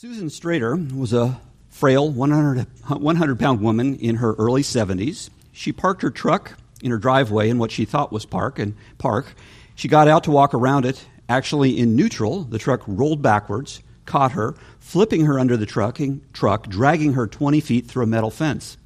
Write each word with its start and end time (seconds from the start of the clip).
Susan 0.00 0.28
Strader 0.28 0.96
was 0.96 1.12
a 1.12 1.40
frail 1.70 2.08
100, 2.08 2.68
100 2.86 3.38
pound 3.40 3.60
woman 3.60 3.96
in 3.96 4.14
her 4.14 4.34
early 4.34 4.62
70s. 4.62 5.28
She 5.50 5.72
parked 5.72 6.02
her 6.02 6.10
truck 6.10 6.56
in 6.80 6.92
her 6.92 6.98
driveway 6.98 7.50
in 7.50 7.58
what 7.58 7.72
she 7.72 7.84
thought 7.84 8.12
was 8.12 8.24
park 8.24 8.60
and 8.60 8.76
park. 8.98 9.34
She 9.74 9.88
got 9.88 10.06
out 10.06 10.22
to 10.22 10.30
walk 10.30 10.54
around 10.54 10.84
it. 10.84 11.04
Actually, 11.28 11.76
in 11.76 11.96
neutral, 11.96 12.44
the 12.44 12.60
truck 12.60 12.82
rolled 12.86 13.22
backwards, 13.22 13.82
caught 14.06 14.30
her, 14.30 14.54
flipping 14.78 15.24
her 15.24 15.36
under 15.36 15.56
the 15.56 15.66
truck, 15.66 15.98
truck 16.32 16.68
dragging 16.68 17.14
her 17.14 17.26
20 17.26 17.58
feet 17.58 17.88
through 17.88 18.04
a 18.04 18.06
metal 18.06 18.30
fence. 18.30 18.76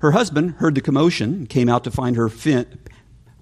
Her 0.00 0.10
husband 0.10 0.56
heard 0.56 0.74
the 0.74 0.82
commotion 0.82 1.46
came 1.46 1.70
out 1.70 1.84
to 1.84 1.90
find 1.90 2.16
her, 2.16 2.28
fin- 2.28 2.78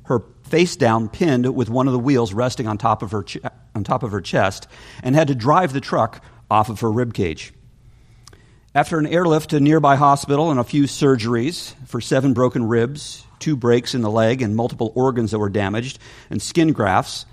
her 0.04 0.22
face 0.44 0.76
down, 0.76 1.08
pinned 1.08 1.52
with 1.52 1.68
one 1.68 1.88
of 1.88 1.92
the 1.92 1.98
wheels 1.98 2.32
resting 2.32 2.68
on 2.68 2.78
top 2.78 3.02
of 3.02 3.10
her, 3.10 3.24
ch- 3.24 3.38
on 3.74 3.82
top 3.82 4.04
of 4.04 4.12
her 4.12 4.20
chest, 4.20 4.68
and 5.02 5.16
had 5.16 5.26
to 5.26 5.34
drive 5.34 5.72
the 5.72 5.80
truck 5.80 6.22
off 6.50 6.68
of 6.68 6.80
her 6.80 6.90
rib 6.90 7.14
cage. 7.14 7.52
After 8.74 8.98
an 8.98 9.06
airlift 9.06 9.50
to 9.50 9.56
a 9.56 9.60
nearby 9.60 9.96
hospital 9.96 10.50
and 10.50 10.60
a 10.60 10.64
few 10.64 10.84
surgeries 10.84 11.74
for 11.86 12.00
seven 12.00 12.34
broken 12.34 12.68
ribs, 12.68 13.26
two 13.40 13.56
breaks 13.56 13.94
in 13.94 14.02
the 14.02 14.10
leg, 14.10 14.42
and 14.42 14.54
multiple 14.54 14.92
organs 14.94 15.32
that 15.32 15.38
were 15.38 15.48
damaged, 15.48 15.98
and 16.30 16.40
skin 16.40 16.72
grafts, 16.72 17.26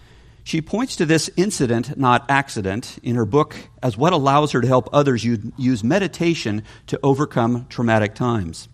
she 0.44 0.62
points 0.62 0.96
to 0.96 1.06
this 1.06 1.30
incident, 1.36 1.98
not 1.98 2.26
accident, 2.30 2.98
in 3.04 3.16
her 3.16 3.26
book 3.26 3.56
as 3.84 3.98
what 3.98 4.14
allows 4.14 4.54
her 4.54 4.62
to 4.62 4.68
help 4.68 4.90
others 4.94 5.24
use 5.24 5.84
meditation 5.84 6.64
to 6.88 7.00
overcome 7.04 7.68
traumatic 7.70 8.16
times. 8.16 8.70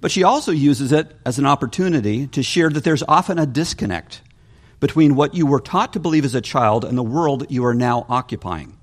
But 0.00 0.10
she 0.10 0.24
also 0.24 0.50
uses 0.50 0.92
it 0.92 1.14
as 1.26 1.38
an 1.38 1.44
opportunity 1.46 2.26
to 2.28 2.42
share 2.42 2.70
that 2.70 2.84
there's 2.84 3.02
often 3.02 3.38
a 3.38 3.44
disconnect 3.44 4.22
between 4.80 5.14
what 5.14 5.34
you 5.34 5.44
were 5.44 5.60
taught 5.60 5.92
to 5.92 6.00
believe 6.00 6.24
as 6.24 6.34
a 6.34 6.40
child 6.40 6.86
and 6.86 6.96
the 6.96 7.02
world 7.02 7.46
you 7.50 7.66
are 7.66 7.74
now 7.74 8.06
occupying. 8.08 8.78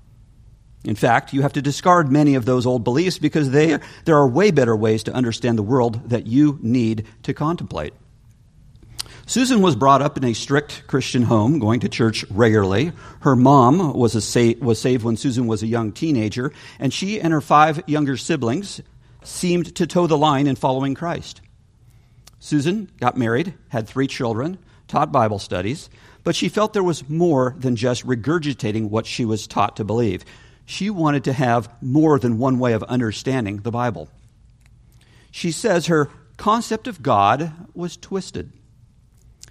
In 0.84 0.94
fact, 0.94 1.32
you 1.32 1.42
have 1.42 1.52
to 1.54 1.62
discard 1.62 2.10
many 2.10 2.34
of 2.34 2.44
those 2.44 2.64
old 2.64 2.84
beliefs 2.84 3.18
because 3.18 3.50
they, 3.50 3.78
there 4.04 4.16
are 4.16 4.28
way 4.28 4.50
better 4.50 4.76
ways 4.76 5.02
to 5.04 5.12
understand 5.12 5.58
the 5.58 5.62
world 5.62 6.08
that 6.10 6.26
you 6.26 6.58
need 6.62 7.06
to 7.24 7.34
contemplate. 7.34 7.92
Susan 9.26 9.60
was 9.60 9.76
brought 9.76 10.00
up 10.00 10.16
in 10.16 10.24
a 10.24 10.32
strict 10.32 10.84
Christian 10.86 11.22
home, 11.22 11.58
going 11.58 11.80
to 11.80 11.88
church 11.88 12.24
regularly. 12.30 12.92
Her 13.20 13.36
mom 13.36 13.92
was, 13.92 14.24
sa- 14.24 14.54
was 14.60 14.80
saved 14.80 15.04
when 15.04 15.18
Susan 15.18 15.46
was 15.46 15.62
a 15.62 15.66
young 15.66 15.92
teenager, 15.92 16.52
and 16.78 16.94
she 16.94 17.20
and 17.20 17.32
her 17.34 17.42
five 17.42 17.82
younger 17.86 18.16
siblings 18.16 18.80
seemed 19.22 19.74
to 19.76 19.86
toe 19.86 20.06
the 20.06 20.16
line 20.16 20.46
in 20.46 20.56
following 20.56 20.94
Christ. 20.94 21.42
Susan 22.40 22.90
got 23.00 23.18
married, 23.18 23.52
had 23.68 23.86
three 23.86 24.06
children, 24.06 24.58
taught 24.86 25.12
Bible 25.12 25.38
studies, 25.38 25.90
but 26.24 26.34
she 26.34 26.48
felt 26.48 26.72
there 26.72 26.82
was 26.82 27.06
more 27.08 27.54
than 27.58 27.76
just 27.76 28.06
regurgitating 28.06 28.88
what 28.88 29.04
she 29.04 29.26
was 29.26 29.46
taught 29.46 29.76
to 29.76 29.84
believe 29.84 30.24
she 30.68 30.90
wanted 30.90 31.24
to 31.24 31.32
have 31.32 31.66
more 31.80 32.18
than 32.18 32.36
one 32.36 32.58
way 32.58 32.74
of 32.74 32.82
understanding 32.82 33.56
the 33.56 33.70
Bible. 33.70 34.06
She 35.30 35.50
says 35.50 35.86
her 35.86 36.10
concept 36.36 36.86
of 36.86 37.02
God 37.02 37.54
was 37.72 37.96
twisted. 37.96 38.52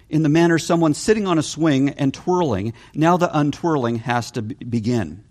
In 0.08 0.22
the 0.22 0.28
manner 0.28 0.60
someone 0.60 0.94
sitting 0.94 1.26
on 1.26 1.36
a 1.36 1.42
swing 1.42 1.88
and 1.88 2.14
twirling, 2.14 2.72
now 2.94 3.16
the 3.16 3.36
untwirling 3.36 3.96
has 3.96 4.30
to 4.30 4.42
begin. 4.42 5.24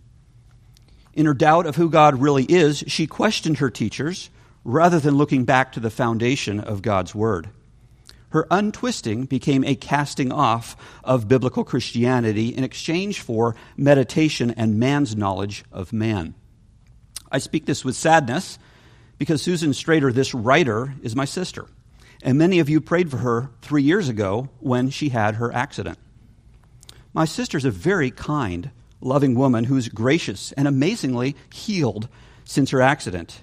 In 1.14 1.26
her 1.26 1.34
doubt 1.34 1.66
of 1.66 1.78
who 1.78 1.90
God 1.90 2.20
really 2.20 2.44
is, 2.44 2.84
she 2.88 3.08
questioned 3.08 3.60
her 3.60 3.70
teachers 3.70 4.30
rather 4.66 5.00
than 5.00 5.16
looking 5.16 5.46
back 5.46 5.72
to 5.72 5.80
the 5.80 5.90
foundation 5.90 6.60
of 6.60 6.82
God's 6.82 7.16
Word. 7.16 7.50
Her 8.30 8.45
untwisting 8.52 9.25
became 9.25 9.64
a 9.64 9.75
casting 9.75 10.31
off 10.31 10.75
of 11.03 11.28
biblical 11.28 11.64
Christianity 11.64 12.50
in 12.50 12.64
exchange 12.64 13.22
for 13.22 13.56
meditation 13.78 14.52
and 14.52 14.80
man's 14.80 15.16
knowledge 15.16 15.64
of 15.72 15.94
man. 15.94 16.36
I 17.31 17.39
speak 17.39 17.66
this 17.66 17.86
with 17.86 17.95
sadness 17.95 18.59
because 19.17 19.42
Susan 19.42 19.72
Strader, 19.72 20.14
this 20.14 20.34
writer, 20.34 20.94
is 21.02 21.16
my 21.16 21.25
sister. 21.25 21.67
And 22.22 22.38
many 22.38 22.59
of 22.59 22.69
you 22.69 22.81
prayed 22.81 23.11
for 23.11 23.17
her 23.17 23.50
three 23.62 23.84
years 23.84 24.09
ago 24.09 24.50
when 24.59 24.90
she 24.90 25.09
had 25.09 25.35
her 25.35 25.53
accident. 25.53 25.97
My 27.13 27.25
sister's 27.25 27.66
a 27.66 27.72
very 27.72 28.12
kind, 28.12 28.72
loving 29.02 29.35
woman 29.35 29.66
who's 29.66 29.88
gracious 29.90 30.52
and 30.53 30.68
amazingly 30.68 31.35
healed 31.52 32.09
since 32.44 32.72
her 32.72 32.81
accident. 32.81 33.41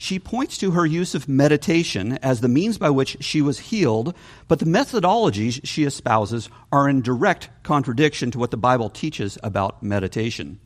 She 0.00 0.20
points 0.20 0.56
to 0.58 0.70
her 0.70 0.86
use 0.86 1.16
of 1.16 1.28
meditation 1.28 2.18
as 2.22 2.40
the 2.40 2.48
means 2.48 2.78
by 2.78 2.88
which 2.88 3.16
she 3.20 3.42
was 3.42 3.58
healed, 3.58 4.14
but 4.46 4.60
the 4.60 4.64
methodologies 4.64 5.60
she 5.64 5.84
espouses 5.84 6.48
are 6.70 6.88
in 6.88 7.02
direct 7.02 7.50
contradiction 7.64 8.30
to 8.30 8.38
what 8.38 8.52
the 8.52 8.56
Bible 8.56 8.90
teaches 8.90 9.38
about 9.42 9.82
meditation. 9.82 10.60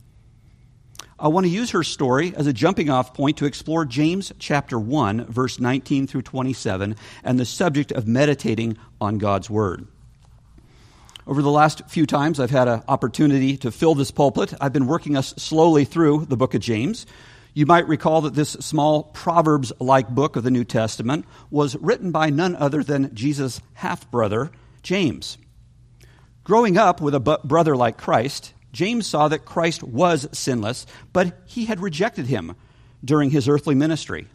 I 1.19 1.29
want 1.29 1.45
to 1.45 1.51
use 1.51 1.71
her 1.71 1.83
story 1.83 2.33
as 2.35 2.45
a 2.45 2.53
jumping 2.53 2.91
off 2.91 3.13
point 3.15 3.37
to 3.37 3.45
explore 3.45 3.85
James 3.85 4.31
chapter 4.37 4.79
1 4.79 5.25
verse 5.25 5.59
19 5.59 6.05
through 6.05 6.23
27 6.23 6.95
and 7.23 7.39
the 7.39 7.45
subject 7.45 7.91
of 7.91 8.07
meditating 8.07 8.77
on 9.01 9.17
God's 9.17 9.49
word. 9.49 9.87
Over 11.25 11.41
the 11.41 11.49
last 11.49 11.83
few 11.87 12.05
times 12.05 12.39
I've 12.39 12.51
had 12.51 12.67
an 12.67 12.83
opportunity 12.87 13.57
to 13.57 13.71
fill 13.71 13.95
this 13.95 14.11
pulpit, 14.11 14.53
I've 14.59 14.73
been 14.73 14.87
working 14.87 15.15
us 15.15 15.33
slowly 15.37 15.85
through 15.85 16.25
the 16.25 16.37
book 16.37 16.53
of 16.53 16.61
James. 16.61 17.05
You 17.55 17.67
might 17.67 17.87
recall 17.87 18.21
that 18.21 18.33
this 18.33 18.51
small 18.51 19.03
Proverbs 19.03 19.71
like 19.79 20.09
book 20.09 20.35
of 20.35 20.43
the 20.43 20.49
New 20.49 20.63
Testament 20.63 21.25
was 21.51 21.75
written 21.75 22.11
by 22.11 22.31
none 22.31 22.55
other 22.55 22.83
than 22.83 23.13
Jesus' 23.13 23.61
half 23.73 24.09
brother, 24.09 24.49
James. 24.81 25.37
Growing 26.43 26.77
up 26.77 26.99
with 26.99 27.13
a 27.13 27.19
brother 27.43 27.75
like 27.75 27.97
Christ, 27.97 28.53
James 28.71 29.05
saw 29.05 29.27
that 29.27 29.45
Christ 29.45 29.83
was 29.83 30.27
sinless, 30.31 30.87
but 31.13 31.39
he 31.45 31.65
had 31.65 31.79
rejected 31.79 32.25
him 32.25 32.55
during 33.05 33.29
his 33.29 33.47
earthly 33.47 33.75
ministry. 33.75 34.27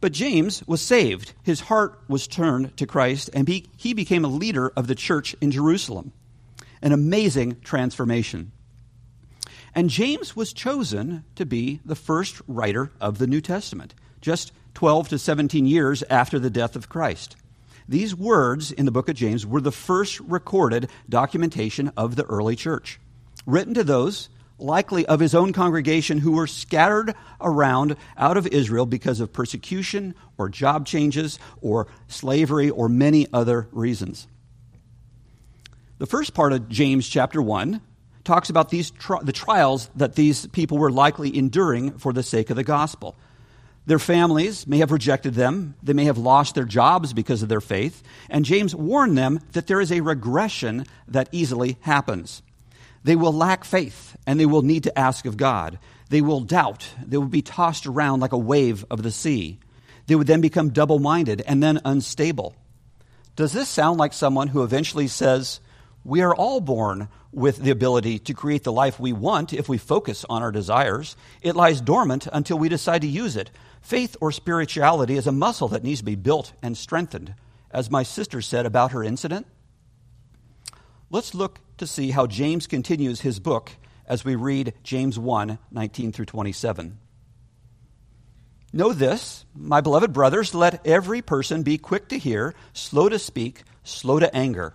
But 0.00 0.12
James 0.12 0.66
was 0.66 0.80
saved. 0.80 1.34
His 1.42 1.60
heart 1.60 2.02
was 2.08 2.26
turned 2.26 2.76
to 2.78 2.86
Christ, 2.86 3.30
and 3.34 3.46
he 3.48 3.94
became 3.94 4.24
a 4.24 4.28
leader 4.28 4.72
of 4.76 4.86
the 4.86 4.94
church 4.94 5.36
in 5.42 5.50
Jerusalem. 5.50 6.12
An 6.80 6.92
amazing 6.92 7.60
transformation. 7.60 8.52
And 9.74 9.90
James 9.90 10.36
was 10.36 10.52
chosen 10.52 11.24
to 11.34 11.44
be 11.44 11.80
the 11.84 11.96
first 11.96 12.40
writer 12.46 12.92
of 13.00 13.18
the 13.18 13.26
New 13.26 13.40
Testament, 13.40 13.94
just 14.20 14.52
12 14.74 15.08
to 15.10 15.18
17 15.18 15.66
years 15.66 16.04
after 16.04 16.38
the 16.38 16.50
death 16.50 16.76
of 16.76 16.88
Christ. 16.88 17.36
These 17.88 18.14
words 18.14 18.70
in 18.70 18.86
the 18.86 18.92
book 18.92 19.08
of 19.08 19.16
James 19.16 19.44
were 19.44 19.60
the 19.60 19.72
first 19.72 20.20
recorded 20.20 20.88
documentation 21.08 21.92
of 21.96 22.16
the 22.16 22.24
early 22.24 22.56
church, 22.56 23.00
written 23.46 23.74
to 23.74 23.84
those 23.84 24.28
likely 24.58 25.04
of 25.06 25.18
his 25.20 25.34
own 25.34 25.52
congregation 25.52 26.18
who 26.18 26.32
were 26.32 26.46
scattered 26.46 27.14
around 27.40 27.96
out 28.16 28.36
of 28.36 28.46
Israel 28.46 28.86
because 28.86 29.18
of 29.18 29.32
persecution 29.32 30.14
or 30.38 30.48
job 30.48 30.86
changes 30.86 31.38
or 31.60 31.88
slavery 32.06 32.70
or 32.70 32.88
many 32.88 33.26
other 33.32 33.68
reasons. 33.72 34.28
The 35.98 36.06
first 36.06 36.32
part 36.32 36.52
of 36.52 36.68
James 36.68 37.08
chapter 37.08 37.42
1 37.42 37.80
talks 38.24 38.50
about 38.50 38.70
these 38.70 38.90
tri- 38.90 39.22
the 39.22 39.32
trials 39.32 39.90
that 39.96 40.14
these 40.14 40.46
people 40.48 40.78
were 40.78 40.90
likely 40.90 41.36
enduring 41.36 41.98
for 41.98 42.12
the 42.12 42.22
sake 42.22 42.50
of 42.50 42.56
the 42.56 42.64
gospel. 42.64 43.16
Their 43.86 43.98
families 43.98 44.66
may 44.66 44.78
have 44.78 44.92
rejected 44.92 45.34
them. 45.34 45.74
They 45.82 45.92
may 45.92 46.04
have 46.04 46.16
lost 46.16 46.54
their 46.54 46.64
jobs 46.64 47.12
because 47.12 47.42
of 47.42 47.50
their 47.50 47.60
faith. 47.60 48.02
And 48.30 48.44
James 48.44 48.74
warned 48.74 49.18
them 49.18 49.40
that 49.52 49.66
there 49.66 49.80
is 49.80 49.92
a 49.92 50.00
regression 50.00 50.86
that 51.08 51.28
easily 51.32 51.76
happens. 51.82 52.42
They 53.02 53.16
will 53.16 53.32
lack 53.32 53.64
faith 53.64 54.16
and 54.26 54.40
they 54.40 54.46
will 54.46 54.62
need 54.62 54.84
to 54.84 54.98
ask 54.98 55.26
of 55.26 55.36
God. 55.36 55.78
They 56.08 56.22
will 56.22 56.40
doubt. 56.40 56.88
They 57.04 57.18
will 57.18 57.26
be 57.26 57.42
tossed 57.42 57.86
around 57.86 58.20
like 58.20 58.32
a 58.32 58.38
wave 58.38 58.86
of 58.90 59.02
the 59.02 59.10
sea. 59.10 59.58
They 60.06 60.14
would 60.14 60.26
then 60.26 60.40
become 60.40 60.70
double 60.70 60.98
minded 60.98 61.42
and 61.46 61.62
then 61.62 61.80
unstable. 61.84 62.54
Does 63.36 63.52
this 63.52 63.68
sound 63.68 63.98
like 63.98 64.12
someone 64.12 64.48
who 64.48 64.62
eventually 64.62 65.08
says, 65.08 65.60
We 66.04 66.20
are 66.20 66.34
all 66.34 66.60
born 66.60 67.08
with 67.32 67.56
the 67.56 67.70
ability 67.70 68.18
to 68.20 68.34
create 68.34 68.62
the 68.62 68.72
life 68.72 69.00
we 69.00 69.14
want 69.14 69.54
if 69.54 69.70
we 69.70 69.78
focus 69.78 70.24
on 70.28 70.42
our 70.42 70.52
desires. 70.52 71.16
It 71.40 71.56
lies 71.56 71.80
dormant 71.80 72.28
until 72.30 72.58
we 72.58 72.68
decide 72.68 73.00
to 73.02 73.08
use 73.08 73.36
it. 73.36 73.50
Faith 73.80 74.14
or 74.20 74.30
spirituality 74.30 75.16
is 75.16 75.26
a 75.26 75.32
muscle 75.32 75.68
that 75.68 75.82
needs 75.82 76.00
to 76.00 76.04
be 76.04 76.14
built 76.14 76.52
and 76.62 76.76
strengthened. 76.76 77.34
As 77.70 77.90
my 77.90 78.02
sister 78.02 78.42
said 78.42 78.66
about 78.66 78.92
her 78.92 79.02
incident, 79.02 79.46
let's 81.10 81.34
look 81.34 81.58
to 81.78 81.86
see 81.86 82.10
how 82.10 82.26
James 82.26 82.66
continues 82.66 83.22
his 83.22 83.40
book 83.40 83.72
as 84.06 84.26
we 84.26 84.36
read 84.36 84.74
James 84.82 85.18
1 85.18 85.58
19 85.70 86.12
through 86.12 86.26
27. 86.26 86.98
Know 88.74 88.92
this, 88.92 89.46
my 89.54 89.80
beloved 89.80 90.12
brothers, 90.12 90.54
let 90.54 90.86
every 90.86 91.22
person 91.22 91.62
be 91.62 91.78
quick 91.78 92.08
to 92.08 92.18
hear, 92.18 92.54
slow 92.74 93.08
to 93.08 93.18
speak, 93.18 93.62
slow 93.84 94.18
to 94.18 94.34
anger 94.34 94.74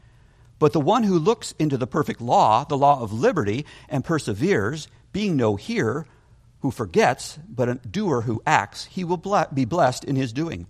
But 0.61 0.73
the 0.73 0.79
one 0.79 1.01
who 1.01 1.17
looks 1.17 1.55
into 1.57 1.75
the 1.75 1.87
perfect 1.87 2.21
law, 2.21 2.65
the 2.65 2.77
law 2.77 3.01
of 3.01 3.11
liberty, 3.11 3.65
and 3.89 4.05
perseveres, 4.05 4.87
being 5.11 5.35
no 5.35 5.55
hearer 5.55 6.05
who 6.59 6.69
forgets, 6.69 7.39
but 7.49 7.67
a 7.67 7.75
doer 7.75 8.21
who 8.21 8.43
acts, 8.45 8.85
he 8.85 9.03
will 9.03 9.17
be 9.51 9.65
blessed 9.65 10.03
in 10.03 10.15
his 10.15 10.31
doing. 10.31 10.67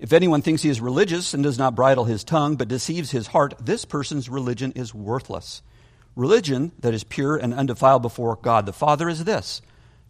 If 0.00 0.12
anyone 0.12 0.42
thinks 0.42 0.62
he 0.62 0.68
is 0.68 0.80
religious 0.80 1.32
and 1.32 1.44
does 1.44 1.58
not 1.58 1.76
bridle 1.76 2.06
his 2.06 2.24
tongue, 2.24 2.56
but 2.56 2.66
deceives 2.66 3.12
his 3.12 3.28
heart, 3.28 3.54
this 3.60 3.84
person's 3.84 4.28
religion 4.28 4.72
is 4.72 4.92
worthless. 4.92 5.62
Religion 6.16 6.72
that 6.80 6.92
is 6.92 7.04
pure 7.04 7.36
and 7.36 7.54
undefiled 7.54 8.02
before 8.02 8.34
God 8.34 8.66
the 8.66 8.72
Father 8.72 9.08
is 9.08 9.22
this 9.22 9.62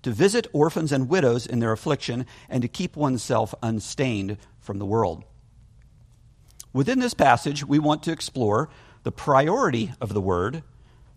to 0.02 0.12
visit 0.12 0.46
orphans 0.54 0.92
and 0.92 1.10
widows 1.10 1.46
in 1.46 1.58
their 1.58 1.72
affliction 1.72 2.24
and 2.48 2.62
to 2.62 2.68
keep 2.68 2.96
oneself 2.96 3.54
unstained 3.62 4.38
from 4.60 4.78
the 4.78 4.86
world. 4.86 5.24
Within 6.74 6.98
this 6.98 7.14
passage, 7.14 7.64
we 7.64 7.78
want 7.78 8.02
to 8.02 8.12
explore 8.12 8.68
the 9.04 9.12
priority 9.12 9.92
of 10.00 10.12
the 10.12 10.20
Word, 10.20 10.64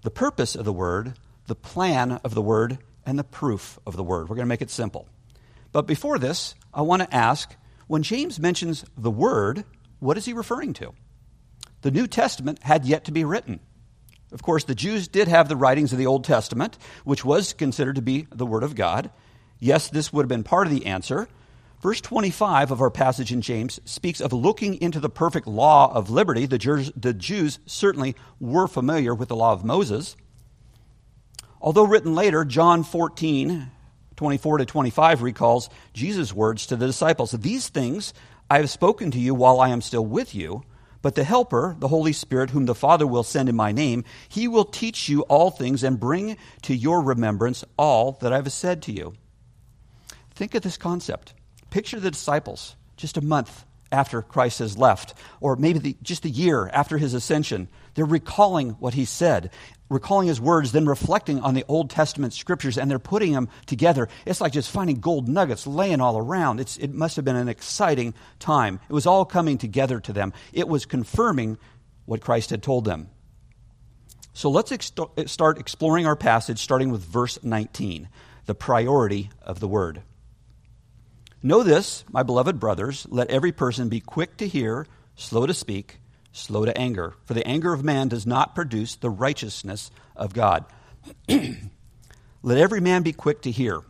the 0.04 0.12
purpose 0.12 0.56
of 0.56 0.66
the 0.66 0.72
Word, 0.72 1.16
the 1.48 1.56
plan 1.56 2.12
of 2.24 2.36
the 2.36 2.44
Word, 2.44 2.78
and 3.08 3.18
the 3.18 3.24
proof 3.24 3.80
of 3.86 3.98
the 3.98 4.04
Word. 4.04 4.30
We're 4.30 4.36
going 4.36 4.46
to 4.46 4.50
make 4.50 4.62
it 4.62 4.70
simple. 4.70 5.08
But 5.72 5.88
before 5.88 6.20
this, 6.20 6.54
I 6.74 6.84
want 6.84 7.02
to 7.02 7.16
ask 7.16 7.56
when 7.88 8.04
James 8.04 8.40
mentions 8.40 8.86
the 8.96 9.10
Word, 9.10 9.66
what 10.00 10.16
is 10.16 10.26
he 10.26 10.34
referring 10.34 10.74
to? 10.76 10.94
The 11.82 11.92
New 11.92 12.06
Testament 12.06 12.62
had 12.62 12.86
yet 12.86 13.06
to 13.06 13.12
be 13.12 13.26
written. 13.26 13.60
Of 14.32 14.44
course, 14.44 14.64
the 14.64 14.76
Jews 14.76 15.08
did 15.08 15.28
have 15.28 15.50
the 15.50 15.56
writings 15.56 15.92
of 15.92 15.98
the 15.98 16.06
Old 16.06 16.24
Testament, 16.24 16.78
which 17.04 17.26
was 17.26 17.54
considered 17.54 17.96
to 17.96 18.02
be 18.04 18.28
the 18.30 18.46
Word 18.46 18.64
of 18.64 18.76
God. 18.76 19.10
Yes, 19.60 19.90
this 19.90 20.14
would 20.14 20.24
have 20.24 20.30
been 20.30 20.44
part 20.44 20.68
of 20.68 20.74
the 20.74 20.86
answer. 20.86 21.28
Verse 21.82 22.02
25 22.02 22.72
of 22.72 22.82
our 22.82 22.90
passage 22.90 23.32
in 23.32 23.42
James 23.42 23.80
speaks 23.86 24.20
of 24.20 24.34
looking 24.34 24.82
into 24.82 25.00
the 25.00 25.10
perfect 25.10 25.46
law 25.46 25.94
of 25.94 26.10
liberty. 26.10 26.48
The 26.48 26.58
Jews, 26.58 26.92
the 26.96 27.14
Jews 27.14 27.60
certainly 27.68 28.16
were 28.40 28.68
familiar 28.68 29.14
with 29.14 29.30
the 29.30 29.36
law 29.36 29.54
of 29.54 29.64
Moses. 29.64 30.16
Although 31.62 31.86
written 31.86 32.16
later, 32.16 32.44
John 32.46 32.84
14, 32.84 33.70
24 34.16 34.58
to 34.58 34.66
25 34.66 35.22
recalls 35.22 35.70
Jesus' 35.94 36.34
words 36.34 36.66
to 36.68 36.76
the 36.76 36.88
disciples 36.88 37.32
These 37.32 37.70
things 37.70 38.14
I 38.50 38.58
have 38.58 38.70
spoken 38.72 39.12
to 39.12 39.20
you 39.20 39.36
while 39.36 39.60
I 39.60 39.70
am 39.70 39.82
still 39.82 40.06
with 40.06 40.34
you. 40.34 40.64
But 41.04 41.14
the 41.14 41.24
Helper, 41.24 41.76
the 41.78 41.90
Holy 41.90 42.12
Spirit, 42.12 42.50
whom 42.50 42.66
the 42.66 42.74
Father 42.74 43.06
will 43.06 43.24
send 43.24 43.50
in 43.50 43.56
my 43.56 43.72
name, 43.72 44.04
he 44.28 44.48
will 44.48 44.66
teach 44.66 45.08
you 45.08 45.22
all 45.24 45.52
things 45.52 45.84
and 45.84 46.00
bring 46.00 46.38
to 46.64 46.76
your 46.76 47.02
remembrance 47.02 47.64
all 47.78 48.14
that 48.22 48.34
I 48.34 48.38
have 48.38 48.52
said 48.52 48.82
to 48.84 48.92
you. 48.92 49.14
Think 50.34 50.56
of 50.56 50.64
this 50.64 50.78
concept. 50.78 51.34
Picture 51.70 52.00
the 52.00 52.12
disciples 52.12 52.76
just 52.96 53.18
a 53.18 53.22
month 53.22 53.66
after 53.92 54.22
Christ 54.22 54.60
has 54.60 54.78
left, 54.78 55.14
or 55.40 55.56
maybe 55.56 55.80
the, 55.80 55.98
just 56.02 56.26
a 56.26 56.30
year 56.30 56.70
after 56.74 56.98
his 56.98 57.14
ascension. 57.14 57.70
They're 57.94 58.06
recalling 58.06 58.72
what 58.72 58.94
he 58.94 59.06
said, 59.06 59.52
recalling 59.90 60.28
his 60.28 60.42
words, 60.42 60.72
then 60.72 60.86
reflecting 60.86 61.40
on 61.40 61.54
the 61.54 61.66
Old 61.68 61.90
Testament 61.90 62.34
scriptures, 62.34 62.78
and 62.78 62.90
they're 62.92 63.00
putting 63.00 63.34
them 63.34 63.50
together. 63.66 64.10
It's 64.26 64.42
like 64.42 64.54
just 64.54 64.72
finding 64.72 65.00
gold 65.00 65.28
nuggets 65.28 65.66
laying 65.66 66.02
all 66.02 66.18
around. 66.18 66.60
It's, 66.60 66.78
it 66.78 66.94
must 66.94 67.16
have 67.16 67.26
been 67.26 67.36
an 67.36 67.50
exciting 67.50 68.14
time. 68.40 68.80
It 68.90 68.94
was 68.94 69.06
all 69.06 69.26
coming 69.26 69.58
together 69.58 70.00
to 70.02 70.14
them, 70.14 70.34
it 70.54 70.68
was 70.68 70.86
confirming 70.86 71.58
what 72.06 72.22
Christ 72.22 72.52
had 72.52 72.64
told 72.64 72.86
them. 72.86 73.10
So 74.34 74.52
let's 74.52 74.72
start 75.26 75.58
exploring 75.58 76.06
our 76.06 76.16
passage, 76.16 76.60
starting 76.60 76.92
with 76.92 77.02
verse 77.02 77.40
19, 77.42 78.08
the 78.46 78.54
priority 78.54 79.32
of 79.42 79.60
the 79.60 79.68
word. 79.68 80.04
Know 81.44 81.64
this, 81.64 82.04
my 82.10 82.24
beloved 82.24 82.60
brothers, 82.60 83.06
let 83.10 83.30
every 83.30 83.52
person 83.52 83.90
be 83.90 84.00
quick 84.00 84.38
to 84.38 84.48
hear, 84.48 84.88
slow 85.16 85.46
to 85.46 85.54
speak 85.54 86.00
slow 86.38 86.66
to 86.66 86.78
anger, 86.78 87.16
for 87.26 87.34
the 87.34 87.46
anger 87.48 87.74
of 87.74 87.84
man 87.84 88.08
does 88.08 88.26
not 88.26 88.56
produce 88.56 88.96
the 88.96 89.10
righteousness 89.10 89.92
of 90.16 90.34
God. 90.34 90.66
Let 91.28 92.58
every 92.58 92.80
man 92.80 93.04
be 93.04 93.14
quick 93.14 93.42
to 93.42 93.52
hear. 93.52 93.82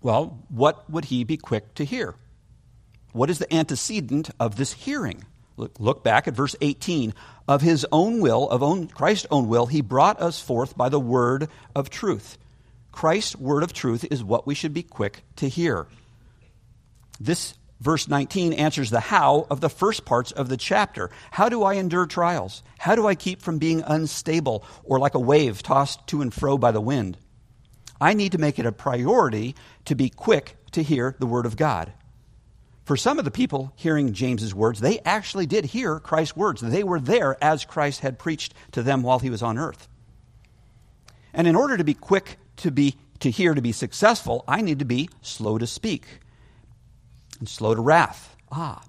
Well, 0.00 0.38
what 0.48 0.88
would 0.90 1.06
he 1.06 1.24
be 1.24 1.36
quick 1.36 1.74
to 1.74 1.84
hear? 1.84 2.14
What 3.12 3.30
is 3.30 3.38
the 3.38 3.52
antecedent 3.54 4.30
of 4.40 4.56
this 4.56 4.72
hearing? 4.72 5.24
Look, 5.56 5.78
look 5.78 6.02
back 6.02 6.26
at 6.26 6.34
verse 6.34 6.56
18. 6.60 7.14
Of 7.46 7.60
his 7.60 7.86
own 7.92 8.20
will, 8.20 8.48
of 8.48 8.62
own, 8.62 8.88
Christ's 8.88 9.26
own 9.30 9.48
will, 9.48 9.66
he 9.66 9.82
brought 9.82 10.20
us 10.20 10.40
forth 10.40 10.76
by 10.76 10.88
the 10.88 10.98
word 10.98 11.48
of 11.76 11.90
truth. 11.90 12.38
Christ's 12.90 13.36
word 13.36 13.62
of 13.62 13.72
truth 13.72 14.04
is 14.10 14.24
what 14.24 14.46
we 14.46 14.54
should 14.54 14.74
be 14.74 14.82
quick 14.82 15.22
to 15.36 15.48
hear. 15.48 15.86
This 17.20 17.54
verse 17.80 18.08
19 18.08 18.52
answers 18.54 18.90
the 18.90 19.00
how 19.00 19.46
of 19.50 19.60
the 19.60 19.68
first 19.68 20.04
parts 20.04 20.32
of 20.32 20.48
the 20.48 20.56
chapter. 20.56 21.10
How 21.30 21.48
do 21.48 21.62
I 21.62 21.74
endure 21.74 22.06
trials? 22.06 22.62
How 22.78 22.94
do 22.94 23.06
I 23.06 23.14
keep 23.14 23.42
from 23.42 23.58
being 23.58 23.82
unstable 23.86 24.64
or 24.84 24.98
like 24.98 25.14
a 25.14 25.20
wave 25.20 25.62
tossed 25.62 26.06
to 26.08 26.22
and 26.22 26.32
fro 26.32 26.58
by 26.58 26.72
the 26.72 26.80
wind? 26.80 27.18
I 28.00 28.14
need 28.14 28.32
to 28.32 28.38
make 28.38 28.58
it 28.58 28.66
a 28.66 28.72
priority 28.72 29.54
to 29.84 29.94
be 29.94 30.08
quick 30.08 30.56
to 30.72 30.82
hear 30.82 31.14
the 31.18 31.26
word 31.26 31.46
of 31.46 31.56
God. 31.56 31.92
For 32.84 32.96
some 32.96 33.18
of 33.18 33.24
the 33.24 33.30
people 33.30 33.72
hearing 33.76 34.12
James's 34.12 34.54
words, 34.54 34.80
they 34.80 34.98
actually 35.00 35.46
did 35.46 35.64
hear 35.64 36.00
Christ's 36.00 36.36
words. 36.36 36.60
They 36.60 36.84
were 36.84 37.00
there 37.00 37.42
as 37.42 37.64
Christ 37.64 38.00
had 38.00 38.18
preached 38.18 38.52
to 38.72 38.82
them 38.82 39.02
while 39.02 39.20
he 39.20 39.30
was 39.30 39.42
on 39.42 39.56
earth. 39.56 39.88
And 41.32 41.46
in 41.46 41.56
order 41.56 41.76
to 41.76 41.84
be 41.84 41.94
quick 41.94 42.38
to 42.58 42.70
be 42.70 42.96
to 43.20 43.30
hear 43.30 43.54
to 43.54 43.62
be 43.62 43.72
successful, 43.72 44.44
I 44.46 44.60
need 44.60 44.80
to 44.80 44.84
be 44.84 45.08
slow 45.22 45.56
to 45.56 45.66
speak 45.66 46.20
and 47.44 47.48
slow 47.50 47.74
to 47.74 47.80
wrath. 47.82 48.34
Ah, 48.50 48.82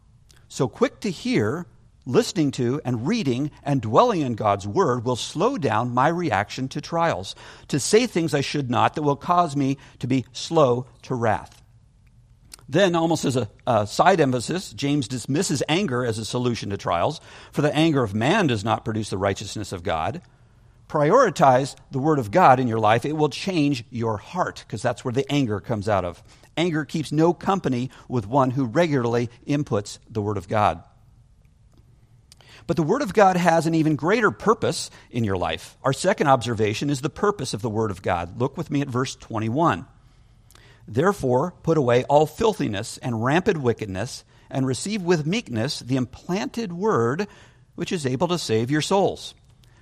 so 0.48 0.69
quick 0.69 1.02
to 1.02 1.12
hear, 1.12 1.66
listening 2.06 2.52
to, 2.52 2.80
and 2.86 3.06
reading 3.06 3.52
and 3.63 3.81
dwelling 3.81 4.22
in 4.22 4.36
God's 4.36 4.66
word 4.66 5.04
will 5.04 5.18
slow 5.18 5.57
down 5.57 5.94
my 5.94 6.07
reaction 6.07 6.69
to 6.69 6.80
trials, 6.80 7.36
to 7.68 7.81
say 7.81 8.07
things 8.07 8.34
I 8.34 8.40
should 8.40 8.69
not 8.69 8.96
that 8.96 9.02
will 9.02 9.18
cause 9.18 9.57
me 9.57 9.78
to 10.00 10.07
be 10.07 10.24
slow 10.31 10.88
to 11.02 11.16
wrath. 11.16 11.62
Then, 12.69 12.96
almost 12.96 13.25
as 13.25 13.36
a, 13.36 13.50
a, 13.68 13.86
side 13.86 14.22
emphasis, 14.22 14.72
James 14.72 15.10
dismisses 15.10 15.62
anger 15.68 16.06
as 16.06 16.18
a 16.18 16.24
solution 16.24 16.69
to 16.69 16.78
trials, 16.78 17.19
for 17.52 17.62
the 17.62 17.75
anger 17.75 18.04
of 18.04 18.16
man 18.16 18.48
does 18.48 18.63
not 18.63 18.86
produce 18.86 19.10
the 19.10 19.18
righteousness 19.18 19.74
of 19.74 19.84
God. 19.84 20.22
Prioritize 20.88 21.75
the 21.92 22.00
Word 22.00 22.19
of 22.19 22.31
God 22.31 22.62
in 22.62 22.69
your 22.69 22.80
life. 22.80 23.04
It 23.04 23.18
will 23.18 23.28
change 23.28 23.84
your 23.90 24.16
heart, 24.16 24.63
because 24.66 24.81
that's 24.81 25.04
where 25.04 25.12
the 25.12 25.30
anger 25.30 25.60
comes 25.60 25.90
out 25.90 26.06
of. 26.06 26.24
Anger 26.57 26.86
keeps 26.86 27.12
no 27.12 27.33
company 27.33 27.90
with 28.07 28.28
one 28.28 28.52
who 28.52 28.66
regularly 28.66 29.30
inputs 29.47 30.00
the 30.09 30.21
Word 30.21 30.38
of 30.38 30.47
God. 30.47 30.83
But 32.68 32.78
the 32.78 32.83
Word 32.83 33.02
of 33.02 33.14
God 33.14 33.38
has 33.38 33.68
an 33.68 33.76
even 33.76 33.95
greater 33.95 34.31
purpose 34.31 34.90
in 35.12 35.24
your 35.24 35.38
life. 35.38 35.78
Our 35.83 35.94
second 35.94 36.28
observation 36.28 36.90
is 36.90 37.02
the 37.02 37.09
purpose 37.09 37.54
of 37.54 37.62
the 37.62 37.69
Word 37.69 37.92
of 37.92 38.02
God. 38.02 38.40
Look 38.40 38.57
with 38.57 38.71
me 38.71 38.81
at 38.81 38.88
verse 38.88 39.16
21. 39.16 39.85
Therefore, 40.88 41.54
put 41.64 41.78
away 41.78 42.04
all 42.06 42.26
filthiness 42.26 42.97
and 43.00 43.24
rampant 43.24 43.59
wickedness, 43.59 44.24
and 44.50 44.66
receive 44.66 45.02
with 45.02 45.26
meekness 45.26 45.80
the 45.80 45.95
implanted 45.95 46.71
Word 46.71 47.28
which 47.76 47.92
is 47.92 48.06
able 48.06 48.28
to 48.30 48.38
save 48.38 48.71
your 48.71 48.81
souls. 48.81 49.35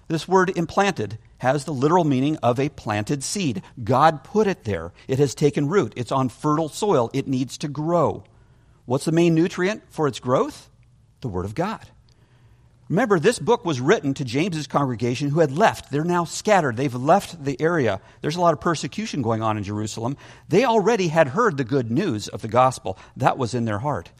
This 0.07 0.27
word 0.27 0.55
implanted 0.57 1.17
has 1.43 1.65
the 1.65 1.73
literal 1.73 2.05
meaning 2.05 2.37
of 2.37 2.57
a 2.57 2.69
planted 2.69 3.21
seed. 3.21 3.61
God 3.83 4.23
put 4.23 4.47
it 4.47 4.63
there. 4.63 4.93
It 5.09 5.19
has 5.19 5.35
taken 5.35 5.67
root. 5.67 5.91
It's 5.97 6.11
on 6.11 6.29
fertile 6.29 6.69
soil. 6.69 7.09
It 7.13 7.27
needs 7.27 7.57
to 7.59 7.67
grow. 7.67 8.23
What's 8.85 9.03
the 9.03 9.11
main 9.11 9.35
nutrient 9.35 9.83
for 9.89 10.07
its 10.07 10.21
growth? 10.21 10.69
The 11.19 11.27
Word 11.27 11.43
of 11.43 11.53
God. 11.53 11.85
Remember, 12.87 13.19
this 13.19 13.39
book 13.39 13.65
was 13.65 13.81
written 13.81 14.13
to 14.13 14.23
James's 14.23 14.67
congregation 14.67 15.29
who 15.29 15.41
had 15.41 15.51
left. 15.51 15.91
They're 15.91 16.05
now 16.05 16.23
scattered. 16.23 16.77
They've 16.77 16.95
left 16.95 17.43
the 17.43 17.59
area. 17.59 17.99
There's 18.21 18.37
a 18.37 18.41
lot 18.41 18.53
of 18.53 18.61
persecution 18.61 19.21
going 19.21 19.41
on 19.41 19.57
in 19.57 19.63
Jerusalem. 19.63 20.15
They 20.47 20.63
already 20.63 21.09
had 21.09 21.27
heard 21.27 21.57
the 21.57 21.65
good 21.65 21.91
news 21.91 22.29
of 22.29 22.41
the 22.41 22.47
gospel. 22.47 22.97
That 23.17 23.37
was 23.37 23.53
in 23.53 23.65
their 23.65 23.79
heart. 23.79 24.11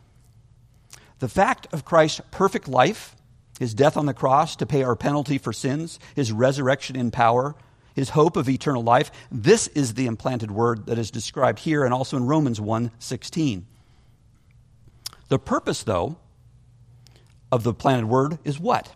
The 1.20 1.30
fact 1.30 1.68
of 1.72 1.86
Christ's 1.86 2.20
perfect 2.32 2.68
life 2.68 3.16
his 3.64 3.74
death 3.74 3.96
on 3.96 4.06
the 4.06 4.14
cross 4.14 4.58
to 4.58 4.66
pay 4.66 4.84
our 4.84 4.96
penalty 4.96 5.38
for 5.38 5.54
sins, 5.54 5.98
his 6.18 6.34
resurrection 6.34 6.98
in 6.98 7.12
power, 7.12 7.56
his 7.96 8.10
hope 8.10 8.36
of 8.36 8.50
eternal 8.50 8.84
life. 8.84 9.10
This 9.32 9.68
is 9.68 9.94
the 9.94 10.06
implanted 10.06 10.52
word 10.52 10.88
that 10.88 11.00
is 11.00 11.10
described 11.10 11.60
here 11.60 11.86
and 11.86 11.94
also 11.94 12.18
in 12.18 12.26
Romans 12.26 12.60
1:16. 12.60 13.66
The 15.30 15.40
purpose 15.40 15.84
though 15.84 16.18
of 17.54 17.64
the 17.64 17.74
planted 17.74 18.08
word 18.08 18.38
is 18.44 18.60
what? 18.60 18.92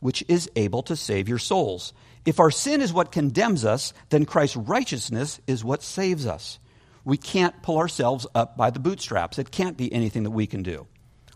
Which 0.00 0.22
is 0.28 0.50
able 0.54 0.82
to 0.82 0.96
save 0.96 1.26
your 1.26 1.38
souls. 1.38 1.94
If 2.26 2.38
our 2.38 2.50
sin 2.50 2.82
is 2.82 2.92
what 2.92 3.10
condemns 3.10 3.64
us, 3.64 3.94
then 4.10 4.26
Christ's 4.26 4.56
righteousness 4.56 5.40
is 5.46 5.64
what 5.64 5.82
saves 5.82 6.26
us. 6.26 6.58
We 7.04 7.16
can't 7.16 7.62
pull 7.62 7.78
ourselves 7.78 8.26
up 8.34 8.54
by 8.54 8.68
the 8.68 8.80
bootstraps. 8.80 9.38
It 9.38 9.50
can't 9.50 9.78
be 9.78 9.90
anything 9.90 10.24
that 10.24 10.30
we 10.30 10.46
can 10.46 10.62
do. 10.62 10.88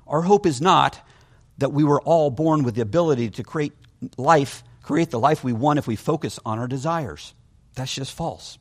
Our 0.07 0.23
hope 0.23 0.45
is 0.45 0.61
not 0.61 1.01
that 1.59 1.73
we 1.73 1.85
were 1.85 2.01
all 2.01 2.31
born 2.31 2.63
with 2.63 2.75
the 2.75 2.83
ability 2.83 3.31
to 3.31 3.43
create 3.43 3.73
life, 4.17 4.65
create 4.83 5.11
the 5.11 5.19
life 5.19 5.45
we 5.45 5.53
want 5.53 5.79
if 5.79 5.87
we 5.87 5.97
focus 5.97 6.39
on 6.45 6.59
our 6.59 6.69
desires. 6.69 7.35
That's 7.75 7.95
just 7.95 8.13
false. 8.13 8.59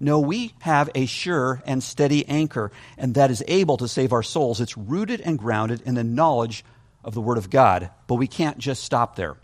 No, 0.00 0.20
we 0.20 0.52
have 0.60 0.90
a 0.94 1.06
sure 1.06 1.62
and 1.66 1.82
steady 1.82 2.26
anchor, 2.28 2.72
and 2.98 3.14
that 3.14 3.30
is 3.30 3.44
able 3.46 3.76
to 3.78 3.88
save 3.88 4.12
our 4.12 4.22
souls. 4.22 4.60
It's 4.60 4.76
rooted 4.76 5.20
and 5.20 5.38
grounded 5.38 5.82
in 5.82 5.94
the 5.94 6.04
knowledge 6.04 6.64
of 7.04 7.14
the 7.14 7.20
Word 7.20 7.38
of 7.38 7.50
God, 7.50 7.90
but 8.06 8.16
we 8.16 8.26
can't 8.26 8.58
just 8.58 8.82
stop 8.82 9.16
there. 9.16 9.36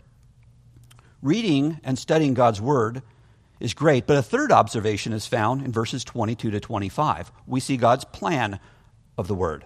Reading 1.21 1.79
and 1.83 1.97
studying 1.97 2.33
God's 2.33 2.59
Word 2.59 3.01
is 3.59 3.73
great, 3.73 4.07
but 4.07 4.17
a 4.17 4.23
third 4.23 4.51
observation 4.51 5.13
is 5.13 5.27
found 5.27 5.63
in 5.63 5.71
verses 5.71 6.03
22 6.03 6.51
to 6.51 6.59
25. 6.59 7.31
We 7.45 7.59
see 7.59 7.77
God's 7.77 8.05
plan 8.05 8.59
of 9.17 9.27
the 9.27 9.35
Word. 9.35 9.65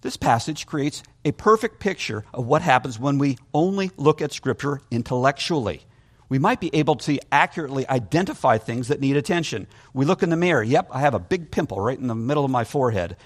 This 0.00 0.16
passage 0.16 0.66
creates 0.66 1.02
a 1.24 1.32
perfect 1.32 1.80
picture 1.80 2.24
of 2.32 2.46
what 2.46 2.62
happens 2.62 2.98
when 2.98 3.18
we 3.18 3.38
only 3.52 3.90
look 3.96 4.22
at 4.22 4.32
Scripture 4.32 4.80
intellectually 4.90 5.82
we 6.28 6.38
might 6.38 6.60
be 6.60 6.74
able 6.74 6.96
to 6.96 7.18
accurately 7.32 7.88
identify 7.88 8.58
things 8.58 8.88
that 8.88 9.00
need 9.00 9.16
attention. 9.16 9.66
We 9.94 10.04
look 10.04 10.22
in 10.22 10.30
the 10.30 10.36
mirror. 10.36 10.62
Yep, 10.62 10.88
I 10.90 11.00
have 11.00 11.14
a 11.14 11.18
big 11.18 11.50
pimple 11.50 11.80
right 11.80 11.98
in 11.98 12.06
the 12.06 12.14
middle 12.14 12.44
of 12.44 12.50
my 12.50 12.64
forehead. 12.64 13.16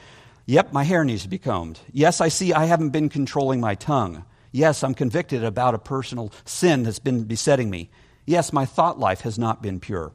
Yep, 0.46 0.72
my 0.72 0.84
hair 0.84 1.04
needs 1.04 1.22
to 1.22 1.28
be 1.28 1.38
combed. 1.38 1.80
Yes, 1.92 2.20
I 2.20 2.28
see 2.28 2.52
I 2.52 2.66
haven't 2.66 2.90
been 2.90 3.08
controlling 3.08 3.60
my 3.60 3.74
tongue. 3.74 4.24
Yes, 4.52 4.84
I'm 4.84 4.94
convicted 4.94 5.42
about 5.42 5.74
a 5.74 5.78
personal 5.78 6.32
sin 6.44 6.82
that's 6.82 6.98
been 6.98 7.24
besetting 7.24 7.70
me. 7.70 7.90
Yes, 8.26 8.52
my 8.52 8.66
thought 8.66 8.98
life 8.98 9.22
has 9.22 9.38
not 9.38 9.62
been 9.62 9.80
pure. 9.80 10.12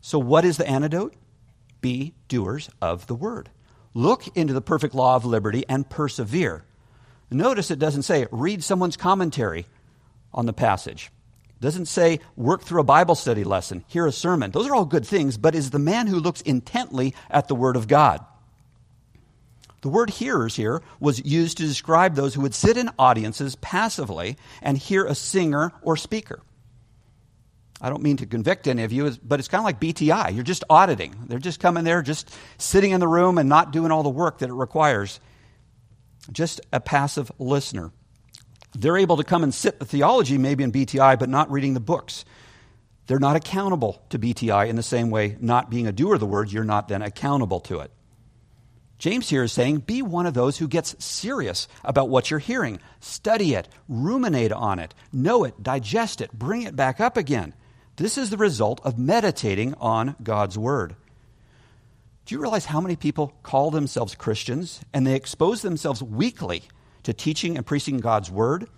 So, 0.00 0.18
what 0.18 0.44
is 0.44 0.56
the 0.56 0.68
antidote? 0.68 1.14
Be 1.80 2.14
doers 2.28 2.68
of 2.80 3.06
the 3.06 3.14
word. 3.14 3.50
Look 3.98 4.28
into 4.36 4.54
the 4.54 4.60
perfect 4.60 4.94
law 4.94 5.16
of 5.16 5.24
liberty 5.24 5.64
and 5.68 5.90
persevere. 5.90 6.62
Notice 7.32 7.72
it 7.72 7.80
doesn't 7.80 8.04
say 8.04 8.28
read 8.30 8.62
someone's 8.62 8.96
commentary 8.96 9.66
on 10.32 10.46
the 10.46 10.52
passage 10.52 11.10
It 11.48 11.60
doesn't 11.60 11.86
say 11.86 12.20
work 12.36 12.62
through 12.62 12.80
a 12.80 12.84
Bible 12.84 13.16
study 13.16 13.42
lesson, 13.42 13.84
hear 13.88 14.06
a 14.06 14.12
sermon. 14.12 14.52
Those 14.52 14.68
are 14.68 14.74
all 14.76 14.84
good 14.84 15.04
things, 15.04 15.36
but 15.36 15.56
is 15.56 15.70
the 15.70 15.80
man 15.80 16.06
who 16.06 16.20
looks 16.20 16.42
intently 16.42 17.12
at 17.28 17.48
the 17.48 17.56
Word 17.56 17.74
of 17.74 17.88
God. 17.88 18.24
The 19.80 19.88
word 19.88 20.10
hearers 20.10 20.54
here 20.54 20.80
was 21.00 21.24
used 21.24 21.56
to 21.56 21.66
describe 21.66 22.14
those 22.14 22.34
who 22.34 22.42
would 22.42 22.54
sit 22.54 22.76
in 22.76 22.90
audiences 23.00 23.56
passively 23.56 24.36
and 24.62 24.78
hear 24.78 25.06
a 25.06 25.16
singer 25.16 25.72
or 25.82 25.96
speaker. 25.96 26.40
I 27.80 27.90
don't 27.90 28.02
mean 28.02 28.16
to 28.16 28.26
convict 28.26 28.66
any 28.66 28.82
of 28.82 28.92
you, 28.92 29.10
but 29.22 29.38
it's 29.38 29.48
kind 29.48 29.60
of 29.60 29.64
like 29.64 29.80
BTI. 29.80 30.34
You're 30.34 30.42
just 30.42 30.64
auditing. 30.68 31.14
They're 31.28 31.38
just 31.38 31.60
coming 31.60 31.84
there, 31.84 32.02
just 32.02 32.34
sitting 32.58 32.90
in 32.90 33.00
the 33.00 33.08
room 33.08 33.38
and 33.38 33.48
not 33.48 33.70
doing 33.70 33.92
all 33.92 34.02
the 34.02 34.08
work 34.08 34.38
that 34.38 34.48
it 34.48 34.54
requires. 34.54 35.20
Just 36.32 36.60
a 36.72 36.80
passive 36.80 37.30
listener. 37.38 37.92
They're 38.74 38.96
able 38.96 39.16
to 39.16 39.24
come 39.24 39.44
and 39.44 39.54
sit 39.54 39.78
the 39.78 39.84
theology 39.84 40.38
maybe 40.38 40.64
in 40.64 40.72
BTI, 40.72 41.18
but 41.18 41.28
not 41.28 41.50
reading 41.50 41.74
the 41.74 41.80
books. 41.80 42.24
They're 43.06 43.18
not 43.18 43.36
accountable 43.36 44.02
to 44.10 44.18
BTI 44.18 44.68
in 44.68 44.76
the 44.76 44.82
same 44.82 45.10
way, 45.10 45.36
not 45.40 45.70
being 45.70 45.86
a 45.86 45.92
doer 45.92 46.14
of 46.14 46.20
the 46.20 46.26
word, 46.26 46.52
you're 46.52 46.64
not 46.64 46.88
then 46.88 47.00
accountable 47.00 47.60
to 47.60 47.80
it. 47.80 47.90
James 48.98 49.30
here 49.30 49.44
is 49.44 49.52
saying, 49.52 49.78
be 49.78 50.02
one 50.02 50.26
of 50.26 50.34
those 50.34 50.58
who 50.58 50.66
gets 50.66 50.96
serious 51.02 51.68
about 51.84 52.08
what 52.08 52.30
you're 52.30 52.40
hearing. 52.40 52.80
Study 53.00 53.54
it, 53.54 53.68
ruminate 53.88 54.52
on 54.52 54.80
it, 54.80 54.92
know 55.12 55.44
it, 55.44 55.62
digest 55.62 56.20
it, 56.20 56.32
bring 56.32 56.62
it 56.62 56.74
back 56.74 57.00
up 57.00 57.16
again. 57.16 57.54
This 57.98 58.16
is 58.16 58.30
the 58.30 58.36
result 58.36 58.80
of 58.84 58.96
meditating 58.96 59.74
on 59.74 60.14
God's 60.22 60.56
word. 60.56 60.94
Do 62.26 62.34
you 62.34 62.40
realize 62.40 62.66
how 62.66 62.80
many 62.80 62.94
people 62.94 63.32
call 63.42 63.72
themselves 63.72 64.14
Christians 64.14 64.80
and 64.94 65.04
they 65.04 65.16
expose 65.16 65.62
themselves 65.62 66.00
weekly 66.00 66.62
to 67.02 67.12
teaching 67.12 67.56
and 67.56 67.66
preaching 67.66 67.98
God's 67.98 68.30
word, 68.30 68.68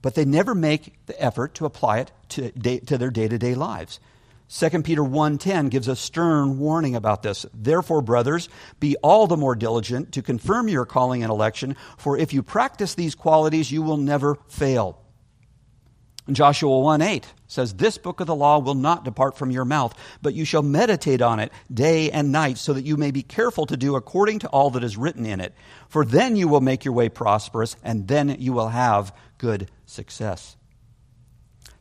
but 0.00 0.14
they 0.14 0.24
never 0.24 0.54
make 0.54 0.94
the 1.04 1.22
effort 1.22 1.54
to 1.56 1.66
apply 1.66 1.98
it 1.98 2.12
to, 2.30 2.52
day, 2.52 2.78
to 2.78 2.96
their 2.96 3.10
day-to-day 3.10 3.54
lives. 3.54 4.00
2 4.48 4.82
Peter 4.82 5.02
1:10 5.04 5.68
gives 5.68 5.86
a 5.86 5.94
stern 5.94 6.58
warning 6.58 6.96
about 6.96 7.22
this. 7.22 7.44
Therefore, 7.52 8.00
brothers, 8.00 8.48
be 8.80 8.96
all 9.02 9.26
the 9.26 9.36
more 9.36 9.54
diligent 9.54 10.12
to 10.12 10.22
confirm 10.22 10.68
your 10.68 10.86
calling 10.86 11.22
and 11.22 11.30
election, 11.30 11.76
for 11.98 12.16
if 12.16 12.32
you 12.32 12.42
practice 12.42 12.94
these 12.94 13.14
qualities, 13.14 13.70
you 13.70 13.82
will 13.82 13.98
never 13.98 14.38
fail. 14.48 14.98
Joshua 16.34 16.78
1 16.78 17.02
8 17.02 17.26
says, 17.46 17.74
This 17.74 17.98
book 17.98 18.20
of 18.20 18.26
the 18.26 18.34
law 18.34 18.58
will 18.58 18.74
not 18.74 19.04
depart 19.04 19.36
from 19.36 19.50
your 19.50 19.64
mouth, 19.64 19.94
but 20.22 20.34
you 20.34 20.44
shall 20.44 20.62
meditate 20.62 21.22
on 21.22 21.40
it 21.40 21.52
day 21.72 22.10
and 22.10 22.32
night, 22.32 22.58
so 22.58 22.72
that 22.72 22.84
you 22.84 22.96
may 22.96 23.10
be 23.10 23.22
careful 23.22 23.66
to 23.66 23.76
do 23.76 23.96
according 23.96 24.40
to 24.40 24.48
all 24.48 24.70
that 24.70 24.84
is 24.84 24.96
written 24.96 25.26
in 25.26 25.40
it. 25.40 25.54
For 25.88 26.04
then 26.04 26.36
you 26.36 26.48
will 26.48 26.60
make 26.60 26.84
your 26.84 26.94
way 26.94 27.08
prosperous, 27.08 27.76
and 27.82 28.06
then 28.08 28.36
you 28.38 28.52
will 28.52 28.68
have 28.68 29.14
good 29.38 29.70
success. 29.86 30.56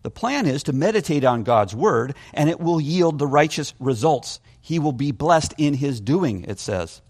The 0.01 0.11
plan 0.11 0.45
is 0.45 0.63
to 0.63 0.73
meditate 0.73 1.23
on 1.23 1.43
God's 1.43 1.75
word, 1.75 2.15
and 2.33 2.49
it 2.49 2.59
will 2.59 2.79
yield 2.79 3.19
the 3.19 3.27
righteous 3.27 3.73
results. 3.79 4.39
He 4.61 4.79
will 4.79 4.93
be 4.93 5.11
blessed 5.11 5.53
in 5.57 5.73
his 5.73 5.99
doing, 5.99 6.45
it 6.47 6.59
says. 6.59 7.01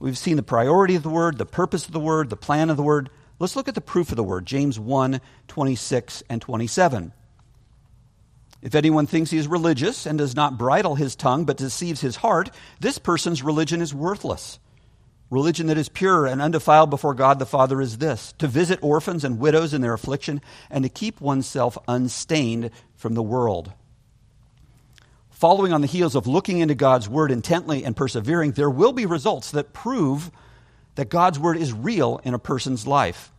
We've 0.00 0.18
seen 0.18 0.36
the 0.36 0.42
priority 0.42 0.96
of 0.96 1.02
the 1.02 1.10
word, 1.10 1.38
the 1.38 1.46
purpose 1.46 1.86
of 1.86 1.92
the 1.92 2.00
word, 2.00 2.30
the 2.30 2.36
plan 2.36 2.70
of 2.70 2.76
the 2.76 2.82
word. 2.82 3.10
Let's 3.40 3.56
look 3.56 3.68
at 3.68 3.74
the 3.74 3.80
proof 3.80 4.10
of 4.10 4.16
the 4.16 4.22
word, 4.22 4.46
James 4.46 4.78
1 4.78 5.20
26 5.48 6.22
and 6.28 6.42
27. 6.42 7.12
If 8.60 8.74
anyone 8.74 9.06
thinks 9.06 9.30
he 9.30 9.38
is 9.38 9.48
religious 9.48 10.04
and 10.04 10.18
does 10.18 10.36
not 10.36 10.58
bridle 10.58 10.94
his 10.94 11.16
tongue 11.16 11.46
but 11.46 11.56
deceives 11.56 12.02
his 12.02 12.16
heart, 12.16 12.50
this 12.80 12.98
person's 12.98 13.42
religion 13.42 13.80
is 13.80 13.94
worthless. 13.94 14.58
Religion 15.30 15.68
that 15.68 15.78
is 15.78 15.88
pure 15.88 16.26
and 16.26 16.42
undefiled 16.42 16.90
before 16.90 17.14
God 17.14 17.38
the 17.38 17.46
Father 17.46 17.80
is 17.80 17.96
this 17.96 18.34
to 18.38 18.46
visit 18.46 18.78
orphans 18.82 19.24
and 19.24 19.38
widows 19.38 19.72
in 19.72 19.80
their 19.80 19.94
affliction 19.94 20.42
and 20.68 20.84
to 20.84 20.90
keep 20.90 21.18
oneself 21.22 21.78
unstained 21.88 22.70
from 22.94 23.14
the 23.14 23.22
world. 23.22 23.72
Following 25.30 25.72
on 25.72 25.80
the 25.80 25.86
heels 25.86 26.14
of 26.14 26.26
looking 26.26 26.58
into 26.58 26.74
God's 26.74 27.08
word 27.08 27.30
intently 27.30 27.84
and 27.84 27.96
persevering, 27.96 28.52
there 28.52 28.68
will 28.68 28.92
be 28.92 29.06
results 29.06 29.52
that 29.52 29.72
prove 29.72 30.30
that 30.94 31.08
God's 31.08 31.38
word 31.38 31.56
is 31.56 31.72
real 31.72 32.20
in 32.24 32.34
a 32.34 32.38
person's 32.38 32.86
life. 32.86 33.32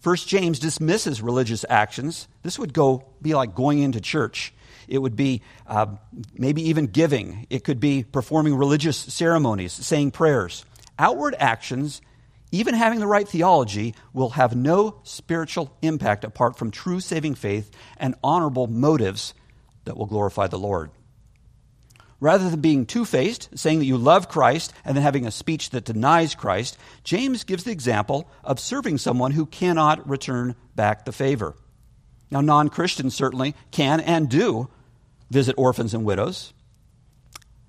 First 0.00 0.28
James 0.28 0.58
dismisses 0.58 1.20
religious 1.20 1.64
actions. 1.68 2.28
This 2.42 2.58
would 2.58 2.72
go 2.72 3.04
be 3.20 3.34
like 3.34 3.54
going 3.54 3.80
into 3.80 4.00
church. 4.00 4.52
It 4.86 4.98
would 4.98 5.16
be 5.16 5.42
uh, 5.66 5.86
maybe 6.34 6.68
even 6.68 6.86
giving. 6.86 7.46
It 7.50 7.64
could 7.64 7.80
be 7.80 8.04
performing 8.04 8.54
religious 8.54 8.96
ceremonies, 8.96 9.72
saying 9.72 10.12
prayers. 10.12 10.64
Outward 10.98 11.34
actions, 11.38 12.00
even 12.52 12.74
having 12.74 13.00
the 13.00 13.06
right 13.06 13.28
theology, 13.28 13.94
will 14.12 14.30
have 14.30 14.56
no 14.56 15.00
spiritual 15.02 15.76
impact 15.82 16.24
apart 16.24 16.56
from 16.56 16.70
true 16.70 17.00
saving 17.00 17.34
faith 17.34 17.70
and 17.98 18.14
honorable 18.22 18.66
motives 18.66 19.34
that 19.84 19.96
will 19.96 20.06
glorify 20.06 20.46
the 20.46 20.58
Lord. 20.58 20.90
Rather 22.20 22.50
than 22.50 22.60
being 22.60 22.84
two 22.84 23.04
faced, 23.04 23.48
saying 23.56 23.78
that 23.78 23.84
you 23.84 23.96
love 23.96 24.28
Christ 24.28 24.72
and 24.84 24.96
then 24.96 25.04
having 25.04 25.26
a 25.26 25.30
speech 25.30 25.70
that 25.70 25.84
denies 25.84 26.34
Christ, 26.34 26.76
James 27.04 27.44
gives 27.44 27.64
the 27.64 27.70
example 27.70 28.28
of 28.42 28.58
serving 28.58 28.98
someone 28.98 29.32
who 29.32 29.46
cannot 29.46 30.08
return 30.08 30.56
back 30.74 31.04
the 31.04 31.12
favor. 31.12 31.54
Now, 32.30 32.40
non 32.40 32.68
Christians 32.68 33.14
certainly 33.14 33.54
can 33.70 34.00
and 34.00 34.28
do 34.28 34.68
visit 35.30 35.54
orphans 35.56 35.94
and 35.94 36.04
widows. 36.04 36.52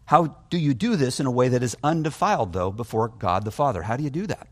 How 0.05 0.37
do 0.49 0.57
you 0.57 0.73
do 0.73 0.95
this 0.95 1.19
in 1.19 1.27
a 1.27 1.31
way 1.31 1.49
that 1.49 1.61
is 1.61 1.77
undefiled, 1.83 2.51
though, 2.51 2.71
before 2.71 3.09
God 3.09 3.45
the 3.45 3.51
Father? 3.51 3.83
How 3.83 3.95
do 3.95 4.03
you 4.03 4.09
do 4.09 4.25
that? 4.27 4.47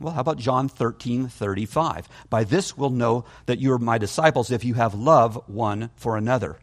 Well, 0.00 0.12
how 0.12 0.20
about 0.20 0.38
John 0.38 0.68
13, 0.68 1.28
35? 1.28 2.08
By 2.30 2.44
this 2.44 2.76
we'll 2.76 2.90
know 2.90 3.24
that 3.46 3.58
you 3.58 3.72
are 3.72 3.78
my 3.78 3.98
disciples 3.98 4.52
if 4.52 4.64
you 4.64 4.74
have 4.74 4.94
love 4.94 5.42
one 5.46 5.90
for 5.96 6.16
another. 6.16 6.58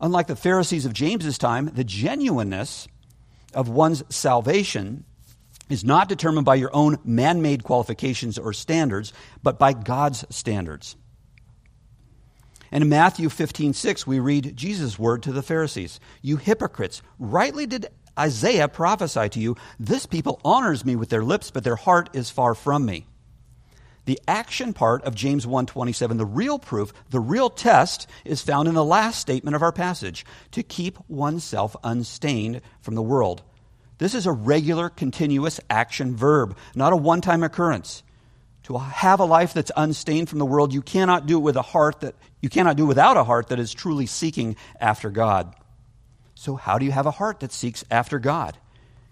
Unlike 0.00 0.26
the 0.26 0.36
Pharisees 0.36 0.84
of 0.84 0.92
James's 0.92 1.38
time, 1.38 1.70
the 1.74 1.84
genuineness 1.84 2.86
of 3.54 3.68
one's 3.68 4.02
salvation 4.14 5.04
is 5.68 5.84
not 5.84 6.08
determined 6.08 6.44
by 6.44 6.54
your 6.54 6.74
own 6.74 6.98
man 7.04 7.42
made 7.42 7.64
qualifications 7.64 8.38
or 8.38 8.52
standards, 8.52 9.12
but 9.42 9.58
by 9.58 9.72
God's 9.72 10.24
standards. 10.30 10.96
And 12.70 12.82
in 12.82 12.90
Matthew 12.90 13.28
15, 13.28 13.72
6, 13.72 14.06
we 14.06 14.20
read 14.20 14.56
Jesus' 14.56 14.98
word 14.98 15.22
to 15.22 15.32
the 15.32 15.42
Pharisees 15.42 15.98
You 16.20 16.36
hypocrites, 16.36 17.02
rightly 17.18 17.66
did 17.66 17.86
Isaiah 18.18 18.68
prophesy 18.68 19.28
to 19.30 19.40
you, 19.40 19.56
This 19.78 20.06
people 20.06 20.40
honors 20.44 20.84
me 20.84 20.96
with 20.96 21.08
their 21.08 21.24
lips, 21.24 21.50
but 21.50 21.64
their 21.64 21.76
heart 21.76 22.10
is 22.12 22.30
far 22.30 22.54
from 22.54 22.84
me. 22.84 23.06
The 24.06 24.20
action 24.26 24.72
part 24.72 25.02
of 25.02 25.14
James 25.14 25.46
1:27, 25.46 26.16
the 26.16 26.24
real 26.24 26.58
proof, 26.58 26.92
the 27.10 27.20
real 27.20 27.50
test 27.50 28.06
is 28.24 28.40
found 28.40 28.68
in 28.68 28.74
the 28.74 28.84
last 28.84 29.20
statement 29.20 29.54
of 29.54 29.62
our 29.62 29.72
passage, 29.72 30.24
to 30.52 30.62
keep 30.62 30.98
oneself 31.08 31.76
unstained 31.84 32.60
from 32.80 32.94
the 32.94 33.02
world. 33.02 33.42
This 33.98 34.14
is 34.14 34.26
a 34.26 34.32
regular 34.32 34.88
continuous 34.88 35.58
action 35.68 36.16
verb, 36.16 36.56
not 36.74 36.92
a 36.92 36.96
one-time 36.96 37.42
occurrence. 37.42 38.02
To 38.64 38.78
have 38.78 39.20
a 39.20 39.24
life 39.24 39.54
that's 39.54 39.72
unstained 39.76 40.28
from 40.28 40.38
the 40.38 40.46
world, 40.46 40.72
you 40.72 40.82
cannot 40.82 41.26
do 41.26 41.38
it 41.38 41.42
with 41.42 41.56
a 41.56 41.62
heart 41.62 42.00
that 42.00 42.14
you 42.40 42.48
cannot 42.48 42.76
do 42.76 42.86
without 42.86 43.16
a 43.16 43.24
heart 43.24 43.48
that 43.48 43.60
is 43.60 43.72
truly 43.72 44.06
seeking 44.06 44.56
after 44.80 45.10
God. 45.10 45.54
So 46.34 46.56
how 46.56 46.78
do 46.78 46.84
you 46.84 46.92
have 46.92 47.06
a 47.06 47.12
heart 47.12 47.40
that 47.40 47.52
seeks 47.52 47.84
after 47.90 48.18
God? 48.18 48.56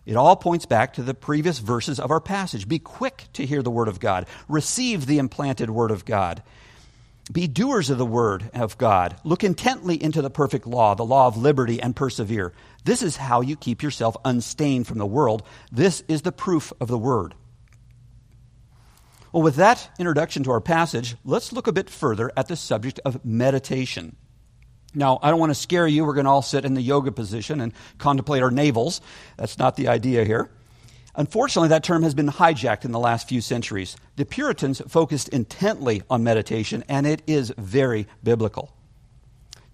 It 0.07 0.17
all 0.17 0.37
points 0.37 0.67
back 0.67 0.95
to 0.95 1.03
the 1.03 1.15
previous 1.15 1.59
verses 1.59 1.99
of 1.99 2.11
our 2.11 2.21
passage. 2.21 2.69
Be 2.69 2.79
quick 2.79 3.25
to 3.35 3.47
hear 3.47 3.63
the 3.63 3.71
word 3.71 3.89
of 3.89 4.01
God. 4.01 4.27
Receive 4.49 5.07
the 5.07 5.19
implanted 5.19 5.71
word 5.71 5.91
of 5.91 6.05
God. 6.05 6.43
Be 7.33 7.47
doers 7.47 7.89
of 7.89 7.97
the 7.97 8.05
word 8.05 8.51
of 8.53 8.77
God. 8.77 9.17
Look 9.25 9.45
intently 9.45 10.03
into 10.03 10.21
the 10.21 10.29
perfect 10.29 10.67
law, 10.67 10.95
the 10.95 11.07
law 11.07 11.27
of 11.27 11.39
liberty, 11.39 11.81
and 11.81 11.97
persevere. 11.97 12.53
This 12.85 13.03
is 13.03 13.17
how 13.17 13.41
you 13.41 13.57
keep 13.57 13.83
yourself 13.83 14.15
unstained 14.27 14.87
from 14.87 14.99
the 14.99 15.07
world. 15.07 15.43
This 15.73 16.03
is 16.07 16.21
the 16.21 16.33
proof 16.33 16.71
of 16.81 16.89
the 16.89 16.99
word. 16.99 17.35
Well, 19.33 19.43
with 19.43 19.57
that 19.57 19.89
introduction 19.99 20.45
to 20.45 20.51
our 20.51 20.61
passage, 20.61 21.17
let's 21.25 21.51
look 21.51 21.67
a 21.67 21.73
bit 21.73 21.89
further 21.89 22.31
at 22.37 22.49
the 22.49 22.57
subject 22.57 23.01
of 23.07 23.25
meditation. 23.25 24.17
Now, 24.95 25.19
I 25.23 25.31
don't 25.31 25.41
want 25.41 25.51
to 25.51 25.55
scare 25.55 25.87
you. 25.87 26.05
We're 26.05 26.15
going 26.15 26.25
to 26.25 26.31
all 26.31 26.43
sit 26.43 26.65
in 26.65 26.75
the 26.75 26.83
yoga 26.83 27.11
position 27.13 27.61
and 27.61 27.73
contemplate 27.99 28.43
our 28.43 28.51
navels. 28.51 29.01
That's 29.37 29.59
not 29.59 29.77
the 29.77 29.89
idea 29.89 30.25
here. 30.25 30.51
Unfortunately, 31.17 31.69
that 31.69 31.85
term 31.85 32.03
has 32.03 32.15
been 32.15 32.29
hijacked 32.29 32.85
in 32.85 32.93
the 32.93 32.99
last 32.99 33.29
few 33.29 33.41
centuries. 33.41 33.97
The 34.17 34.25
Puritans 34.25 34.83
focused 34.89 35.29
intently 35.29 36.03
on 36.11 36.25
meditation, 36.25 36.83
and 36.89 37.07
it 37.07 37.23
is 37.27 37.53
very 37.57 38.09
biblical. 38.23 38.75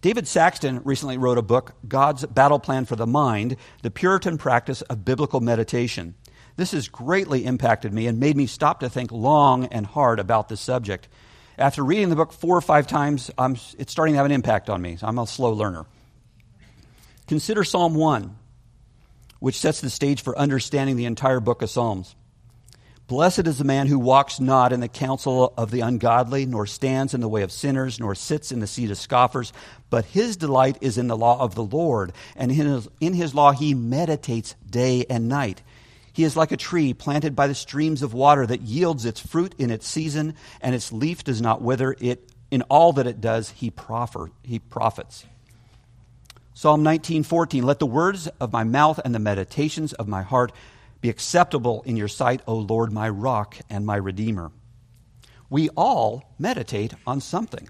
David 0.03 0.27
Saxton 0.27 0.81
recently 0.85 1.19
wrote 1.19 1.39
a 1.39 1.43
book, 1.43 1.75
God's 1.87 2.25
Battle 2.27 2.59
Plan 2.59 2.87
for 2.87 2.97
the 2.97 3.07
Mind 3.07 3.57
The 3.83 3.91
Puritan 3.91 4.39
Practice 4.39 4.81
of 4.83 5.05
Biblical 5.05 5.41
Meditation. 5.41 6.15
This 6.57 6.73
has 6.73 6.89
greatly 6.89 7.45
impacted 7.45 7.93
me 7.93 8.07
and 8.07 8.19
made 8.19 8.37
me 8.37 8.47
stop 8.47 8.81
to 8.81 8.91
think 8.91 9.13
long 9.13 9.67
and 9.67 9.87
hard 9.87 10.19
about 10.19 10.49
this 10.49 10.61
subject. 10.61 11.09
After 11.61 11.85
reading 11.85 12.09
the 12.09 12.17
book 12.17 12.33
four 12.33 12.57
or 12.57 12.63
five 12.63 12.87
times, 12.87 13.31
I'm, 13.37 13.55
it's 13.79 13.93
starting 13.93 14.15
to 14.15 14.17
have 14.17 14.25
an 14.25 14.33
impact 14.33 14.71
on 14.71 14.81
me. 14.81 14.97
I'm 15.03 15.19
a 15.19 15.27
slow 15.27 15.53
learner. 15.53 15.85
Consider 17.29 17.65
Psalm 17.65 17.95
1, 17.95 18.35
which 19.41 19.59
sets 19.59 19.83
the 19.83 19.91
stage 19.91 20.23
for 20.23 20.37
understanding 20.39 20.97
the 20.97 21.05
entire 21.05 21.39
book 21.39 21.61
of 21.61 21.69
Psalms. 21.69 22.17
Blessed 23.09 23.47
is 23.47 23.59
the 23.59 23.65
man 23.65 23.89
who 23.89 23.99
walks 23.99 24.41
not 24.41 24.73
in 24.73 24.81
the 24.81 24.89
counsel 24.89 25.53
of 25.59 25.71
the 25.71 25.81
ungodly, 25.81 26.47
nor 26.47 26.65
stands 26.65 27.13
in 27.13 27.21
the 27.21 27.29
way 27.29 27.43
of 27.43 27.53
sinners, 27.53 28.01
nor 28.01 28.15
sits 28.15 28.53
in 28.53 28.61
the 28.61 28.67
seat 28.67 28.91
of 28.91 28.97
scoffers, 28.97 29.53
but 29.91 30.07
his 30.07 30.39
delight 30.39 30.79
is 30.81 30.97
in 30.97 31.09
the 31.09 31.17
law 31.17 31.39
of 31.41 31.55
the 31.57 31.65
Lord, 31.65 32.13
and 32.37 32.51
in 32.51 32.57
his, 32.57 32.89
in 33.01 33.13
his 33.13 33.35
law 33.35 33.53
he 33.53 33.75
meditates 33.75 34.55
day 34.65 35.05
and 35.11 35.29
night. 35.29 35.61
He 36.21 36.25
is 36.25 36.37
like 36.37 36.53
a 36.53 36.59
tree 36.59 36.93
planted 36.93 37.35
by 37.35 37.47
the 37.47 37.55
streams 37.55 38.03
of 38.03 38.13
water 38.13 38.47
that 38.47 38.61
yields 38.61 39.07
its 39.07 39.27
fruit 39.27 39.55
in 39.57 39.71
its 39.71 39.89
season, 39.89 40.35
and 40.61 40.75
its 40.75 40.93
leaf 40.93 41.25
does 41.25 41.41
not 41.41 41.63
wither. 41.63 41.97
It, 41.99 42.31
in 42.51 42.61
all 42.69 42.93
that 42.93 43.07
it 43.07 43.23
does, 43.23 43.49
he, 43.49 43.71
proffer, 43.71 44.31
he 44.43 44.59
profits. 44.59 45.25
Psalm 46.53 46.85
19:14 46.85 47.63
Let 47.63 47.79
the 47.79 47.87
words 47.87 48.27
of 48.39 48.53
my 48.53 48.65
mouth 48.65 49.01
and 49.03 49.15
the 49.15 49.19
meditations 49.19 49.95
of 49.95 50.09
my 50.09 50.21
heart 50.21 50.53
be 51.01 51.09
acceptable 51.09 51.81
in 51.87 51.97
your 51.97 52.07
sight, 52.07 52.43
O 52.47 52.55
Lord, 52.55 52.93
my 52.93 53.09
rock 53.09 53.57
and 53.71 53.87
my 53.87 53.97
redeemer. 53.97 54.53
We 55.49 55.71
all 55.71 56.35
meditate 56.39 56.93
on 57.07 57.23
something. 57.23 57.67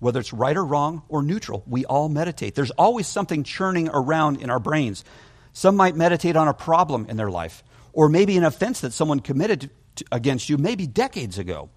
Whether 0.00 0.18
it's 0.18 0.32
right 0.32 0.56
or 0.56 0.64
wrong 0.64 1.02
or 1.08 1.22
neutral, 1.22 1.62
we 1.68 1.84
all 1.84 2.08
meditate. 2.08 2.56
There's 2.56 2.72
always 2.72 3.06
something 3.06 3.44
churning 3.44 3.88
around 3.90 4.42
in 4.42 4.50
our 4.50 4.58
brains. 4.58 5.04
Some 5.52 5.76
might 5.76 5.94
meditate 5.94 6.34
on 6.34 6.48
a 6.48 6.52
problem 6.52 7.06
in 7.08 7.16
their 7.16 7.30
life 7.30 7.62
or 7.92 8.08
maybe 8.08 8.36
an 8.36 8.44
offense 8.44 8.80
that 8.80 8.92
someone 8.92 9.20
committed 9.20 9.70
to, 9.96 10.04
against 10.10 10.48
you 10.48 10.58
maybe 10.58 10.86
decades 10.86 11.38
ago. 11.38 11.70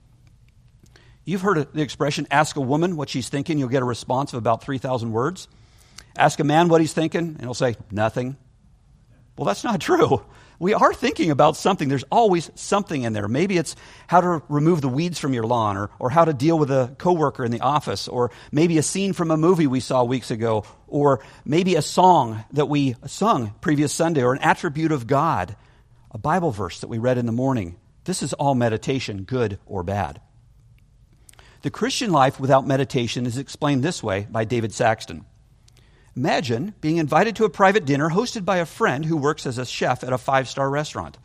You've 1.25 1.41
heard 1.41 1.73
the 1.73 1.81
expression 1.81 2.27
ask 2.29 2.55
a 2.55 2.61
woman 2.61 2.95
what 2.95 3.09
she's 3.09 3.29
thinking, 3.29 3.57
you'll 3.57 3.69
get 3.69 3.81
a 3.81 3.85
response 3.85 4.33
of 4.33 4.37
about 4.37 4.63
3,000 4.63 5.11
words. 5.11 5.47
Ask 6.15 6.39
a 6.39 6.43
man 6.43 6.69
what 6.69 6.81
he's 6.81 6.93
thinking, 6.93 7.21
and 7.21 7.41
he'll 7.41 7.55
say, 7.55 7.75
nothing. 7.91 8.37
Well, 9.35 9.45
that's 9.45 9.63
not 9.63 9.81
true. 9.81 10.23
We 10.59 10.73
are 10.73 10.93
thinking 10.93 11.31
about 11.31 11.57
something. 11.57 11.89
There's 11.89 12.05
always 12.11 12.49
something 12.55 13.01
in 13.01 13.11
there. 13.11 13.27
Maybe 13.27 13.57
it's 13.57 13.75
how 14.07 14.21
to 14.21 14.41
remove 14.47 14.79
the 14.81 14.87
weeds 14.87 15.19
from 15.19 15.33
your 15.33 15.45
lawn, 15.45 15.75
or, 15.75 15.89
or 15.99 16.09
how 16.09 16.23
to 16.23 16.33
deal 16.33 16.57
with 16.57 16.71
a 16.71 16.95
coworker 16.97 17.43
in 17.43 17.51
the 17.51 17.59
office, 17.59 18.07
or 18.07 18.31
maybe 18.51 18.77
a 18.77 18.83
scene 18.83 19.11
from 19.11 19.31
a 19.31 19.37
movie 19.37 19.67
we 19.67 19.81
saw 19.81 20.03
weeks 20.03 20.31
ago, 20.31 20.63
or 20.87 21.21
maybe 21.43 21.75
a 21.75 21.81
song 21.81 22.45
that 22.51 22.67
we 22.67 22.95
sung 23.07 23.53
previous 23.59 23.91
Sunday, 23.91 24.23
or 24.23 24.31
an 24.31 24.39
attribute 24.39 24.93
of 24.93 25.07
God 25.07 25.57
a 26.15 26.17
Bible 26.17 26.51
verse 26.51 26.79
that 26.79 26.87
we 26.87 26.97
read 26.97 27.17
in 27.17 27.25
the 27.25 27.33
morning. 27.33 27.75
This 28.05 28.23
is 28.23 28.31
all 28.31 28.55
meditation, 28.55 29.23
good 29.23 29.59
or 29.65 29.83
bad. 29.83 30.21
The 31.61 31.69
Christian 31.69 32.09
life 32.09 32.39
without 32.39 32.65
meditation 32.65 33.25
is 33.25 33.37
explained 33.37 33.83
this 33.83 34.01
way 34.01 34.25
by 34.31 34.45
David 34.45 34.73
Saxton. 34.73 35.25
Imagine 36.15 36.73
being 36.79 36.95
invited 36.95 37.35
to 37.35 37.43
a 37.43 37.49
private 37.49 37.83
dinner 37.83 38.09
hosted 38.09 38.45
by 38.45 38.59
a 38.59 38.65
friend 38.65 39.03
who 39.03 39.17
works 39.17 39.45
as 39.45 39.57
a 39.57 39.65
chef 39.65 40.05
at 40.05 40.13
a 40.13 40.17
five 40.17 40.47
star 40.47 40.69
restaurant. 40.69 41.17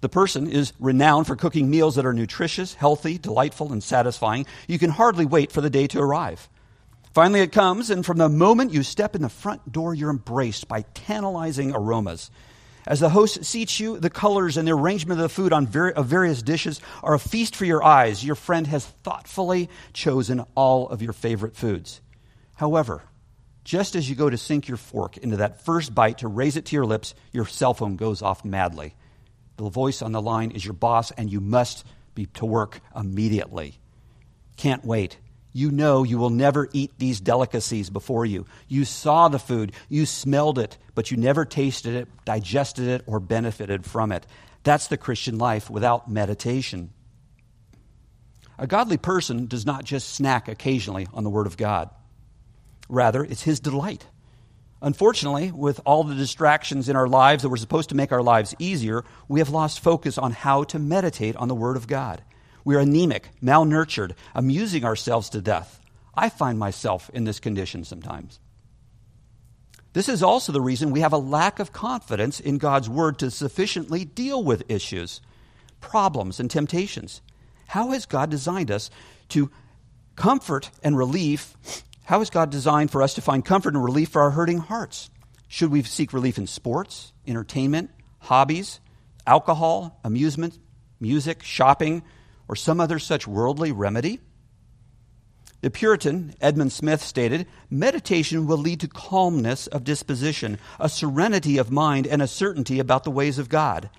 The 0.00 0.08
person 0.08 0.50
is 0.50 0.72
renowned 0.80 1.28
for 1.28 1.36
cooking 1.36 1.70
meals 1.70 1.94
that 1.94 2.04
are 2.04 2.12
nutritious, 2.12 2.74
healthy, 2.74 3.18
delightful, 3.18 3.72
and 3.72 3.84
satisfying. 3.84 4.46
You 4.66 4.80
can 4.80 4.90
hardly 4.90 5.26
wait 5.26 5.52
for 5.52 5.60
the 5.60 5.70
day 5.70 5.86
to 5.86 6.00
arrive. 6.00 6.48
Finally, 7.14 7.42
it 7.42 7.52
comes, 7.52 7.88
and 7.88 8.04
from 8.04 8.18
the 8.18 8.28
moment 8.28 8.72
you 8.72 8.82
step 8.82 9.14
in 9.14 9.22
the 9.22 9.28
front 9.28 9.70
door, 9.70 9.94
you're 9.94 10.10
embraced 10.10 10.66
by 10.66 10.82
tantalizing 10.94 11.72
aromas. 11.72 12.32
As 12.88 13.00
the 13.00 13.10
host 13.10 13.44
seats 13.44 13.78
you, 13.78 13.98
the 13.98 14.08
colors 14.08 14.56
and 14.56 14.66
the 14.66 14.72
arrangement 14.72 15.20
of 15.20 15.22
the 15.22 15.28
food 15.28 15.52
on 15.52 15.66
ver- 15.66 15.90
of 15.90 16.06
various 16.06 16.40
dishes 16.40 16.80
are 17.02 17.12
a 17.12 17.18
feast 17.18 17.54
for 17.54 17.66
your 17.66 17.84
eyes. 17.84 18.24
Your 18.24 18.34
friend 18.34 18.66
has 18.66 18.86
thoughtfully 19.04 19.68
chosen 19.92 20.46
all 20.54 20.88
of 20.88 21.02
your 21.02 21.12
favorite 21.12 21.54
foods. 21.54 22.00
However, 22.54 23.02
just 23.62 23.94
as 23.94 24.08
you 24.08 24.16
go 24.16 24.30
to 24.30 24.38
sink 24.38 24.68
your 24.68 24.78
fork 24.78 25.18
into 25.18 25.36
that 25.36 25.66
first 25.66 25.94
bite 25.94 26.18
to 26.18 26.28
raise 26.28 26.56
it 26.56 26.64
to 26.64 26.76
your 26.76 26.86
lips, 26.86 27.14
your 27.30 27.44
cell 27.44 27.74
phone 27.74 27.96
goes 27.96 28.22
off 28.22 28.42
madly. 28.42 28.94
The 29.58 29.68
voice 29.68 30.00
on 30.00 30.12
the 30.12 30.22
line 30.22 30.52
is 30.52 30.64
your 30.64 30.72
boss, 30.72 31.10
and 31.10 31.30
you 31.30 31.42
must 31.42 31.86
be 32.14 32.24
to 32.24 32.46
work 32.46 32.80
immediately. 32.96 33.74
Can't 34.56 34.82
wait. 34.82 35.18
You 35.58 35.72
know 35.72 36.04
you 36.04 36.18
will 36.18 36.30
never 36.30 36.68
eat 36.72 36.92
these 36.98 37.20
delicacies 37.20 37.90
before 37.90 38.24
you. 38.24 38.46
You 38.68 38.84
saw 38.84 39.26
the 39.26 39.40
food, 39.40 39.72
you 39.88 40.06
smelled 40.06 40.56
it, 40.56 40.78
but 40.94 41.10
you 41.10 41.16
never 41.16 41.44
tasted 41.44 41.96
it, 41.96 42.06
digested 42.24 42.86
it, 42.86 43.02
or 43.08 43.18
benefited 43.18 43.84
from 43.84 44.12
it. 44.12 44.24
That's 44.62 44.86
the 44.86 44.96
Christian 44.96 45.36
life 45.36 45.68
without 45.68 46.08
meditation. 46.08 46.90
A 48.56 48.68
godly 48.68 48.98
person 48.98 49.46
does 49.46 49.66
not 49.66 49.82
just 49.82 50.14
snack 50.14 50.46
occasionally 50.46 51.08
on 51.12 51.24
the 51.24 51.30
Word 51.30 51.48
of 51.48 51.56
God, 51.56 51.90
rather, 52.88 53.24
it's 53.24 53.42
his 53.42 53.58
delight. 53.58 54.06
Unfortunately, 54.80 55.50
with 55.50 55.80
all 55.84 56.04
the 56.04 56.14
distractions 56.14 56.88
in 56.88 56.94
our 56.94 57.08
lives 57.08 57.42
that 57.42 57.48
were 57.48 57.56
supposed 57.56 57.88
to 57.88 57.96
make 57.96 58.12
our 58.12 58.22
lives 58.22 58.54
easier, 58.60 59.02
we 59.26 59.40
have 59.40 59.50
lost 59.50 59.80
focus 59.80 60.18
on 60.18 60.30
how 60.30 60.62
to 60.62 60.78
meditate 60.78 61.34
on 61.34 61.48
the 61.48 61.54
Word 61.56 61.76
of 61.76 61.88
God. 61.88 62.22
We're 62.68 62.80
anemic, 62.80 63.30
malnurtured, 63.42 64.12
amusing 64.34 64.84
ourselves 64.84 65.30
to 65.30 65.40
death. 65.40 65.80
I 66.14 66.28
find 66.28 66.58
myself 66.58 67.10
in 67.14 67.24
this 67.24 67.40
condition 67.40 67.82
sometimes. 67.82 68.40
This 69.94 70.06
is 70.06 70.22
also 70.22 70.52
the 70.52 70.60
reason 70.60 70.90
we 70.90 71.00
have 71.00 71.14
a 71.14 71.16
lack 71.16 71.60
of 71.60 71.72
confidence 71.72 72.40
in 72.40 72.58
God's 72.58 72.86
Word 72.86 73.20
to 73.20 73.30
sufficiently 73.30 74.04
deal 74.04 74.44
with 74.44 74.70
issues, 74.70 75.22
problems, 75.80 76.40
and 76.40 76.50
temptations. 76.50 77.22
How 77.68 77.92
has 77.92 78.04
God 78.04 78.28
designed 78.28 78.70
us 78.70 78.90
to 79.30 79.50
comfort 80.14 80.70
and 80.82 80.94
relief? 80.94 81.56
How 82.04 82.18
has 82.18 82.28
God 82.28 82.50
designed 82.50 82.90
for 82.90 83.02
us 83.02 83.14
to 83.14 83.22
find 83.22 83.42
comfort 83.42 83.72
and 83.72 83.82
relief 83.82 84.10
for 84.10 84.20
our 84.20 84.32
hurting 84.32 84.58
hearts? 84.58 85.08
Should 85.48 85.70
we 85.70 85.82
seek 85.84 86.12
relief 86.12 86.36
in 86.36 86.46
sports, 86.46 87.14
entertainment, 87.26 87.92
hobbies, 88.18 88.80
alcohol, 89.26 89.98
amusement, 90.04 90.58
music, 91.00 91.42
shopping, 91.42 92.02
or 92.48 92.56
some 92.56 92.80
other 92.80 92.98
such 92.98 93.28
worldly 93.28 93.70
remedy? 93.70 94.20
The 95.60 95.70
Puritan 95.70 96.34
Edmund 96.40 96.72
Smith 96.72 97.02
stated 97.02 97.46
meditation 97.68 98.46
will 98.46 98.58
lead 98.58 98.80
to 98.80 98.88
calmness 98.88 99.66
of 99.66 99.82
disposition, 99.82 100.58
a 100.78 100.88
serenity 100.88 101.58
of 101.58 101.72
mind, 101.72 102.06
and 102.06 102.22
a 102.22 102.28
certainty 102.28 102.78
about 102.78 103.02
the 103.02 103.10
ways 103.10 103.38
of 103.38 103.48
God. 103.48 103.90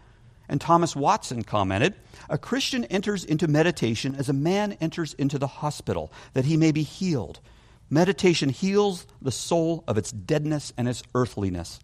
And 0.48 0.62
Thomas 0.62 0.96
Watson 0.96 1.44
commented 1.44 1.96
A 2.30 2.38
Christian 2.38 2.86
enters 2.86 3.26
into 3.26 3.48
meditation 3.48 4.16
as 4.16 4.30
a 4.30 4.34
man 4.34 4.78
enters 4.80 5.14
into 5.16 5.38
the 5.38 5.48
hospital, 5.48 6.14
that 6.34 6.46
he 6.46 6.56
may 6.56 6.72
be 6.72 6.84
healed. 6.84 7.42
Meditation 7.90 8.50
heals 8.50 9.06
the 9.22 9.32
soul 9.32 9.84
of 9.86 9.98
its 9.98 10.12
deadness 10.12 10.72
and 10.78 10.88
its 10.88 11.04
earthliness. 11.14 11.80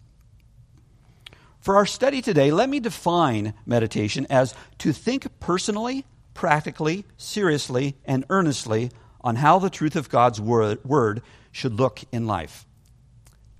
For 1.60 1.76
our 1.76 1.86
study 1.86 2.22
today, 2.22 2.50
let 2.50 2.70
me 2.70 2.80
define 2.80 3.52
meditation 3.66 4.26
as 4.30 4.54
to 4.78 4.92
think 4.92 5.38
personally 5.38 6.04
practically, 6.36 7.04
seriously, 7.16 7.96
and 8.04 8.24
earnestly 8.30 8.90
on 9.22 9.36
how 9.36 9.58
the 9.58 9.70
truth 9.70 9.96
of 9.96 10.08
God's 10.08 10.40
word 10.40 11.22
should 11.50 11.74
look 11.74 12.02
in 12.12 12.26
life. 12.26 12.66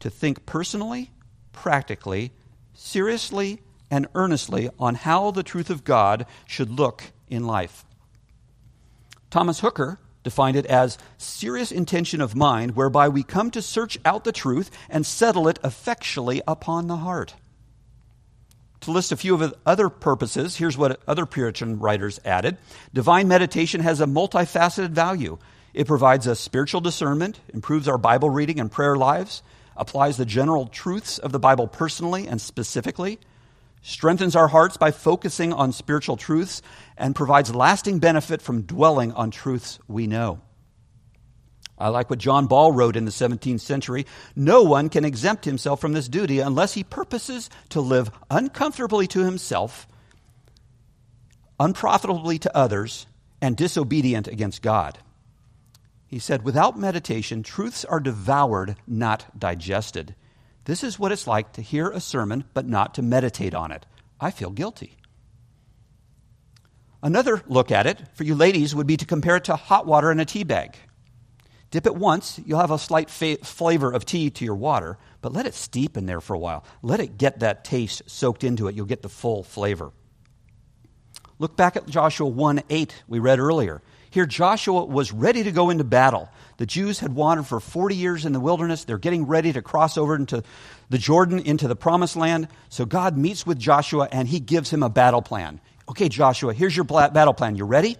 To 0.00 0.10
think 0.10 0.46
personally, 0.46 1.10
practically, 1.52 2.32
seriously, 2.74 3.62
and 3.90 4.06
earnestly 4.14 4.68
on 4.78 4.94
how 4.94 5.30
the 5.30 5.42
truth 5.42 5.70
of 5.70 5.84
God 5.84 6.26
should 6.46 6.70
look 6.70 7.02
in 7.28 7.46
life. 7.46 7.84
Thomas 9.30 9.60
Hooker 9.60 9.98
defined 10.22 10.56
it 10.56 10.66
as 10.66 10.98
serious 11.16 11.72
intention 11.72 12.20
of 12.20 12.36
mind 12.36 12.76
whereby 12.76 13.08
we 13.08 13.22
come 13.22 13.50
to 13.52 13.62
search 13.62 13.98
out 14.04 14.24
the 14.24 14.32
truth 14.32 14.70
and 14.90 15.06
settle 15.06 15.48
it 15.48 15.58
effectually 15.64 16.42
upon 16.46 16.88
the 16.88 16.96
heart. 16.96 17.34
To 18.86 18.92
list 18.92 19.10
a 19.10 19.16
few 19.16 19.34
of 19.34 19.40
the 19.40 19.56
other 19.66 19.88
purposes, 19.88 20.54
here's 20.54 20.78
what 20.78 21.00
other 21.08 21.26
Puritan 21.26 21.80
writers 21.80 22.20
added 22.24 22.56
Divine 22.94 23.26
meditation 23.26 23.80
has 23.80 24.00
a 24.00 24.06
multifaceted 24.06 24.90
value. 24.90 25.38
It 25.74 25.88
provides 25.88 26.28
us 26.28 26.38
spiritual 26.38 26.80
discernment, 26.80 27.40
improves 27.52 27.88
our 27.88 27.98
Bible 27.98 28.30
reading 28.30 28.60
and 28.60 28.70
prayer 28.70 28.94
lives, 28.94 29.42
applies 29.76 30.18
the 30.18 30.24
general 30.24 30.68
truths 30.68 31.18
of 31.18 31.32
the 31.32 31.40
Bible 31.40 31.66
personally 31.66 32.28
and 32.28 32.40
specifically, 32.40 33.18
strengthens 33.82 34.36
our 34.36 34.46
hearts 34.46 34.76
by 34.76 34.92
focusing 34.92 35.52
on 35.52 35.72
spiritual 35.72 36.16
truths, 36.16 36.62
and 36.96 37.16
provides 37.16 37.52
lasting 37.52 37.98
benefit 37.98 38.40
from 38.40 38.62
dwelling 38.62 39.10
on 39.14 39.32
truths 39.32 39.80
we 39.88 40.06
know. 40.06 40.40
I 41.78 41.88
like 41.88 42.08
what 42.08 42.18
John 42.18 42.46
Ball 42.46 42.72
wrote 42.72 42.96
in 42.96 43.04
the 43.04 43.10
17th 43.10 43.60
century. 43.60 44.06
No 44.34 44.62
one 44.62 44.88
can 44.88 45.04
exempt 45.04 45.44
himself 45.44 45.80
from 45.80 45.92
this 45.92 46.08
duty 46.08 46.40
unless 46.40 46.74
he 46.74 46.82
purposes 46.82 47.50
to 47.70 47.80
live 47.80 48.10
uncomfortably 48.30 49.06
to 49.08 49.24
himself, 49.24 49.86
unprofitably 51.60 52.38
to 52.40 52.56
others, 52.56 53.06
and 53.42 53.56
disobedient 53.56 54.26
against 54.26 54.62
God. 54.62 54.98
He 56.06 56.18
said, 56.18 56.44
Without 56.44 56.78
meditation, 56.78 57.42
truths 57.42 57.84
are 57.84 58.00
devoured, 58.00 58.76
not 58.86 59.38
digested. 59.38 60.14
This 60.64 60.82
is 60.82 60.98
what 60.98 61.12
it's 61.12 61.26
like 61.26 61.52
to 61.52 61.62
hear 61.62 61.90
a 61.90 62.00
sermon 62.00 62.44
but 62.54 62.66
not 62.66 62.94
to 62.94 63.02
meditate 63.02 63.54
on 63.54 63.70
it. 63.70 63.84
I 64.20 64.30
feel 64.30 64.50
guilty. 64.50 64.96
Another 67.02 67.42
look 67.46 67.70
at 67.70 67.86
it 67.86 68.02
for 68.14 68.24
you 68.24 68.34
ladies 68.34 68.74
would 68.74 68.86
be 68.86 68.96
to 68.96 69.04
compare 69.04 69.36
it 69.36 69.44
to 69.44 69.56
hot 69.56 69.86
water 69.86 70.10
in 70.10 70.18
a 70.18 70.24
tea 70.24 70.42
bag. 70.42 70.76
Dip 71.76 71.84
it 71.84 71.94
once, 71.94 72.40
you'll 72.46 72.60
have 72.60 72.70
a 72.70 72.78
slight 72.78 73.10
fa- 73.10 73.36
flavor 73.42 73.92
of 73.92 74.06
tea 74.06 74.30
to 74.30 74.46
your 74.46 74.54
water, 74.54 74.96
but 75.20 75.34
let 75.34 75.44
it 75.44 75.52
steep 75.52 75.98
in 75.98 76.06
there 76.06 76.22
for 76.22 76.32
a 76.32 76.38
while. 76.38 76.64
Let 76.80 77.00
it 77.00 77.18
get 77.18 77.40
that 77.40 77.66
taste 77.66 78.00
soaked 78.06 78.44
into 78.44 78.66
it. 78.68 78.74
You'll 78.74 78.86
get 78.86 79.02
the 79.02 79.10
full 79.10 79.42
flavor. 79.42 79.92
Look 81.38 81.54
back 81.54 81.76
at 81.76 81.86
Joshua 81.86 82.28
1 82.28 82.62
8, 82.70 83.02
we 83.08 83.18
read 83.18 83.38
earlier. 83.40 83.82
Here, 84.08 84.24
Joshua 84.24 84.86
was 84.86 85.12
ready 85.12 85.42
to 85.42 85.52
go 85.52 85.68
into 85.68 85.84
battle. 85.84 86.30
The 86.56 86.64
Jews 86.64 87.00
had 87.00 87.14
wandered 87.14 87.46
for 87.46 87.60
40 87.60 87.94
years 87.94 88.24
in 88.24 88.32
the 88.32 88.40
wilderness. 88.40 88.84
They're 88.84 88.96
getting 88.96 89.26
ready 89.26 89.52
to 89.52 89.60
cross 89.60 89.98
over 89.98 90.16
into 90.16 90.44
the 90.88 90.96
Jordan, 90.96 91.40
into 91.40 91.68
the 91.68 91.76
promised 91.76 92.16
land. 92.16 92.48
So 92.70 92.86
God 92.86 93.18
meets 93.18 93.44
with 93.44 93.58
Joshua 93.58 94.08
and 94.10 94.26
he 94.26 94.40
gives 94.40 94.70
him 94.70 94.82
a 94.82 94.88
battle 94.88 95.20
plan. 95.20 95.60
Okay, 95.90 96.08
Joshua, 96.08 96.54
here's 96.54 96.74
your 96.74 96.84
battle 96.84 97.34
plan. 97.34 97.54
You 97.54 97.66
ready? 97.66 97.98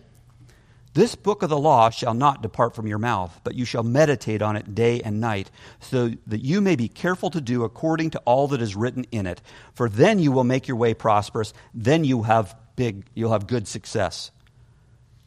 This 0.96 1.14
book 1.14 1.42
of 1.42 1.50
the 1.50 1.59
law 1.59 1.90
shall 1.90 2.14
not 2.14 2.40
depart 2.40 2.74
from 2.74 2.87
your 2.87 2.96
mouth, 2.96 3.38
but 3.44 3.54
you 3.54 3.66
shall 3.66 3.82
meditate 3.82 4.40
on 4.40 4.56
it 4.56 4.74
day 4.74 5.02
and 5.02 5.20
night, 5.20 5.50
so 5.78 6.12
that 6.26 6.42
you 6.42 6.62
may 6.62 6.74
be 6.74 6.88
careful 6.88 7.28
to 7.32 7.40
do 7.42 7.64
according 7.64 8.12
to 8.12 8.18
all 8.20 8.48
that 8.48 8.62
is 8.62 8.74
written 8.74 9.04
in 9.12 9.26
it. 9.26 9.42
For 9.74 9.90
then 9.90 10.20
you 10.20 10.32
will 10.32 10.42
make 10.42 10.68
your 10.68 10.78
way 10.78 10.94
prosperous, 10.94 11.52
then 11.74 12.04
you 12.04 12.22
have 12.22 12.56
big 12.76 13.04
you'll 13.12 13.32
have 13.32 13.46
good 13.46 13.68
success. 13.68 14.30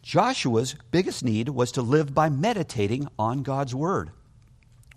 Joshua's 0.02 0.74
biggest 0.90 1.24
need 1.24 1.50
was 1.50 1.74
to 1.74 1.84
live 1.84 2.16
by 2.16 2.30
meditating 2.30 3.08
on 3.20 3.44
God's 3.44 3.76
Word. 3.76 4.10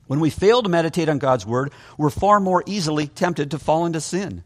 When 0.06 0.20
we 0.20 0.30
fail 0.30 0.62
to 0.62 0.70
meditate 0.70 1.10
on 1.10 1.18
God's 1.18 1.44
Word, 1.44 1.70
we're 1.98 2.08
far 2.08 2.40
more 2.40 2.64
easily 2.64 3.08
tempted 3.08 3.50
to 3.50 3.58
fall 3.58 3.84
into 3.84 4.00
sin. 4.00 4.42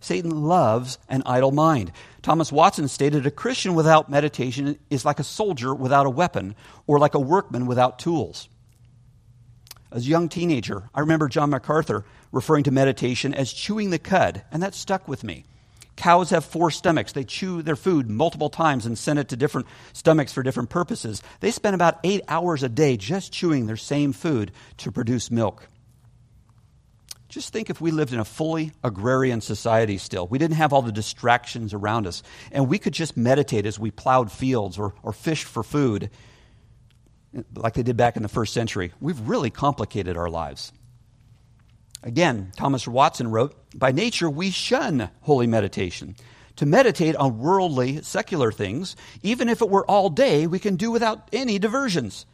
Satan 0.00 0.42
loves 0.42 0.98
an 1.08 1.22
idle 1.24 1.52
mind. 1.52 1.92
Thomas 2.22 2.52
Watson 2.52 2.86
stated 2.86 3.26
a 3.26 3.32
Christian 3.32 3.74
without 3.74 4.08
meditation 4.08 4.78
is 4.90 5.04
like 5.04 5.18
a 5.18 5.24
soldier 5.24 5.74
without 5.74 6.06
a 6.06 6.10
weapon, 6.10 6.54
or 6.86 7.00
like 7.00 7.14
a 7.14 7.20
workman 7.20 7.66
without 7.66 7.98
tools. 7.98 8.48
As 9.90 10.06
a 10.06 10.10
young 10.10 10.28
teenager, 10.28 10.88
I 10.94 11.00
remember 11.00 11.28
John 11.28 11.50
MacArthur 11.50 12.04
referring 12.30 12.64
to 12.64 12.70
meditation 12.70 13.34
as 13.34 13.52
chewing 13.52 13.90
the 13.90 13.98
cud, 13.98 14.42
and 14.52 14.62
that 14.62 14.74
stuck 14.74 15.08
with 15.08 15.24
me. 15.24 15.44
Cows 15.96 16.30
have 16.30 16.44
four 16.44 16.70
stomachs. 16.70 17.12
They 17.12 17.24
chew 17.24 17.60
their 17.60 17.76
food 17.76 18.08
multiple 18.08 18.48
times 18.48 18.86
and 18.86 18.96
send 18.96 19.18
it 19.18 19.28
to 19.28 19.36
different 19.36 19.66
stomachs 19.92 20.32
for 20.32 20.42
different 20.42 20.70
purposes. 20.70 21.22
They 21.40 21.50
spend 21.50 21.74
about 21.74 21.98
eight 22.04 22.22
hours 22.28 22.62
a 22.62 22.68
day 22.68 22.96
just 22.96 23.32
chewing 23.32 23.66
their 23.66 23.76
same 23.76 24.12
food 24.12 24.52
to 24.78 24.90
produce 24.90 25.30
milk. 25.30 25.68
Just 27.32 27.50
think 27.50 27.70
if 27.70 27.80
we 27.80 27.92
lived 27.92 28.12
in 28.12 28.20
a 28.20 28.26
fully 28.26 28.72
agrarian 28.84 29.40
society 29.40 29.96
still. 29.96 30.26
We 30.26 30.36
didn't 30.36 30.56
have 30.56 30.74
all 30.74 30.82
the 30.82 30.92
distractions 30.92 31.72
around 31.72 32.06
us, 32.06 32.22
and 32.50 32.68
we 32.68 32.78
could 32.78 32.92
just 32.92 33.16
meditate 33.16 33.64
as 33.64 33.78
we 33.78 33.90
plowed 33.90 34.30
fields 34.30 34.78
or, 34.78 34.92
or 35.02 35.14
fished 35.14 35.46
for 35.46 35.62
food, 35.62 36.10
like 37.56 37.72
they 37.72 37.82
did 37.82 37.96
back 37.96 38.16
in 38.18 38.22
the 38.22 38.28
first 38.28 38.52
century. 38.52 38.92
We've 39.00 39.18
really 39.18 39.48
complicated 39.48 40.18
our 40.18 40.28
lives. 40.28 40.74
Again, 42.02 42.52
Thomas 42.54 42.86
Watson 42.86 43.30
wrote 43.30 43.54
By 43.74 43.92
nature, 43.92 44.28
we 44.28 44.50
shun 44.50 45.08
holy 45.22 45.46
meditation. 45.46 46.16
To 46.56 46.66
meditate 46.66 47.16
on 47.16 47.38
worldly, 47.38 48.02
secular 48.02 48.52
things, 48.52 48.94
even 49.22 49.48
if 49.48 49.62
it 49.62 49.70
were 49.70 49.86
all 49.86 50.10
day, 50.10 50.46
we 50.46 50.58
can 50.58 50.76
do 50.76 50.90
without 50.90 51.30
any 51.32 51.58
diversions. 51.58 52.26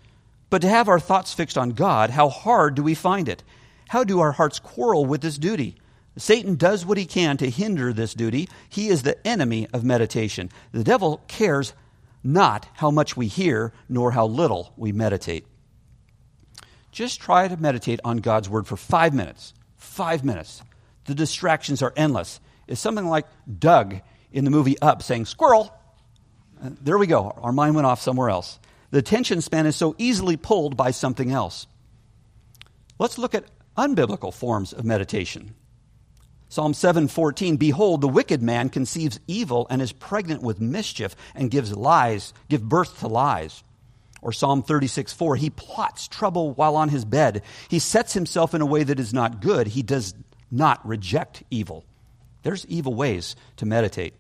But 0.50 0.62
to 0.62 0.68
have 0.68 0.88
our 0.88 0.98
thoughts 0.98 1.32
fixed 1.32 1.56
on 1.56 1.70
God, 1.70 2.10
how 2.10 2.28
hard 2.30 2.74
do 2.74 2.82
we 2.82 2.94
find 2.94 3.28
it? 3.28 3.44
How 3.88 4.04
do 4.04 4.20
our 4.20 4.32
hearts 4.32 4.58
quarrel 4.58 5.04
with 5.04 5.20
this 5.20 5.38
duty? 5.38 5.76
Satan 6.16 6.56
does 6.56 6.84
what 6.84 6.98
he 6.98 7.06
can 7.06 7.36
to 7.38 7.50
hinder 7.50 7.92
this 7.92 8.14
duty. 8.14 8.48
He 8.68 8.88
is 8.88 9.02
the 9.02 9.26
enemy 9.26 9.68
of 9.72 9.84
meditation. 9.84 10.50
The 10.72 10.84
devil 10.84 11.22
cares 11.28 11.74
not 12.24 12.68
how 12.74 12.90
much 12.90 13.16
we 13.16 13.28
hear, 13.28 13.72
nor 13.88 14.10
how 14.10 14.26
little 14.26 14.72
we 14.76 14.92
meditate. 14.92 15.46
Just 16.90 17.20
try 17.20 17.46
to 17.46 17.56
meditate 17.56 18.00
on 18.04 18.18
God's 18.18 18.48
word 18.48 18.66
for 18.66 18.76
five 18.76 19.14
minutes 19.14 19.54
five 19.78 20.24
minutes. 20.24 20.62
The 21.06 21.14
distractions 21.14 21.82
are 21.82 21.92
endless. 21.96 22.40
It's 22.66 22.80
something 22.80 23.06
like 23.06 23.26
Dug 23.58 24.00
in 24.32 24.44
the 24.44 24.50
movie 24.50 24.78
Up 24.80 25.02
saying, 25.02 25.24
Squirrel! 25.24 25.74
Uh, 26.62 26.70
there 26.82 26.98
we 26.98 27.06
go. 27.06 27.30
Our 27.42 27.52
mind 27.52 27.74
went 27.74 27.86
off 27.86 28.02
somewhere 28.02 28.28
else. 28.28 28.58
The 28.90 28.98
attention 28.98 29.40
span 29.40 29.66
is 29.66 29.76
so 29.76 29.94
easily 29.98 30.36
pulled 30.36 30.76
by 30.76 30.90
something 30.90 31.30
else. 31.30 31.66
Let's 32.98 33.16
look 33.16 33.34
at 33.34 33.44
unbiblical 33.78 34.34
forms 34.34 34.72
of 34.74 34.84
meditation. 34.84 35.54
Psalm 36.50 36.72
7:14 36.72 37.58
Behold 37.58 38.00
the 38.00 38.08
wicked 38.08 38.42
man 38.42 38.68
conceives 38.68 39.20
evil 39.26 39.66
and 39.70 39.80
is 39.80 39.92
pregnant 39.92 40.42
with 40.42 40.60
mischief 40.60 41.14
and 41.34 41.50
gives 41.50 41.74
lies 41.74 42.34
give 42.48 42.68
birth 42.68 42.98
to 43.00 43.06
lies. 43.06 43.62
Or 44.20 44.32
Psalm 44.32 44.62
36 44.62 45.12
4, 45.12 45.36
he 45.36 45.50
plots 45.50 46.08
trouble 46.08 46.52
while 46.52 46.74
on 46.74 46.88
his 46.88 47.04
bed. 47.04 47.42
He 47.68 47.78
sets 47.78 48.14
himself 48.14 48.54
in 48.54 48.60
a 48.60 48.66
way 48.66 48.82
that 48.82 48.98
is 48.98 49.14
not 49.14 49.40
good. 49.40 49.68
He 49.68 49.82
does 49.82 50.14
not 50.50 50.84
reject 50.86 51.44
evil. 51.50 51.84
There's 52.42 52.66
evil 52.66 52.94
ways 52.94 53.36
to 53.56 53.66
meditate. 53.66 54.14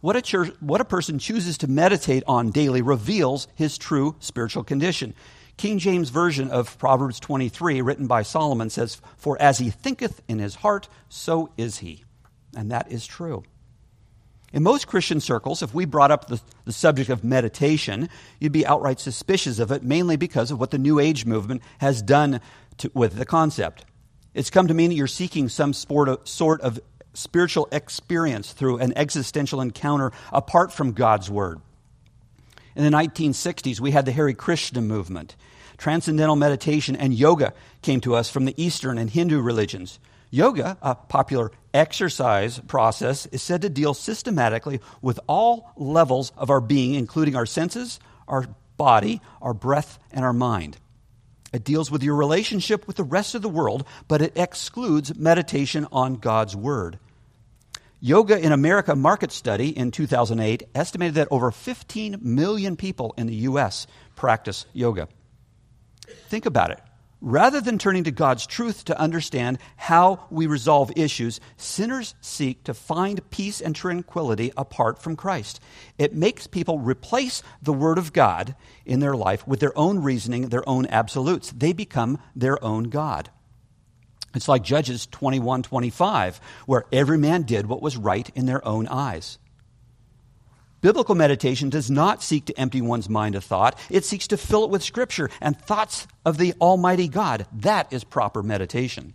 What 0.00 0.16
a, 0.16 0.22
church, 0.22 0.52
what 0.60 0.82
a 0.82 0.84
person 0.84 1.18
chooses 1.18 1.56
to 1.58 1.66
meditate 1.66 2.24
on 2.26 2.50
daily 2.50 2.82
reveals 2.82 3.48
his 3.54 3.78
true 3.78 4.16
spiritual 4.18 4.62
condition. 4.62 5.14
King 5.56 5.78
James 5.78 6.10
Version 6.10 6.50
of 6.50 6.78
Proverbs 6.78 7.20
23, 7.20 7.80
written 7.80 8.06
by 8.06 8.22
Solomon, 8.22 8.70
says, 8.70 9.00
For 9.16 9.40
as 9.40 9.58
he 9.58 9.70
thinketh 9.70 10.20
in 10.28 10.38
his 10.38 10.56
heart, 10.56 10.88
so 11.08 11.50
is 11.56 11.78
he. 11.78 12.04
And 12.56 12.70
that 12.70 12.90
is 12.90 13.06
true. 13.06 13.44
In 14.52 14.62
most 14.62 14.86
Christian 14.86 15.20
circles, 15.20 15.62
if 15.62 15.74
we 15.74 15.84
brought 15.84 16.12
up 16.12 16.28
the, 16.28 16.40
the 16.64 16.72
subject 16.72 17.10
of 17.10 17.24
meditation, 17.24 18.08
you'd 18.38 18.52
be 18.52 18.64
outright 18.64 19.00
suspicious 19.00 19.58
of 19.58 19.72
it, 19.72 19.82
mainly 19.82 20.16
because 20.16 20.52
of 20.52 20.60
what 20.60 20.70
the 20.70 20.78
New 20.78 21.00
Age 21.00 21.26
movement 21.26 21.62
has 21.78 22.02
done 22.02 22.40
to, 22.78 22.90
with 22.94 23.16
the 23.16 23.24
concept. 23.24 23.84
It's 24.32 24.50
come 24.50 24.68
to 24.68 24.74
mean 24.74 24.90
that 24.90 24.96
you're 24.96 25.06
seeking 25.08 25.48
some 25.48 25.72
of, 25.88 26.28
sort 26.28 26.60
of 26.60 26.78
spiritual 27.14 27.68
experience 27.72 28.52
through 28.52 28.78
an 28.78 28.92
existential 28.96 29.60
encounter 29.60 30.12
apart 30.32 30.72
from 30.72 30.92
God's 30.92 31.30
Word. 31.30 31.60
In 32.76 32.84
the 32.84 32.96
1960s, 32.96 33.80
we 33.80 33.92
had 33.92 34.04
the 34.04 34.12
Hare 34.12 34.32
Krishna 34.34 34.80
movement. 34.80 35.36
Transcendental 35.76 36.36
meditation 36.36 36.96
and 36.96 37.14
yoga 37.14 37.52
came 37.82 38.00
to 38.00 38.14
us 38.14 38.30
from 38.30 38.44
the 38.44 38.54
Eastern 38.62 38.98
and 38.98 39.10
Hindu 39.10 39.40
religions. 39.40 39.98
Yoga, 40.30 40.76
a 40.82 40.94
popular 40.94 41.52
exercise 41.72 42.58
process, 42.60 43.26
is 43.26 43.42
said 43.42 43.62
to 43.62 43.68
deal 43.68 43.94
systematically 43.94 44.80
with 45.00 45.20
all 45.28 45.70
levels 45.76 46.32
of 46.36 46.50
our 46.50 46.60
being, 46.60 46.94
including 46.94 47.36
our 47.36 47.46
senses, 47.46 48.00
our 48.26 48.46
body, 48.76 49.20
our 49.40 49.54
breath, 49.54 49.98
and 50.10 50.24
our 50.24 50.32
mind. 50.32 50.76
It 51.52 51.62
deals 51.62 51.88
with 51.88 52.02
your 52.02 52.16
relationship 52.16 52.86
with 52.88 52.96
the 52.96 53.04
rest 53.04 53.36
of 53.36 53.42
the 53.42 53.48
world, 53.48 53.86
but 54.08 54.20
it 54.20 54.32
excludes 54.34 55.16
meditation 55.16 55.86
on 55.92 56.16
God's 56.16 56.56
Word. 56.56 56.98
Yoga 58.00 58.38
in 58.38 58.50
America 58.50 58.96
market 58.96 59.30
study 59.30 59.68
in 59.68 59.90
2008 59.90 60.64
estimated 60.74 61.14
that 61.14 61.28
over 61.30 61.50
15 61.50 62.18
million 62.20 62.76
people 62.76 63.14
in 63.16 63.28
the 63.28 63.36
U.S. 63.46 63.86
practice 64.16 64.66
yoga. 64.72 65.08
Think 66.34 66.46
about 66.46 66.72
it. 66.72 66.80
Rather 67.20 67.60
than 67.60 67.78
turning 67.78 68.02
to 68.02 68.10
God's 68.10 68.44
truth 68.44 68.86
to 68.86 68.98
understand 68.98 69.60
how 69.76 70.26
we 70.30 70.48
resolve 70.48 70.90
issues, 70.96 71.38
sinners 71.56 72.16
seek 72.20 72.64
to 72.64 72.74
find 72.74 73.30
peace 73.30 73.60
and 73.60 73.72
tranquility 73.72 74.50
apart 74.56 75.00
from 75.00 75.14
Christ. 75.14 75.60
It 75.96 76.12
makes 76.12 76.48
people 76.48 76.80
replace 76.80 77.44
the 77.62 77.72
Word 77.72 77.98
of 77.98 78.12
God 78.12 78.56
in 78.84 78.98
their 78.98 79.14
life 79.14 79.46
with 79.46 79.60
their 79.60 79.78
own 79.78 80.00
reasoning, 80.00 80.48
their 80.48 80.68
own 80.68 80.86
absolutes. 80.86 81.52
They 81.52 81.72
become 81.72 82.18
their 82.34 82.62
own 82.64 82.90
God. 82.90 83.30
It's 84.34 84.48
like 84.48 84.64
Judges 84.64 85.06
21 85.06 85.62
25, 85.62 86.40
where 86.66 86.86
every 86.90 87.16
man 87.16 87.42
did 87.42 87.66
what 87.66 87.80
was 87.80 87.96
right 87.96 88.28
in 88.34 88.46
their 88.46 88.66
own 88.66 88.88
eyes. 88.88 89.38
Biblical 90.84 91.14
meditation 91.14 91.70
does 91.70 91.90
not 91.90 92.22
seek 92.22 92.44
to 92.44 92.60
empty 92.60 92.82
one's 92.82 93.08
mind 93.08 93.36
of 93.36 93.42
thought, 93.42 93.80
it 93.88 94.04
seeks 94.04 94.26
to 94.26 94.36
fill 94.36 94.64
it 94.64 94.70
with 94.70 94.82
Scripture 94.82 95.30
and 95.40 95.58
thoughts 95.58 96.06
of 96.26 96.36
the 96.36 96.52
Almighty 96.60 97.08
God. 97.08 97.46
That 97.54 97.90
is 97.90 98.04
proper 98.04 98.42
meditation. 98.42 99.14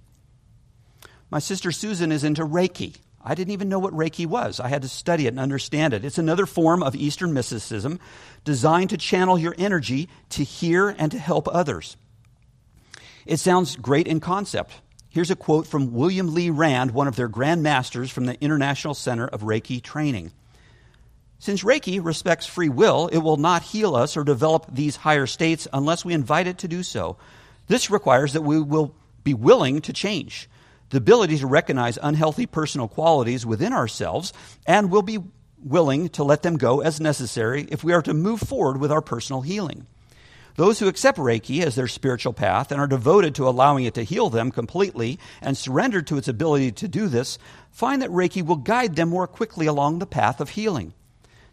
My 1.30 1.38
sister 1.38 1.72
Susan 1.72 2.12
is 2.12 2.24
into 2.24 2.44
Reiki. 2.44 2.96
I 3.24 3.36
didn't 3.36 3.54
even 3.54 3.70
know 3.70 3.78
what 3.78 3.94
Reiki 3.94 4.26
was. 4.26 4.60
I 4.60 4.68
had 4.68 4.82
to 4.82 4.90
study 4.90 5.28
it 5.28 5.30
and 5.30 5.40
understand 5.40 5.94
it. 5.94 6.04
It's 6.04 6.18
another 6.18 6.48
form 6.48 6.82
of 6.82 6.96
Eastern 6.96 7.34
mysticism 7.34 8.00
designed 8.44 8.90
to 8.90 8.98
channel 8.98 9.38
your 9.38 9.54
energy 9.60 10.10
to 10.30 10.44
hear 10.44 10.90
and 10.90 11.12
to 11.12 11.20
help 11.20 11.48
others. 11.50 11.98
It 13.28 13.38
sounds 13.38 13.76
great 13.76 14.08
in 14.08 14.22
concept, 14.22 14.72
Here's 15.12 15.30
a 15.32 15.36
quote 15.36 15.68
from 15.68 15.94
William 15.94 16.34
Lee 16.34 16.50
Rand, 16.50 16.92
one 16.92 17.08
of 17.08 17.16
their 17.16 17.28
Grand 17.28 17.62
Masters 17.62 18.10
from 18.10 18.26
the 18.26 18.40
International 18.44 18.94
Center 18.96 19.28
of 19.28 19.42
Reiki 19.42 19.82
Training. 19.82 20.32
Since 21.40 21.64
Reiki 21.64 22.04
respects 22.04 22.46
free 22.46 22.68
will, 22.68 23.08
it 23.08 23.20
will 23.20 23.38
not 23.38 23.64
heal 23.64 23.96
us 23.96 24.18
or 24.18 24.26
develop 24.26 24.66
these 24.70 24.98
higher 24.98 25.26
states 25.26 25.70
unless 25.72 26.04
we 26.04 26.14
invite 26.14 26.48
it 26.48 26.58
to 26.60 26.68
do 26.68 26.84
so. 26.84 27.16
This 27.68 27.90
requires 27.90 28.34
that 28.34 28.42
we 28.42 28.60
will 28.60 28.94
be 29.24 29.34
willing 29.34 29.80
to 29.82 29.94
change, 29.94 30.50
the 30.90 30.98
ability 30.98 31.38
to 31.38 31.48
recognize 31.48 31.98
unhealthy 32.02 32.46
personal 32.46 32.90
qualities 32.90 33.46
within 33.46 33.72
ourselves, 33.72 34.34
and 34.68 34.92
will 34.92 35.02
be 35.02 35.20
willing 35.64 36.10
to 36.10 36.26
let 36.26 36.42
them 36.42 36.58
go 36.58 36.82
as 36.82 37.00
necessary 37.00 37.68
if 37.70 37.86
we 37.86 37.94
are 37.94 38.02
to 38.02 38.14
move 38.14 38.42
forward 38.42 38.78
with 38.78 38.92
our 38.92 39.02
personal 39.02 39.42
healing. 39.42 39.88
Those 40.56 40.80
who 40.80 40.90
accept 40.90 41.18
Reiki 41.18 41.64
as 41.64 41.76
their 41.76 41.88
spiritual 41.88 42.34
path 42.34 42.70
and 42.70 42.82
are 42.82 42.88
devoted 42.88 43.36
to 43.36 43.48
allowing 43.48 43.86
it 43.86 43.94
to 43.94 44.04
heal 44.04 44.30
them 44.30 44.52
completely 44.52 45.18
and 45.42 45.58
surrender 45.58 46.02
to 46.02 46.18
its 46.18 46.28
ability 46.28 46.74
to 46.74 46.90
do 46.90 47.08
this 47.08 47.38
find 47.72 48.02
that 48.02 48.10
Reiki 48.10 48.46
will 48.46 48.58
guide 48.58 48.98
them 48.98 49.08
more 49.08 49.28
quickly 49.28 49.68
along 49.68 50.00
the 50.00 50.06
path 50.06 50.42
of 50.42 50.50
healing. 50.50 50.94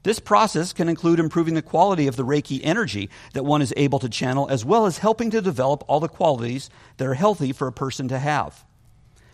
This 0.07 0.21
process 0.21 0.73
can 0.73 0.89
include 0.89 1.19
improving 1.19 1.55
the 1.55 1.63
quality 1.63 2.07
of 2.07 2.15
the 2.15 2.25
Reiki 2.25 2.61
energy 2.63 3.11
that 3.33 3.45
one 3.45 3.61
is 3.61 3.75
able 3.77 3.99
to 3.99 4.09
channel, 4.09 4.47
as 4.49 4.65
well 4.65 4.87
as 4.87 4.99
helping 4.99 5.33
to 5.33 5.43
develop 5.43 5.83
all 5.89 5.99
the 5.99 6.07
qualities 6.07 6.71
that 6.99 7.09
are 7.09 7.15
healthy 7.15 7.53
for 7.53 7.67
a 7.67 7.73
person 7.73 8.07
to 8.07 8.19
have. 8.21 8.65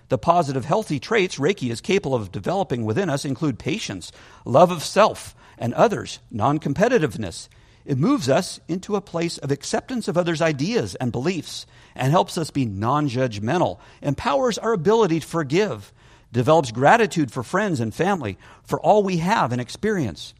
The 0.08 0.16
positive, 0.16 0.64
healthy 0.64 0.98
traits 0.98 1.36
Reiki 1.36 1.70
is 1.70 1.82
capable 1.82 2.14
of 2.14 2.32
developing 2.32 2.86
within 2.86 3.10
us 3.10 3.26
include 3.26 3.58
patience, 3.58 4.12
love 4.46 4.70
of 4.70 4.82
self 4.82 5.36
and 5.58 5.74
others, 5.74 6.20
non 6.30 6.58
competitiveness, 6.58 7.50
it 7.84 7.98
moves 7.98 8.30
us 8.30 8.58
into 8.66 8.96
a 8.96 9.02
place 9.02 9.36
of 9.36 9.50
acceptance 9.50 10.08
of 10.08 10.16
others' 10.16 10.40
ideas 10.40 10.94
and 10.94 11.12
beliefs 11.12 11.66
and 11.94 12.10
helps 12.12 12.38
us 12.38 12.50
be 12.50 12.64
non 12.64 13.10
judgmental, 13.10 13.78
empowers 14.00 14.56
our 14.56 14.72
ability 14.72 15.20
to 15.20 15.26
forgive, 15.26 15.92
develops 16.32 16.72
gratitude 16.72 17.30
for 17.30 17.42
friends 17.42 17.78
and 17.78 17.94
family, 17.94 18.38
for 18.62 18.80
all 18.80 19.02
we 19.02 19.18
have 19.18 19.52
and 19.52 19.60
experience, 19.60 20.32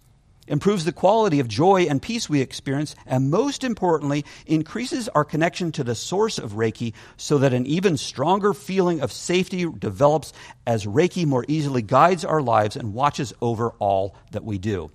improves 0.47 0.85
the 0.85 0.93
quality 0.93 1.41
of 1.41 1.49
joy 1.49 1.83
and 1.83 2.03
peace 2.03 2.29
we 2.29 2.41
experience, 2.41 2.95
and 3.07 3.31
most 3.31 3.65
importantly, 3.65 4.25
increases 4.47 5.09
our 5.11 5.25
connection 5.25 5.73
to 5.73 5.85
the 5.85 5.95
source 5.95 6.39
of 6.39 6.53
Reiki 6.53 6.93
so 7.17 7.39
that 7.39 7.55
an 7.55 7.67
even 7.67 7.97
stronger 7.97 8.53
feeling 8.53 9.01
of 9.01 9.13
safety 9.13 9.67
develops 9.79 10.33
as 10.67 10.85
Reiki 10.85 11.27
more 11.27 11.45
easily 11.49 11.83
guides 11.83 12.25
our 12.25 12.43
lives 12.43 12.77
and 12.77 12.95
watches 12.95 13.33
over 13.41 13.71
all 13.79 14.17
that 14.33 14.45
we 14.45 14.59
do. 14.59 14.91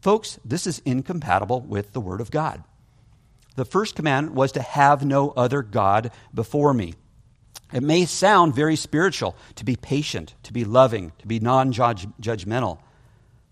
Folks, 0.00 0.38
this 0.44 0.66
is 0.66 0.82
incompatible 0.84 1.60
with 1.60 1.92
the 1.92 2.00
Word 2.00 2.20
of 2.20 2.30
God. 2.30 2.62
The 3.56 3.64
first 3.64 3.96
commandment 3.96 4.36
was 4.36 4.52
to 4.52 4.62
have 4.62 5.04
no 5.04 5.30
other 5.30 5.62
God 5.62 6.10
before 6.32 6.74
me. 6.74 6.94
It 7.72 7.82
may 7.82 8.04
sound 8.04 8.54
very 8.54 8.76
spiritual 8.76 9.34
to 9.56 9.64
be 9.64 9.76
patient, 9.76 10.34
to 10.44 10.52
be 10.52 10.64
loving, 10.64 11.12
to 11.18 11.26
be 11.26 11.40
non 11.40 11.72
judgmental. 11.72 12.78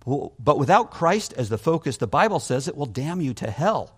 But 0.07 0.59
without 0.59 0.91
Christ 0.91 1.33
as 1.35 1.49
the 1.49 1.59
focus, 1.59 1.97
the 1.97 2.07
Bible 2.07 2.41
says 2.41 2.69
it 2.69 2.77
will 2.77 2.87
damn 2.87 3.21
you 3.21 3.33
to 3.35 3.51
hell. 3.51 3.97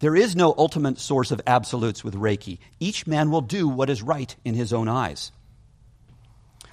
There 0.00 0.14
is 0.14 0.36
no 0.36 0.54
ultimate 0.56 0.98
source 0.98 1.30
of 1.30 1.40
absolutes 1.46 2.04
with 2.04 2.14
Reiki. 2.14 2.58
Each 2.78 3.06
man 3.06 3.30
will 3.30 3.40
do 3.40 3.66
what 3.66 3.88
is 3.88 4.02
right 4.02 4.34
in 4.44 4.54
his 4.54 4.72
own 4.74 4.88
eyes. 4.88 5.32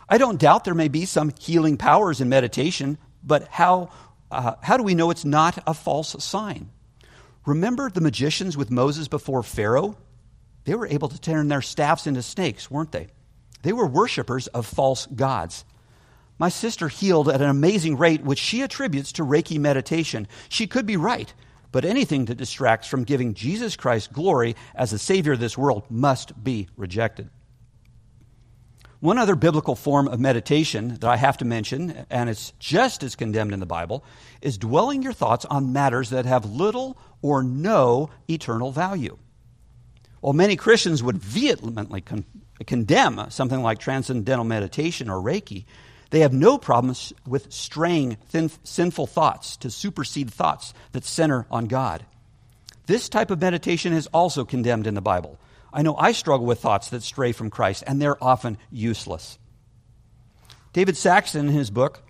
I 0.10 0.18
don't 0.18 0.40
doubt 0.40 0.66
there 0.66 0.74
may 0.74 0.90
be 0.90 1.06
some 1.06 1.32
healing 1.40 1.78
powers 1.78 2.20
in 2.20 2.28
meditation, 2.28 2.98
but 3.24 3.48
how 3.48 3.90
uh, 4.30 4.56
how 4.62 4.78
do 4.78 4.84
we 4.84 4.96
know 4.96 5.12
it's 5.12 5.26
not 5.26 5.62
a 5.68 5.74
false 5.74 6.22
sign? 6.24 6.70
Remember 7.46 7.90
the 7.90 8.02
magicians 8.02 8.58
with 8.58 8.72
Moses 8.72 9.08
before 9.08 9.44
Pharaoh? 9.44 9.96
They 10.66 10.76
were 10.76 10.88
able 10.88 11.10
to 11.10 11.20
turn 11.20 11.48
their 11.48 11.62
staffs 11.62 12.08
into 12.08 12.22
snakes, 12.22 12.72
weren't 12.72 12.92
they? 12.92 13.08
They 13.62 13.74
were 13.74 13.86
worshippers 13.86 14.48
of 14.48 14.66
false 14.66 15.06
gods. 15.06 15.66
My 16.44 16.50
sister 16.50 16.90
healed 16.90 17.30
at 17.30 17.40
an 17.40 17.50
amazing 17.50 17.96
rate, 17.96 18.22
which 18.22 18.38
she 18.38 18.64
attributes 18.64 19.14
to 19.14 19.24
Reiki 19.24 19.58
meditation. 19.58 20.28
She 20.50 20.68
could 20.68 20.86
be 20.86 20.98
right, 20.98 21.34
but 21.72 21.86
anything 21.86 22.26
that 22.26 22.36
distracts 22.36 22.86
from 22.86 23.06
giving 23.06 23.34
Jesus 23.34 23.78
Christ 23.78 24.12
glory 24.12 24.58
as 24.76 24.92
the 24.92 25.00
Savior 25.00 25.32
of 25.32 25.40
this 25.40 25.58
world 25.58 25.86
must 25.90 26.44
be 26.44 26.68
rejected. 26.76 27.30
One 29.00 29.18
other 29.18 29.36
biblical 29.36 29.74
form 29.74 30.10
of 30.10 30.20
meditation 30.20 30.90
that 30.96 31.06
I 31.06 31.16
have 31.16 31.38
to 31.38 31.46
mention, 31.46 32.06
and 32.10 32.30
it's 32.30 32.52
just 32.60 33.04
as 33.04 33.16
condemned 33.16 33.54
in 33.54 33.62
the 33.62 33.66
Bible, 33.66 34.04
is 34.42 34.58
dwelling 34.58 35.02
your 35.02 35.14
thoughts 35.14 35.46
on 35.46 35.72
matters 35.72 36.10
that 36.10 36.26
have 36.26 36.44
little 36.44 36.98
or 37.22 37.42
no 37.42 38.10
eternal 38.28 38.74
value. 38.74 39.18
While 40.20 40.34
many 40.34 40.58
Christians 40.58 41.02
would 41.02 41.20
vehemently 41.20 42.02
con- 42.02 42.26
condemn 42.68 43.28
something 43.30 43.62
like 43.62 43.80
transcendental 43.80 44.44
meditation 44.44 45.10
or 45.10 45.22
Reiki, 45.22 45.64
they 46.14 46.20
have 46.20 46.32
no 46.32 46.60
problems 46.60 47.12
with 47.26 47.52
straying 47.52 48.18
thin, 48.30 48.52
sinful 48.64 49.08
thoughts 49.08 49.58
to 49.58 49.72
supersede 49.72 50.32
thoughts 50.32 50.72
that 50.92 51.06
center 51.06 51.48
on 51.50 51.66
God. 51.66 52.06
This 52.86 53.10
type 53.10 53.32
of 53.32 53.42
meditation 53.42 53.94
is 53.94 54.06
also 54.14 54.46
condemned 54.46 54.86
in 54.86 54.94
the 54.94 55.02
Bible. 55.02 55.40
I 55.74 55.82
know 55.82 55.96
I 55.98 56.12
struggle 56.12 56.46
with 56.46 56.60
thoughts 56.60 56.92
that 56.92 57.02
stray 57.02 57.32
from 57.32 57.50
Christ, 57.50 57.84
and 57.88 58.00
they're 58.00 58.24
often 58.24 58.60
useless. 58.70 59.40
David 60.72 60.98
Saxton, 60.98 61.48
in 61.48 61.52
his 61.52 61.72
book, 61.72 62.04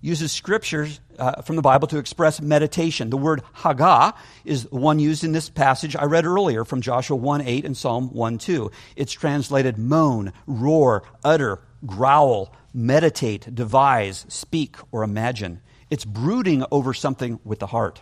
uses 0.00 0.30
scriptures 0.30 1.00
uh, 1.18 1.42
from 1.42 1.56
the 1.56 1.62
Bible 1.62 1.88
to 1.88 1.98
express 1.98 2.40
meditation. 2.40 3.10
The 3.10 3.16
word 3.16 3.42
haggah 3.56 4.14
is 4.44 4.70
one 4.70 5.00
used 5.00 5.24
in 5.24 5.32
this 5.32 5.48
passage 5.48 5.96
I 5.96 6.04
read 6.04 6.26
earlier 6.26 6.64
from 6.64 6.80
Joshua 6.80 7.16
1 7.16 7.40
8 7.40 7.64
and 7.64 7.76
Psalm 7.76 8.14
1 8.14 8.38
2. 8.38 8.70
It's 8.94 9.12
translated 9.12 9.78
moan, 9.78 10.32
roar, 10.46 11.02
utter, 11.24 11.60
growl, 11.84 12.52
meditate, 12.78 13.52
devise, 13.52 14.24
speak, 14.28 14.76
or 14.92 15.02
imagine. 15.02 15.60
It's 15.90 16.04
brooding 16.04 16.64
over 16.70 16.94
something 16.94 17.40
with 17.44 17.58
the 17.58 17.66
heart. 17.66 18.00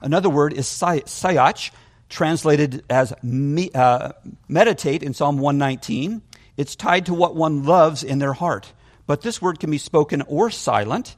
Another 0.00 0.30
word 0.30 0.52
is 0.52 0.66
sayach, 0.66 1.72
translated 2.08 2.84
as 2.88 3.12
me, 3.22 3.70
uh, 3.74 4.12
meditate 4.48 5.02
in 5.02 5.12
Psalm 5.12 5.38
119. 5.38 6.22
It's 6.56 6.76
tied 6.76 7.06
to 7.06 7.14
what 7.14 7.34
one 7.34 7.64
loves 7.64 8.04
in 8.04 8.20
their 8.20 8.32
heart. 8.32 8.72
But 9.06 9.22
this 9.22 9.42
word 9.42 9.58
can 9.58 9.70
be 9.70 9.78
spoken 9.78 10.22
or 10.22 10.50
silent. 10.50 11.16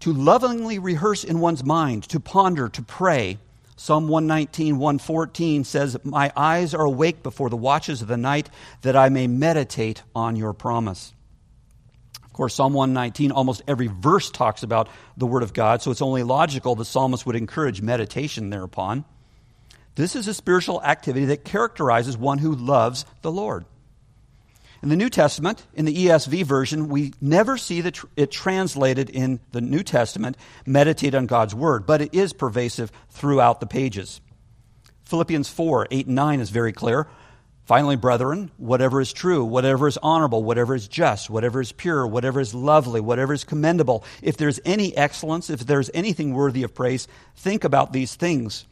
To 0.00 0.14
lovingly 0.14 0.78
rehearse 0.78 1.24
in 1.24 1.40
one's 1.40 1.62
mind, 1.62 2.04
to 2.04 2.18
ponder, 2.18 2.70
to 2.70 2.82
pray. 2.82 3.36
Psalm 3.80 4.08
119, 4.08 4.76
114 4.76 5.64
says, 5.64 5.96
My 6.04 6.30
eyes 6.36 6.74
are 6.74 6.84
awake 6.84 7.22
before 7.22 7.48
the 7.48 7.56
watches 7.56 8.02
of 8.02 8.08
the 8.08 8.18
night, 8.18 8.50
that 8.82 8.94
I 8.94 9.08
may 9.08 9.26
meditate 9.26 10.02
on 10.14 10.36
your 10.36 10.52
promise. 10.52 11.14
Of 12.22 12.34
course, 12.34 12.54
Psalm 12.54 12.74
119, 12.74 13.32
almost 13.32 13.62
every 13.66 13.86
verse 13.86 14.30
talks 14.30 14.62
about 14.62 14.90
the 15.16 15.24
Word 15.24 15.42
of 15.42 15.54
God, 15.54 15.80
so 15.80 15.90
it's 15.90 16.02
only 16.02 16.22
logical 16.22 16.74
the 16.74 16.84
psalmist 16.84 17.24
would 17.24 17.36
encourage 17.36 17.80
meditation 17.80 18.50
thereupon. 18.50 19.06
This 19.94 20.14
is 20.14 20.28
a 20.28 20.34
spiritual 20.34 20.82
activity 20.82 21.24
that 21.24 21.46
characterizes 21.46 22.18
one 22.18 22.36
who 22.36 22.54
loves 22.54 23.06
the 23.22 23.32
Lord. 23.32 23.64
In 24.82 24.88
the 24.88 24.96
New 24.96 25.10
Testament, 25.10 25.66
in 25.74 25.84
the 25.84 26.06
ESV 26.06 26.44
version, 26.44 26.88
we 26.88 27.12
never 27.20 27.58
see 27.58 27.82
tr- 27.82 28.06
it 28.16 28.30
translated 28.30 29.10
in 29.10 29.40
the 29.52 29.60
New 29.60 29.82
Testament, 29.82 30.38
meditate 30.64 31.14
on 31.14 31.26
God's 31.26 31.54
word, 31.54 31.84
but 31.84 32.00
it 32.00 32.14
is 32.14 32.32
pervasive 32.32 32.90
throughout 33.10 33.60
the 33.60 33.66
pages. 33.66 34.22
Philippians 35.04 35.50
4 35.50 35.88
8 35.90 36.06
and 36.06 36.14
9 36.14 36.40
is 36.40 36.50
very 36.50 36.72
clear. 36.72 37.08
Finally, 37.64 37.96
brethren, 37.96 38.50
whatever 38.56 39.00
is 39.00 39.12
true, 39.12 39.44
whatever 39.44 39.86
is 39.86 39.98
honorable, 39.98 40.42
whatever 40.42 40.74
is 40.74 40.88
just, 40.88 41.28
whatever 41.28 41.60
is 41.60 41.72
pure, 41.72 42.06
whatever 42.06 42.40
is 42.40 42.54
lovely, 42.54 43.00
whatever 43.00 43.32
is 43.32 43.44
commendable, 43.44 44.02
if 44.22 44.36
there's 44.36 44.58
any 44.64 44.96
excellence, 44.96 45.50
if 45.50 45.60
there's 45.60 45.90
anything 45.92 46.32
worthy 46.32 46.62
of 46.62 46.74
praise, 46.74 47.06
think 47.36 47.62
about 47.62 47.92
these 47.92 48.14
things. 48.14 48.66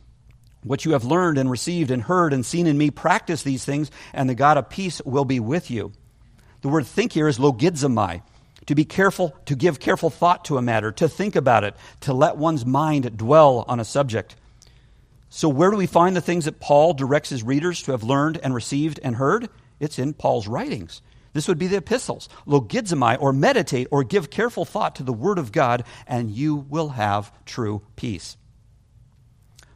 What 0.69 0.85
you 0.85 0.93
have 0.93 1.05
learned 1.05 1.39
and 1.39 1.51
received 1.51 1.91
and 1.91 2.03
heard 2.03 2.35
and 2.35 2.45
seen 2.45 2.67
in 2.67 2.77
me, 2.77 2.91
practice 2.91 3.43
these 3.43 3.65
things, 3.65 3.91
and 4.13 4.29
the 4.29 4.35
God 4.35 4.59
of 4.59 4.69
peace 4.69 5.01
will 5.03 5.25
be 5.25 5.41
with 5.41 5.71
you. 5.71 5.93
The 6.61 6.69
word 6.69 6.87
think 6.87 7.15
here 7.15 7.27
is 7.27 7.39
logizomai, 7.39 8.21
to 8.67 8.75
be 8.75 8.85
careful, 8.85 9.35
to 9.47 9.57
give 9.57 9.81
careful 9.81 10.11
thought 10.11 10.45
to 10.45 10.59
a 10.59 10.63
matter, 10.63 10.93
to 10.93 11.09
think 11.09 11.37
about 11.37 11.65
it, 11.65 11.75
to 12.03 12.13
let 12.13 12.37
one's 12.37 12.67
mind 12.67 13.17
dwell 13.17 13.65
on 13.67 13.81
a 13.81 13.85
subject. 13.85 14.37
So, 15.31 15.49
where 15.49 15.71
do 15.71 15.79
we 15.79 15.87
find 15.87 16.15
the 16.15 16.21
things 16.21 16.45
that 16.45 16.61
Paul 16.61 16.93
directs 16.93 17.31
his 17.31 17.43
readers 17.43 17.83
to 17.85 17.93
have 17.93 18.03
learned 18.03 18.39
and 18.43 18.55
received 18.55 19.01
and 19.03 19.17
heard? 19.17 19.49
It's 19.81 19.99
in 19.99 20.13
Paul's 20.13 20.49
writings. 20.49 21.01
This 21.33 21.49
would 21.49 21.59
be 21.59 21.67
the 21.67 21.79
epistles. 21.79 22.29
Logizomai, 22.47 23.17
or 23.19 23.33
meditate, 23.33 23.89
or 23.91 24.05
give 24.05 24.29
careful 24.29 24.67
thought 24.67 24.97
to 24.97 25.03
the 25.03 25.15
Word 25.15 25.39
of 25.39 25.51
God, 25.51 25.85
and 26.07 26.31
you 26.31 26.57
will 26.57 26.91
have 26.91 27.33
true 27.47 27.81
peace. 27.97 28.37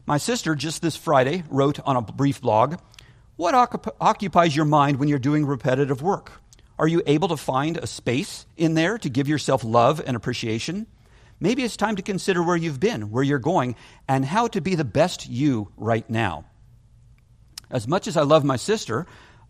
My 0.07 0.19
sister, 0.19 0.55
just 0.55 0.83
this 0.83 0.97
Friday, 0.97 1.45
wrote 1.49 1.79
on 1.81 1.97
a 1.97 2.03
brief 2.03 2.41
blog 2.41 2.77
What 3.37 3.55
occupies 4.01 4.55
your 4.55 4.65
mind 4.65 4.99
when 4.99 5.09
you're 5.09 5.19
doing 5.19 5.47
repetitive 5.47 6.03
work? 6.03 6.33
Are 6.79 6.89
you 6.89 7.03
able 7.07 7.29
to 7.29 7.37
find 7.37 7.77
a 7.77 7.87
space 7.87 8.47
in 8.57 8.75
there 8.75 8.99
to 8.99 9.09
give 9.09 9.29
yourself 9.29 9.63
love 9.65 10.03
and 10.05 10.17
appreciation? 10.17 10.87
maybe 11.43 11.65
it's 11.65 11.77
time 11.77 11.97
to 11.97 12.03
consider 12.03 12.41
where 12.41 12.57
you've 12.57 12.79
been, 12.79 13.11
where 13.11 13.25
you're 13.25 13.39
going, 13.41 13.75
and 14.07 14.25
how 14.25 14.47
to 14.47 14.61
be 14.61 14.77
the 14.77 14.85
best 14.85 15.29
you 15.29 15.73
right 15.77 16.09
now. 16.09 16.45
As 17.69 17.89
much 17.89 18.07
as 18.07 18.17
I 18.17 18.23
love 18.23 18.45
my 18.45 18.57
sister, 18.57 19.07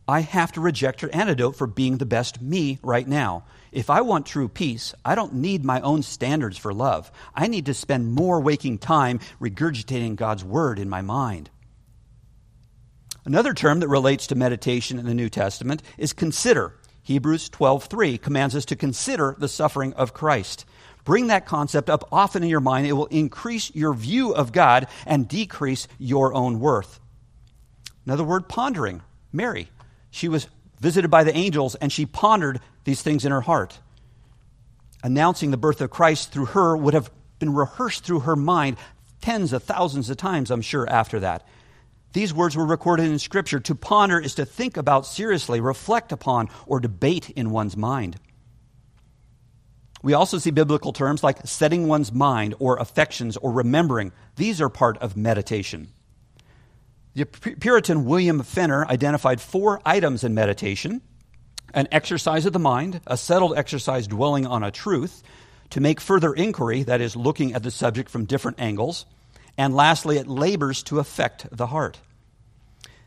I 0.09 0.21
have 0.21 0.53
to 0.53 0.61
reject 0.61 1.03
her 1.03 1.15
antidote 1.15 1.55
for 1.55 1.67
being 1.67 1.99
the 1.99 2.07
best 2.07 2.41
me 2.41 2.79
right 2.83 3.07
now. 3.07 3.45
If 3.73 3.89
I 3.89 4.03
want 4.03 4.27
true 4.27 4.49
peace, 4.49 4.95
I 5.03 5.15
don't 5.15 5.35
need 5.35 5.65
my 5.65 5.81
own 5.81 6.03
standards 6.03 6.59
for 6.59 6.75
love. 6.75 7.11
I 7.35 7.49
need 7.49 7.67
to 7.67 7.75
spend 7.75 8.13
more 8.13 8.39
waking 8.39 8.79
time 8.79 9.21
regurgitating 9.41 10.17
God's 10.17 10.45
word 10.45 10.79
in 10.79 10.91
my 10.91 11.01
mind. 11.01 11.49
Another 13.25 13.55
term 13.55 13.81
that 13.81 13.89
relates 13.89 14.27
to 14.27 14.35
meditation 14.35 14.99
in 14.99 15.07
the 15.07 15.15
New 15.15 15.31
Testament 15.31 15.83
is 15.97 16.13
consider. 16.13 16.75
Hebrews 17.03 17.49
12:3 17.49 18.19
commands 18.19 18.55
us 18.55 18.67
to 18.67 18.77
consider 18.77 19.35
the 19.39 19.49
suffering 19.49 19.95
of 19.95 20.13
Christ. 20.13 20.67
Bring 21.05 21.29
that 21.29 21.47
concept 21.47 21.89
up 21.89 22.07
often 22.13 22.43
in 22.43 22.49
your 22.49 22.61
mind. 22.61 22.87
It 22.87 22.93
will 22.93 23.07
increase 23.07 23.75
your 23.75 23.95
view 23.95 24.35
of 24.35 24.53
God 24.53 24.87
and 25.07 25.27
decrease 25.27 25.89
your 25.99 26.35
own 26.35 26.61
worth. 26.61 27.01
Another 28.05 28.25
word, 28.25 28.49
pondering. 28.49 29.03
Mary, 29.33 29.71
she 30.11 30.29
was 30.29 30.49
visited 30.81 31.11
by 31.11 31.25
the 31.25 31.35
angels 31.35 31.75
and 31.77 31.91
she 31.91 32.05
pondered 32.05 32.61
these 32.85 33.03
things 33.03 33.25
in 33.25 33.33
her 33.33 33.41
heart. 33.41 33.79
Announcing 35.03 35.51
the 35.51 35.57
birth 35.57 35.81
of 35.81 35.91
Christ 35.91 36.33
through 36.33 36.47
her 36.47 36.77
would 36.77 36.95
have 36.95 37.11
been 37.39 37.55
rehearsed 37.55 38.05
through 38.05 38.21
her 38.21 38.37
mind 38.37 38.77
tens 39.21 39.53
of 39.53 39.63
thousands 39.63 40.11
of 40.11 40.17
times, 40.17 40.51
I'm 40.51 40.63
sure, 40.63 40.89
after 40.89 41.21
that. 41.21 41.47
These 42.13 42.35
words 42.35 42.57
were 42.57 42.67
recorded 42.67 43.07
in 43.07 43.19
Scripture. 43.19 43.61
To 43.61 43.75
ponder 43.75 44.21
is 44.21 44.35
to 44.35 44.45
think 44.45 44.77
about 44.77 45.07
seriously, 45.07 45.61
reflect 45.61 46.13
upon, 46.13 46.51
or 46.67 46.79
debate 46.79 47.31
in 47.31 47.51
one's 47.51 47.77
mind. 47.77 48.19
We 50.03 50.15
also 50.15 50.39
see 50.39 50.51
biblical 50.51 50.93
terms 50.93 51.23
like 51.23 51.47
setting 51.47 51.89
one's 51.89 52.13
mind 52.13 52.55
or 52.59 52.77
affections 52.77 53.37
or 53.37 53.53
remembering. 53.53 54.13
These 54.37 54.61
are 54.61 54.69
part 54.69 54.99
of 54.99 55.17
meditation. 55.17 55.89
The 57.15 57.27
Puritan 57.27 58.05
William 58.05 58.43
Fenner 58.43 58.87
identified 58.87 59.41
four 59.41 59.81
items 59.85 60.25
in 60.25 60.35
meditation 60.35 61.03
an 61.75 61.89
exercise 61.93 62.47
of 62.47 62.53
the 62.53 62.59
mind, 62.59 63.01
a 63.07 63.17
settled 63.17 63.57
exercise 63.57 64.07
dwelling 64.07 64.47
on 64.47 64.63
a 64.63 64.71
truth, 64.71 65.23
to 65.71 65.81
make 65.81 66.01
further 66.01 66.35
inquiry, 66.35 66.83
that 66.83 67.01
is, 67.01 67.17
looking 67.17 67.55
at 67.55 67.63
the 67.63 67.71
subject 67.71 68.11
from 68.11 68.27
different 68.27 68.61
angles, 68.61 69.07
and 69.57 69.75
lastly, 69.75 70.19
it 70.19 70.29
labors 70.29 70.83
to 70.85 70.99
affect 70.99 71.47
the 71.51 71.67
heart. 71.67 71.99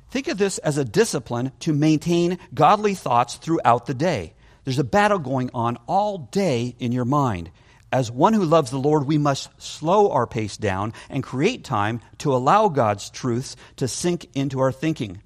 Think 0.10 0.28
of 0.28 0.38
this 0.38 0.58
as 0.60 0.78
a 0.78 0.86
discipline 0.86 1.51
to 1.62 1.73
maintain 1.73 2.39
godly 2.54 2.93
thoughts 2.93 3.36
throughout 3.36 3.86
the 3.86 3.93
day. 3.93 4.34
There's 4.63 4.80
a 4.80 4.84
battle 4.84 5.19
going 5.19 5.51
on 5.54 5.78
all 5.88 6.17
day 6.17 6.75
in 6.80 6.91
your 6.91 7.06
mind. 7.06 7.51
As 7.91 8.12
one 8.12 8.34
who 8.34 8.45
loves 8.45 8.71
the 8.71 8.78
Lord, 8.78 9.06
we 9.06 9.17
must 9.17 9.49
slow 9.62 10.12
our 10.12 10.28
pace 10.28 10.58
down 10.58 10.93
and 11.10 11.23
create 11.23 11.63
time 11.63 12.01
to 12.19 12.36
allow 12.36 12.67
God's 12.67 13.10
truths 13.10 13.56
to 13.78 13.88
sink 13.88 14.28
into 14.34 14.60
our 14.60 14.71
thinking. 14.71 15.21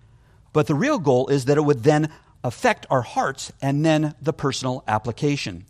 But 0.52 0.68
the 0.68 0.76
real 0.76 1.00
goal 1.00 1.28
is 1.28 1.46
that 1.46 1.58
it 1.58 1.64
would 1.64 1.84
then 1.84 2.12
affect 2.44 2.86
our 2.90 3.02
hearts 3.02 3.52
and 3.62 3.86
then 3.86 4.16
the 4.22 4.34
personal 4.34 4.84
application. 4.88 5.66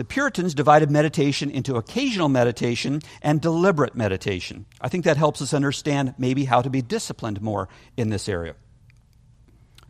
The 0.00 0.04
Puritans 0.04 0.54
divided 0.54 0.90
meditation 0.90 1.50
into 1.50 1.76
occasional 1.76 2.30
meditation 2.30 3.02
and 3.20 3.38
deliberate 3.38 3.94
meditation. 3.94 4.64
I 4.80 4.88
think 4.88 5.04
that 5.04 5.18
helps 5.18 5.42
us 5.42 5.52
understand 5.52 6.14
maybe 6.16 6.46
how 6.46 6.62
to 6.62 6.70
be 6.70 6.80
disciplined 6.80 7.42
more 7.42 7.68
in 7.98 8.08
this 8.08 8.26
area. 8.26 8.54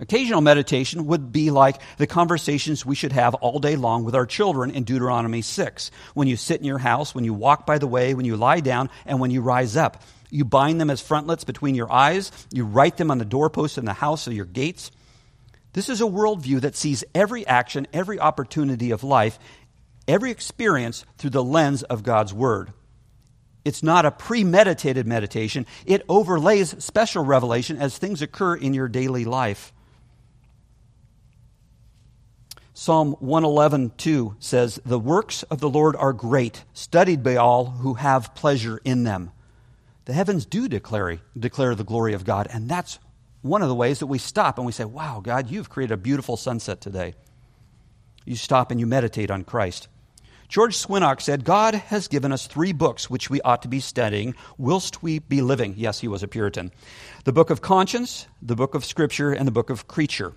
Occasional 0.00 0.40
meditation 0.40 1.06
would 1.06 1.30
be 1.30 1.50
like 1.50 1.76
the 1.98 2.06
conversations 2.06 2.86
we 2.86 2.96
should 2.96 3.12
have 3.12 3.34
all 3.34 3.58
day 3.58 3.76
long 3.76 4.02
with 4.02 4.14
our 4.14 4.24
children 4.24 4.70
in 4.70 4.84
Deuteronomy 4.84 5.42
6. 5.42 5.90
When 6.14 6.26
you 6.26 6.36
sit 6.36 6.58
in 6.58 6.66
your 6.66 6.78
house, 6.78 7.14
when 7.14 7.24
you 7.24 7.34
walk 7.34 7.66
by 7.66 7.78
the 7.78 7.86
way, 7.86 8.14
when 8.14 8.24
you 8.24 8.36
lie 8.36 8.60
down, 8.60 8.88
and 9.04 9.20
when 9.20 9.30
you 9.30 9.42
rise 9.42 9.76
up. 9.76 10.02
You 10.30 10.44
bind 10.44 10.80
them 10.80 10.90
as 10.90 11.00
frontlets 11.00 11.44
between 11.44 11.74
your 11.74 11.92
eyes. 11.92 12.32
You 12.50 12.64
write 12.64 12.96
them 12.96 13.10
on 13.10 13.18
the 13.18 13.24
doorposts 13.24 13.78
in 13.78 13.84
the 13.84 13.92
house 13.92 14.26
of 14.26 14.32
your 14.32 14.46
gates. 14.46 14.90
This 15.72 15.88
is 15.88 16.00
a 16.00 16.04
worldview 16.04 16.60
that 16.62 16.76
sees 16.76 17.04
every 17.14 17.46
action, 17.46 17.86
every 17.92 18.18
opportunity 18.18 18.90
of 18.90 19.04
life, 19.04 19.38
every 20.08 20.30
experience 20.30 21.04
through 21.16 21.30
the 21.30 21.44
lens 21.44 21.82
of 21.84 22.02
God's 22.02 22.34
Word. 22.34 22.72
It's 23.64 23.82
not 23.82 24.06
a 24.06 24.10
premeditated 24.10 25.06
meditation, 25.06 25.66
it 25.84 26.04
overlays 26.08 26.82
special 26.82 27.24
revelation 27.24 27.76
as 27.76 27.98
things 27.98 28.22
occur 28.22 28.56
in 28.56 28.74
your 28.74 28.88
daily 28.88 29.24
life. 29.24 29.72
Psalm 32.72 33.14
111:2 33.20 34.36
says, 34.38 34.80
"The 34.86 34.98
works 34.98 35.42
of 35.44 35.60
the 35.60 35.68
Lord 35.68 35.94
are 35.96 36.14
great, 36.14 36.64
studied 36.72 37.22
by 37.22 37.36
all 37.36 37.66
who 37.66 37.94
have 37.94 38.34
pleasure 38.34 38.80
in 38.84 39.04
them." 39.04 39.32
The 40.06 40.14
heavens 40.14 40.46
do 40.46 40.66
declare, 40.66 41.18
declare 41.38 41.74
the 41.74 41.84
glory 41.84 42.14
of 42.14 42.24
God, 42.24 42.48
and 42.50 42.70
that's 42.70 42.98
one 43.42 43.62
of 43.62 43.68
the 43.68 43.74
ways 43.74 43.98
that 44.00 44.06
we 44.06 44.18
stop 44.18 44.58
and 44.58 44.66
we 44.66 44.72
say, 44.72 44.84
"Wow, 44.84 45.20
God, 45.22 45.50
you've 45.50 45.70
created 45.70 45.94
a 45.94 45.96
beautiful 45.96 46.36
sunset 46.36 46.80
today." 46.80 47.14
You 48.24 48.36
stop 48.36 48.70
and 48.70 48.78
you 48.78 48.86
meditate 48.86 49.30
on 49.30 49.44
Christ. 49.44 49.88
George 50.48 50.76
Swinnock 50.76 51.20
said, 51.20 51.44
God 51.44 51.74
has 51.74 52.08
given 52.08 52.32
us 52.32 52.48
three 52.48 52.72
books 52.72 53.08
which 53.08 53.30
we 53.30 53.40
ought 53.42 53.62
to 53.62 53.68
be 53.68 53.78
studying 53.78 54.34
whilst 54.58 55.00
we 55.00 55.20
be 55.20 55.42
living. 55.42 55.74
Yes, 55.76 56.00
he 56.00 56.08
was 56.08 56.24
a 56.24 56.28
Puritan. 56.28 56.72
The 57.22 57.32
book 57.32 57.50
of 57.50 57.60
conscience, 57.60 58.26
the 58.42 58.56
book 58.56 58.74
of 58.74 58.84
scripture, 58.84 59.32
and 59.32 59.46
the 59.46 59.52
book 59.52 59.70
of 59.70 59.86
creature. 59.86 60.34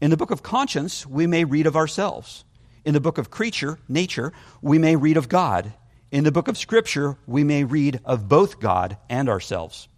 In 0.00 0.10
the 0.10 0.16
book 0.16 0.30
of 0.30 0.44
conscience, 0.44 1.04
we 1.06 1.26
may 1.26 1.44
read 1.44 1.66
of 1.66 1.74
ourselves. 1.74 2.44
In 2.84 2.94
the 2.94 3.00
book 3.00 3.18
of 3.18 3.32
creature, 3.32 3.80
nature, 3.88 4.32
we 4.62 4.78
may 4.78 4.94
read 4.94 5.16
of 5.16 5.28
God. 5.28 5.74
In 6.12 6.22
the 6.22 6.32
book 6.32 6.46
of 6.46 6.56
Scripture, 6.56 7.18
we 7.26 7.42
may 7.42 7.64
read 7.64 8.00
of 8.04 8.28
both 8.28 8.60
God 8.60 8.96
and 9.10 9.28
ourselves. 9.28 9.88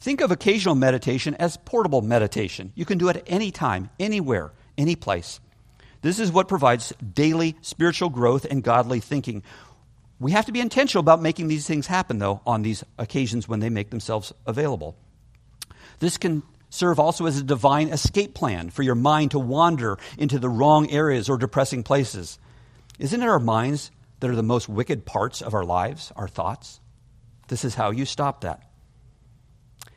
Think 0.00 0.22
of 0.22 0.30
occasional 0.30 0.74
meditation 0.74 1.34
as 1.34 1.58
portable 1.58 2.00
meditation. 2.00 2.72
You 2.74 2.86
can 2.86 2.96
do 2.96 3.10
it 3.10 3.22
any 3.26 3.50
time, 3.50 3.90
anywhere, 4.00 4.52
any 4.78 4.96
place. 4.96 5.40
This 6.00 6.18
is 6.18 6.32
what 6.32 6.48
provides 6.48 6.94
daily 7.12 7.54
spiritual 7.60 8.08
growth 8.08 8.46
and 8.50 8.64
godly 8.64 9.00
thinking. 9.00 9.42
We 10.18 10.32
have 10.32 10.46
to 10.46 10.52
be 10.52 10.60
intentional 10.60 11.00
about 11.00 11.20
making 11.20 11.48
these 11.48 11.66
things 11.66 11.86
happen, 11.86 12.18
though, 12.18 12.40
on 12.46 12.62
these 12.62 12.82
occasions 12.96 13.46
when 13.46 13.60
they 13.60 13.68
make 13.68 13.90
themselves 13.90 14.32
available. 14.46 14.96
This 15.98 16.16
can 16.16 16.42
serve 16.70 16.98
also 16.98 17.26
as 17.26 17.38
a 17.38 17.42
divine 17.42 17.88
escape 17.88 18.32
plan 18.32 18.70
for 18.70 18.82
your 18.82 18.94
mind 18.94 19.32
to 19.32 19.38
wander 19.38 19.98
into 20.16 20.38
the 20.38 20.48
wrong 20.48 20.90
areas 20.90 21.28
or 21.28 21.36
depressing 21.36 21.82
places. 21.82 22.38
Isn't 22.98 23.22
it 23.22 23.28
our 23.28 23.38
minds 23.38 23.90
that 24.20 24.30
are 24.30 24.36
the 24.36 24.42
most 24.42 24.66
wicked 24.66 25.04
parts 25.04 25.42
of 25.42 25.52
our 25.52 25.64
lives, 25.64 26.10
our 26.16 26.28
thoughts? 26.28 26.80
This 27.48 27.66
is 27.66 27.74
how 27.74 27.90
you 27.90 28.06
stop 28.06 28.42
that. 28.42 28.69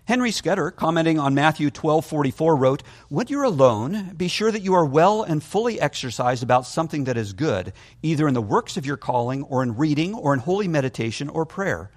Henry 0.05 0.31
Scudder, 0.31 0.69
commenting 0.69 1.17
on 1.17 1.33
Matthew 1.33 1.69
12:44, 1.69 2.57
wrote, 2.57 2.83
"When 3.07 3.27
you're 3.29 3.43
alone, 3.43 4.11
be 4.17 4.27
sure 4.27 4.51
that 4.51 4.61
you 4.61 4.73
are 4.73 4.85
well 4.85 5.23
and 5.23 5.41
fully 5.41 5.79
exercised 5.79 6.43
about 6.43 6.67
something 6.67 7.05
that 7.05 7.15
is 7.15 7.31
good, 7.31 7.71
either 8.01 8.27
in 8.27 8.33
the 8.33 8.41
works 8.41 8.75
of 8.75 8.85
your 8.85 8.97
calling 8.97 9.43
or 9.43 9.63
in 9.63 9.77
reading 9.77 10.13
or 10.13 10.33
in 10.33 10.41
holy 10.41 10.67
meditation 10.67 11.29
or 11.29 11.45
prayer." 11.45 11.89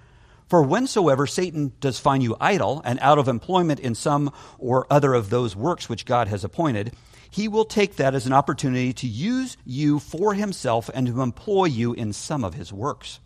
For 0.47 0.63
whensoever 0.63 1.27
Satan 1.27 1.73
does 1.81 1.99
find 1.99 2.23
you 2.23 2.37
idle 2.39 2.81
and 2.85 2.97
out 3.01 3.19
of 3.19 3.27
employment 3.27 3.81
in 3.81 3.93
some 3.93 4.31
or 4.57 4.87
other 4.89 5.13
of 5.13 5.29
those 5.29 5.53
works 5.53 5.89
which 5.89 6.05
God 6.05 6.29
has 6.29 6.45
appointed, 6.45 6.93
he 7.29 7.49
will 7.49 7.65
take 7.65 7.97
that 7.97 8.15
as 8.15 8.25
an 8.25 8.31
opportunity 8.31 8.93
to 8.93 9.07
use 9.07 9.57
you 9.65 9.99
for 9.99 10.33
himself 10.33 10.89
and 10.93 11.07
to 11.07 11.21
employ 11.21 11.65
you 11.65 11.91
in 11.91 12.13
some 12.13 12.45
of 12.45 12.53
his 12.53 12.71
works. 12.71 13.19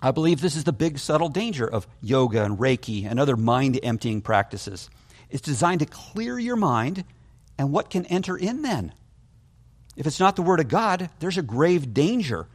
I 0.00 0.10
believe 0.10 0.40
this 0.40 0.56
is 0.56 0.64
the 0.64 0.72
big 0.72 0.98
subtle 0.98 1.28
danger 1.28 1.66
of 1.66 1.86
yoga 2.00 2.44
and 2.44 2.58
Reiki 2.58 3.08
and 3.08 3.18
other 3.18 3.36
mind 3.36 3.78
emptying 3.82 4.20
practices. 4.20 4.90
It's 5.30 5.42
designed 5.42 5.80
to 5.80 5.86
clear 5.86 6.38
your 6.38 6.56
mind, 6.56 7.04
and 7.58 7.72
what 7.72 7.90
can 7.90 8.06
enter 8.06 8.36
in 8.36 8.62
then? 8.62 8.92
If 9.96 10.06
it's 10.06 10.20
not 10.20 10.36
the 10.36 10.42
Word 10.42 10.60
of 10.60 10.68
God, 10.68 11.10
there's 11.18 11.38
a 11.38 11.42
grave 11.42 11.94
danger. 11.94 12.46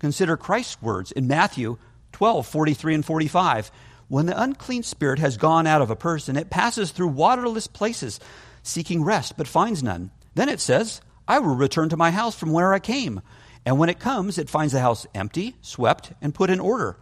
Consider 0.00 0.36
Christ's 0.36 0.82
words 0.82 1.12
in 1.12 1.28
Matthew 1.28 1.78
12 2.12 2.46
43 2.46 2.94
and 2.96 3.04
45. 3.04 3.70
When 4.08 4.26
the 4.26 4.40
unclean 4.40 4.82
spirit 4.82 5.18
has 5.18 5.36
gone 5.36 5.66
out 5.66 5.82
of 5.82 5.90
a 5.90 5.96
person, 5.96 6.36
it 6.36 6.50
passes 6.50 6.90
through 6.90 7.08
waterless 7.08 7.66
places, 7.66 8.18
seeking 8.62 9.04
rest, 9.04 9.36
but 9.36 9.46
finds 9.46 9.82
none. 9.82 10.10
Then 10.34 10.48
it 10.48 10.60
says, 10.60 11.00
I 11.26 11.38
will 11.38 11.54
return 11.54 11.90
to 11.90 11.96
my 11.96 12.10
house 12.10 12.34
from 12.34 12.52
where 12.52 12.72
I 12.72 12.78
came. 12.78 13.20
And 13.68 13.78
when 13.78 13.90
it 13.90 13.98
comes, 13.98 14.38
it 14.38 14.48
finds 14.48 14.72
the 14.72 14.80
house 14.80 15.06
empty, 15.14 15.54
swept, 15.60 16.14
and 16.22 16.34
put 16.34 16.48
in 16.48 16.58
order. 16.58 16.96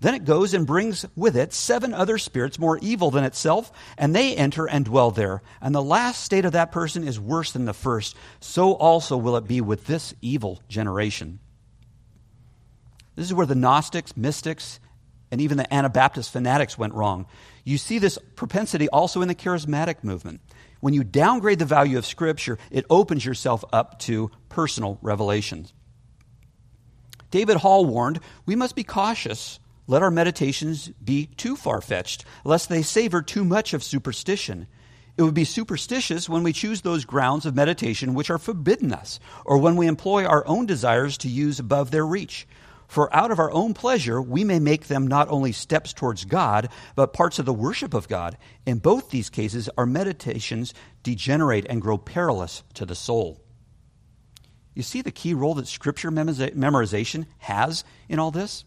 Then 0.00 0.14
it 0.14 0.26
goes 0.26 0.52
and 0.52 0.66
brings 0.66 1.06
with 1.16 1.34
it 1.34 1.54
seven 1.54 1.94
other 1.94 2.18
spirits 2.18 2.58
more 2.58 2.78
evil 2.82 3.10
than 3.10 3.24
itself, 3.24 3.72
and 3.96 4.14
they 4.14 4.36
enter 4.36 4.68
and 4.68 4.84
dwell 4.84 5.12
there. 5.12 5.40
And 5.62 5.74
the 5.74 5.82
last 5.82 6.22
state 6.22 6.44
of 6.44 6.52
that 6.52 6.72
person 6.72 7.08
is 7.08 7.18
worse 7.18 7.52
than 7.52 7.64
the 7.64 7.72
first. 7.72 8.16
So 8.38 8.74
also 8.74 9.16
will 9.16 9.34
it 9.38 9.48
be 9.48 9.62
with 9.62 9.86
this 9.86 10.12
evil 10.20 10.60
generation. 10.68 11.38
This 13.16 13.24
is 13.24 13.32
where 13.32 13.46
the 13.46 13.54
Gnostics, 13.54 14.14
mystics, 14.14 14.78
and 15.30 15.40
even 15.40 15.56
the 15.56 15.72
Anabaptist 15.72 16.30
fanatics 16.30 16.76
went 16.76 16.92
wrong. 16.92 17.24
You 17.64 17.78
see 17.78 17.98
this 17.98 18.18
propensity 18.36 18.90
also 18.90 19.22
in 19.22 19.28
the 19.28 19.34
charismatic 19.34 20.04
movement. 20.04 20.42
When 20.80 20.92
you 20.92 21.02
downgrade 21.02 21.60
the 21.60 21.64
value 21.64 21.96
of 21.96 22.04
Scripture, 22.04 22.58
it 22.70 22.84
opens 22.90 23.24
yourself 23.24 23.64
up 23.72 24.00
to 24.00 24.30
personal 24.50 24.98
revelations. 25.00 25.72
David 27.30 27.58
Hall 27.58 27.84
warned, 27.84 28.20
We 28.46 28.56
must 28.56 28.74
be 28.74 28.84
cautious. 28.84 29.60
Let 29.86 30.02
our 30.02 30.10
meditations 30.10 30.88
be 31.02 31.26
too 31.26 31.56
far 31.56 31.80
fetched, 31.80 32.24
lest 32.44 32.68
they 32.68 32.82
savor 32.82 33.22
too 33.22 33.44
much 33.44 33.74
of 33.74 33.82
superstition. 33.82 34.66
It 35.16 35.22
would 35.22 35.34
be 35.34 35.44
superstitious 35.44 36.28
when 36.28 36.42
we 36.42 36.52
choose 36.52 36.80
those 36.80 37.04
grounds 37.04 37.44
of 37.44 37.54
meditation 37.54 38.14
which 38.14 38.30
are 38.30 38.38
forbidden 38.38 38.92
us, 38.92 39.20
or 39.44 39.58
when 39.58 39.76
we 39.76 39.86
employ 39.86 40.24
our 40.24 40.46
own 40.46 40.66
desires 40.66 41.18
to 41.18 41.28
use 41.28 41.58
above 41.58 41.90
their 41.90 42.06
reach. 42.06 42.46
For 42.86 43.14
out 43.14 43.30
of 43.30 43.38
our 43.38 43.52
own 43.52 43.74
pleasure, 43.74 44.20
we 44.20 44.42
may 44.42 44.58
make 44.58 44.86
them 44.86 45.06
not 45.06 45.28
only 45.28 45.52
steps 45.52 45.92
towards 45.92 46.24
God, 46.24 46.68
but 46.96 47.12
parts 47.12 47.38
of 47.38 47.46
the 47.46 47.52
worship 47.52 47.94
of 47.94 48.08
God. 48.08 48.36
In 48.66 48.78
both 48.78 49.10
these 49.10 49.30
cases, 49.30 49.68
our 49.76 49.86
meditations 49.86 50.74
degenerate 51.02 51.66
and 51.68 51.80
grow 51.82 51.98
perilous 51.98 52.64
to 52.74 52.84
the 52.84 52.96
soul. 52.96 53.39
You 54.80 54.84
see 54.84 55.02
the 55.02 55.10
key 55.10 55.34
role 55.34 55.52
that 55.56 55.66
scripture 55.66 56.10
memorization 56.10 57.26
has 57.36 57.84
in 58.08 58.18
all 58.18 58.30
this? 58.30 58.64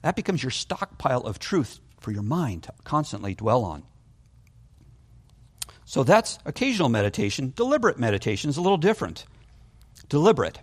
That 0.00 0.14
becomes 0.14 0.44
your 0.44 0.52
stockpile 0.52 1.22
of 1.22 1.40
truth 1.40 1.80
for 1.98 2.12
your 2.12 2.22
mind 2.22 2.62
to 2.62 2.72
constantly 2.84 3.34
dwell 3.34 3.64
on. 3.64 3.82
So 5.86 6.04
that's 6.04 6.38
occasional 6.44 6.88
meditation. 6.88 7.52
Deliberate 7.56 7.98
meditation 7.98 8.48
is 8.48 8.58
a 8.58 8.60
little 8.60 8.78
different. 8.78 9.24
Deliberate. 10.08 10.60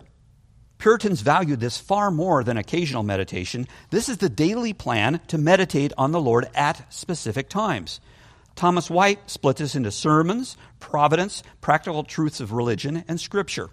Puritans 0.78 1.20
valued 1.20 1.60
this 1.60 1.76
far 1.76 2.10
more 2.10 2.42
than 2.42 2.56
occasional 2.56 3.02
meditation. 3.02 3.68
This 3.90 4.08
is 4.08 4.16
the 4.16 4.30
daily 4.30 4.72
plan 4.72 5.20
to 5.28 5.36
meditate 5.36 5.92
on 5.98 6.12
the 6.12 6.20
Lord 6.20 6.48
at 6.54 6.90
specific 6.90 7.50
times. 7.50 8.00
Thomas 8.56 8.88
White 8.88 9.28
split 9.28 9.58
this 9.58 9.74
into 9.74 9.90
sermons, 9.90 10.56
providence, 10.80 11.42
practical 11.60 12.04
truths 12.04 12.40
of 12.40 12.52
religion, 12.52 13.04
and 13.06 13.20
scripture. 13.20 13.68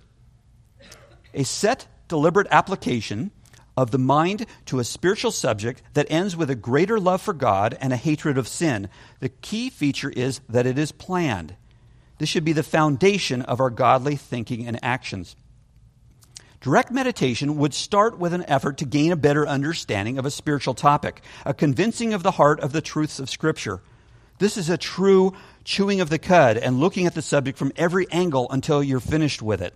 A 1.35 1.43
set, 1.43 1.85
deliberate 2.07 2.47
application 2.49 3.29
of 3.77 3.91
the 3.91 3.97
mind 3.97 4.45
to 4.65 4.79
a 4.79 4.83
spiritual 4.83 5.31
subject 5.31 5.81
that 5.93 6.07
ends 6.09 6.35
with 6.35 6.49
a 6.49 6.55
greater 6.55 6.99
love 6.99 7.21
for 7.21 7.33
God 7.33 7.77
and 7.81 7.91
a 7.91 7.97
hatred 7.97 8.37
of 8.37 8.47
sin. 8.47 8.89
The 9.19 9.29
key 9.29 9.69
feature 9.69 10.09
is 10.09 10.39
that 10.49 10.65
it 10.65 10.77
is 10.77 10.91
planned. 10.91 11.55
This 12.17 12.29
should 12.29 12.45
be 12.45 12.53
the 12.53 12.63
foundation 12.63 13.41
of 13.41 13.59
our 13.59 13.69
godly 13.69 14.15
thinking 14.15 14.65
and 14.65 14.79
actions. 14.81 15.35
Direct 16.61 16.89
meditation 16.89 17.57
would 17.57 17.73
start 17.73 18.17
with 18.17 18.33
an 18.33 18.45
effort 18.47 18.77
to 18.77 18.85
gain 18.85 19.11
a 19.11 19.17
better 19.17 19.45
understanding 19.45 20.17
of 20.17 20.25
a 20.25 20.31
spiritual 20.31 20.73
topic, 20.73 21.21
a 21.45 21.53
convincing 21.53 22.13
of 22.13 22.23
the 22.23 22.31
heart 22.31 22.61
of 22.61 22.71
the 22.71 22.81
truths 22.81 23.19
of 23.19 23.29
Scripture. 23.29 23.81
This 24.39 24.57
is 24.57 24.69
a 24.69 24.77
true 24.77 25.33
chewing 25.63 26.01
of 26.01 26.09
the 26.09 26.17
cud 26.17 26.57
and 26.57 26.79
looking 26.79 27.05
at 27.05 27.13
the 27.13 27.21
subject 27.21 27.57
from 27.57 27.73
every 27.75 28.09
angle 28.09 28.47
until 28.49 28.81
you're 28.81 28.99
finished 28.99 29.41
with 29.41 29.61
it. 29.61 29.75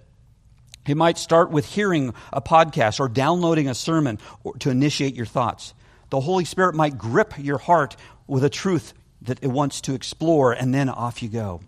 You 0.87 0.95
might 0.95 1.17
start 1.17 1.51
with 1.51 1.65
hearing 1.65 2.13
a 2.33 2.41
podcast 2.41 2.99
or 2.99 3.07
downloading 3.07 3.67
a 3.67 3.75
sermon 3.75 4.17
to 4.59 4.69
initiate 4.69 5.15
your 5.15 5.25
thoughts. 5.25 5.73
The 6.09 6.19
Holy 6.19 6.45
Spirit 6.45 6.73
might 6.73 6.97
grip 6.97 7.33
your 7.37 7.59
heart 7.59 7.95
with 8.27 8.43
a 8.43 8.49
truth 8.49 8.93
that 9.21 9.43
it 9.43 9.47
wants 9.47 9.81
to 9.81 9.93
explore, 9.93 10.53
and 10.53 10.73
then 10.73 10.89
off 10.89 11.21
you 11.21 11.29
go. 11.29 11.61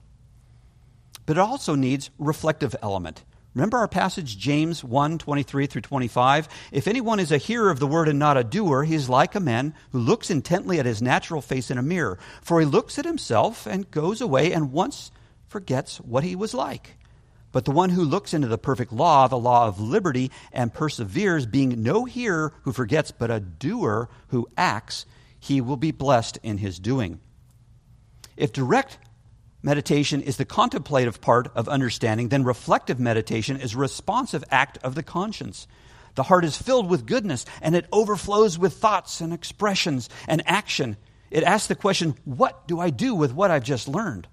But 1.26 1.38
it 1.38 1.41
also 1.41 1.76
needs 1.76 2.09
reflective 2.18 2.76
element. 2.82 3.24
Remember 3.53 3.78
our 3.78 3.88
passage, 3.88 4.38
James 4.38 4.84
1 4.84 5.18
23 5.18 5.68
through 5.68 5.82
25? 5.82 6.47
If 6.72 6.88
anyone 6.88 7.20
is 7.20 7.34
a 7.34 7.38
hearer 7.38 7.70
of 7.70 7.80
the 7.80 7.88
word 7.88 8.07
and 8.07 8.18
not 8.18 8.38
a 8.38 8.45
doer, 8.45 8.84
he 8.84 8.95
is 8.95 9.09
like 9.09 9.36
a 9.36 9.41
man 9.41 9.74
who 9.91 9.99
looks 9.99 10.30
intently 10.30 10.80
at 10.80 10.86
his 10.86 11.01
natural 11.01 11.41
face 11.41 11.70
in 11.70 11.78
a 11.78 11.84
mirror. 11.84 12.18
For 12.41 12.62
he 12.62 12.66
looks 12.66 12.97
at 12.97 13.05
himself 13.05 13.66
and 13.66 13.91
goes 13.91 14.22
away 14.22 14.53
and 14.53 14.72
once 14.72 15.12
forgets 15.49 15.97
what 15.97 16.24
he 16.24 16.36
was 16.36 16.53
like. 16.53 16.95
But 17.52 17.66
the 17.66 17.72
one 17.72 17.89
who 17.89 18.04
looks 18.04 18.34
into 18.34 18.47
the 18.47 18.58
perfect 18.58 18.93
law, 18.93 19.28
the 19.28 19.38
law 19.38 19.68
of 19.68 19.80
liberty, 19.80 20.32
and 20.54 20.74
perseveres, 20.74 21.45
being 21.45 21.84
no 21.84 22.06
hearer 22.06 22.54
who 22.64 22.72
forgets, 22.72 23.12
but 23.12 23.32
a 23.32 23.39
doer 23.39 24.10
who 24.30 24.47
acts, 24.58 25.06
he 25.39 25.60
will 25.60 25.78
be 25.78 25.91
blessed 25.91 26.39
in 26.43 26.60
his 26.60 26.80
doing. 26.80 27.20
If 28.38 28.54
direct 28.54 28.97
meditation 29.64 30.22
is 30.22 30.38
the 30.38 30.45
contemplative 30.45 31.22
part 31.22 31.52
of 31.56 31.68
understanding, 31.68 32.30
then 32.30 32.43
reflective 32.43 32.99
meditation 32.99 33.58
is 33.58 33.74
a 33.74 33.80
responsive 33.80 34.43
act 34.49 34.78
of 34.84 34.95
the 34.95 35.04
conscience. 35.04 35.68
The 36.16 36.24
heart 36.24 36.45
is 36.45 36.58
filled 36.58 36.89
with 36.89 37.06
goodness 37.06 37.45
and 37.62 37.76
it 37.76 37.86
overflows 37.91 38.58
with 38.58 38.74
thoughts 38.74 39.22
and 39.22 39.34
expressions 39.34 40.10
and 40.28 40.41
action. 40.45 40.97
It 41.30 41.43
asks 41.43 41.68
the 41.68 41.76
question, 41.76 42.16
What 42.26 42.68
do 42.68 42.80
I 42.80 42.89
do 42.89 43.16
with 43.16 43.34
what 43.34 43.52
I've 43.52 43.64
just 43.64 43.88
learned? 43.88 44.28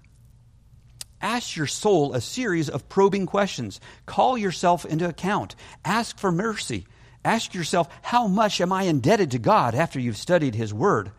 Ask 1.21 1.55
your 1.55 1.67
soul 1.67 2.13
a 2.13 2.21
series 2.21 2.69
of 2.69 2.87
probing 2.87 3.25
questions. 3.25 3.81
Call 4.05 4.37
yourself 4.37 4.85
into 4.85 5.07
account. 5.07 5.55
Ask 5.83 6.17
for 6.17 6.31
mercy. 6.31 6.87
Ask 7.25 7.53
yourself, 7.53 7.89
How 8.01 8.27
much 8.27 8.61
am 8.61 8.71
I 8.71 8.83
indebted 8.83 9.31
to 9.31 9.39
God 9.39 9.75
after 9.75 9.99
you've 9.99 10.17
studied 10.17 10.55
His 10.55 10.73
Word? 10.73 11.11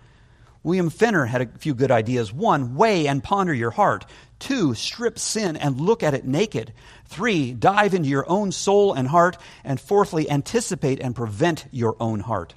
William 0.62 0.90
Fenner 0.90 1.24
had 1.24 1.40
a 1.42 1.58
few 1.58 1.74
good 1.74 1.90
ideas. 1.90 2.32
One, 2.32 2.74
weigh 2.74 3.06
and 3.06 3.22
ponder 3.22 3.54
your 3.54 3.70
heart. 3.70 4.04
Two, 4.38 4.74
strip 4.74 5.18
sin 5.18 5.56
and 5.56 5.80
look 5.80 6.02
at 6.02 6.12
it 6.12 6.26
naked. 6.26 6.74
Three, 7.06 7.52
dive 7.52 7.94
into 7.94 8.08
your 8.10 8.28
own 8.28 8.52
soul 8.52 8.92
and 8.92 9.08
heart. 9.08 9.38
And 9.64 9.80
fourthly, 9.80 10.30
anticipate 10.30 11.00
and 11.00 11.16
prevent 11.16 11.66
your 11.70 11.96
own 11.98 12.20
heart. 12.20 12.54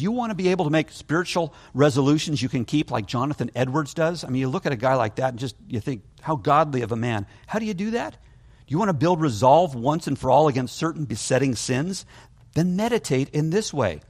Do 0.00 0.04
you 0.04 0.12
want 0.12 0.30
to 0.30 0.34
be 0.34 0.48
able 0.48 0.64
to 0.64 0.70
make 0.70 0.90
spiritual 0.90 1.52
resolutions 1.74 2.40
you 2.40 2.48
can 2.48 2.64
keep 2.64 2.90
like 2.90 3.04
Jonathan 3.04 3.50
Edwards 3.54 3.92
does? 3.92 4.24
I 4.24 4.28
mean, 4.28 4.40
you 4.40 4.48
look 4.48 4.64
at 4.64 4.72
a 4.72 4.76
guy 4.76 4.94
like 4.94 5.16
that 5.16 5.28
and 5.28 5.38
just 5.38 5.54
you 5.68 5.78
think, 5.78 6.04
how 6.22 6.36
godly 6.36 6.80
of 6.80 6.90
a 6.90 6.96
man. 6.96 7.26
How 7.46 7.58
do 7.58 7.66
you 7.66 7.74
do 7.74 7.90
that? 7.90 8.12
Do 8.12 8.72
you 8.72 8.78
want 8.78 8.88
to 8.88 8.94
build 8.94 9.20
resolve 9.20 9.74
once 9.74 10.06
and 10.06 10.18
for 10.18 10.30
all 10.30 10.48
against 10.48 10.74
certain 10.74 11.04
besetting 11.04 11.54
sins? 11.54 12.06
Then 12.54 12.76
meditate 12.76 13.28
in 13.34 13.50
this 13.50 13.74
way 13.74 14.00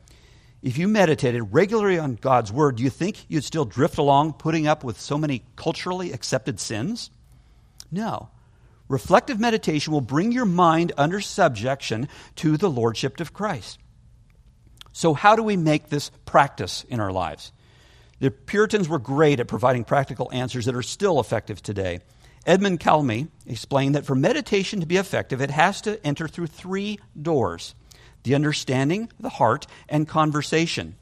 if 0.62 0.78
you 0.78 0.86
meditated 0.86 1.52
regularly 1.52 1.98
on 1.98 2.14
God's 2.14 2.52
word, 2.52 2.76
do 2.76 2.84
you 2.84 2.90
think 2.90 3.24
you'd 3.26 3.42
still 3.42 3.64
drift 3.64 3.98
along 3.98 4.34
putting 4.34 4.68
up 4.68 4.84
with 4.84 5.00
so 5.00 5.18
many 5.18 5.42
culturally 5.56 6.12
accepted 6.12 6.60
sins? 6.60 7.10
No. 7.90 8.28
Reflective 8.86 9.40
meditation 9.40 9.92
will 9.92 10.00
bring 10.00 10.30
your 10.30 10.44
mind 10.44 10.92
under 10.96 11.20
subjection 11.20 12.06
to 12.36 12.56
the 12.56 12.70
lordship 12.70 13.18
of 13.18 13.32
Christ. 13.32 13.80
So, 14.92 15.14
how 15.14 15.36
do 15.36 15.42
we 15.42 15.56
make 15.56 15.88
this 15.88 16.10
practice 16.26 16.84
in 16.88 17.00
our 17.00 17.12
lives? 17.12 17.52
The 18.18 18.30
Puritans 18.30 18.88
were 18.88 18.98
great 18.98 19.40
at 19.40 19.48
providing 19.48 19.84
practical 19.84 20.30
answers 20.32 20.66
that 20.66 20.74
are 20.74 20.82
still 20.82 21.20
effective 21.20 21.62
today. 21.62 22.00
Edmund 22.46 22.80
Calamy 22.80 23.28
explained 23.46 23.94
that 23.94 24.06
for 24.06 24.14
meditation 24.14 24.80
to 24.80 24.86
be 24.86 24.96
effective, 24.96 25.40
it 25.40 25.50
has 25.50 25.80
to 25.82 26.04
enter 26.06 26.28
through 26.28 26.48
three 26.48 26.98
doors 27.20 27.74
the 28.22 28.34
understanding, 28.34 29.10
the 29.18 29.30
heart, 29.30 29.66
and 29.88 30.06
conversation. 30.06 30.96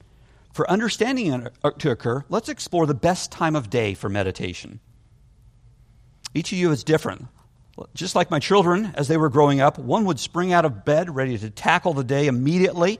For 0.52 0.70
understanding 0.70 1.48
uh, 1.64 1.70
to 1.70 1.90
occur, 1.90 2.24
let's 2.28 2.48
explore 2.48 2.86
the 2.86 2.94
best 2.94 3.32
time 3.32 3.56
of 3.56 3.70
day 3.70 3.94
for 3.94 4.08
meditation. 4.08 4.80
Each 6.34 6.52
of 6.52 6.58
you 6.58 6.70
is 6.70 6.84
different. 6.84 7.26
Just 7.94 8.14
like 8.14 8.30
my 8.30 8.38
children, 8.38 8.92
as 8.94 9.08
they 9.08 9.16
were 9.16 9.28
growing 9.28 9.60
up, 9.60 9.78
one 9.78 10.04
would 10.04 10.18
spring 10.18 10.52
out 10.52 10.64
of 10.64 10.84
bed 10.84 11.14
ready 11.14 11.38
to 11.38 11.50
tackle 11.50 11.94
the 11.94 12.04
day 12.04 12.26
immediately, 12.26 12.98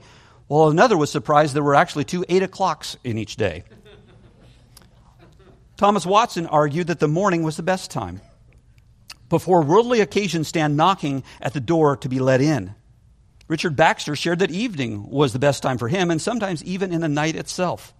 while 0.49 0.69
another 0.69 0.97
was 0.97 1.11
surprised 1.11 1.53
there 1.53 1.63
were 1.63 1.75
actually 1.75 2.03
two 2.03 2.25
eight 2.27 2.41
o'clocks 2.43 2.97
in 3.03 3.17
each 3.17 3.35
day. 3.35 3.63
Thomas 5.77 6.05
Watson 6.05 6.47
argued 6.47 6.87
that 6.87 6.99
the 6.99 7.07
morning 7.07 7.43
was 7.43 7.55
the 7.55 7.63
best 7.63 7.91
time. 7.91 8.19
Before 9.29 9.61
worldly 9.61 10.01
occasions 10.01 10.47
stand 10.47 10.75
knocking 10.75 11.23
at 11.39 11.53
the 11.53 11.59
door 11.59 11.95
to 11.97 12.09
be 12.09 12.19
let 12.19 12.41
in. 12.41 12.73
Richard 13.47 13.75
Baxter 13.75 14.15
shared 14.15 14.39
that 14.39 14.49
evening 14.49 15.09
was 15.09 15.33
the 15.33 15.39
best 15.39 15.61
time 15.61 15.77
for 15.77 15.87
him, 15.87 16.09
and 16.09 16.21
sometimes 16.21 16.63
even 16.63 16.91
in 16.91 17.01
the 17.01 17.07
night 17.07 17.35
itself. 17.35 17.93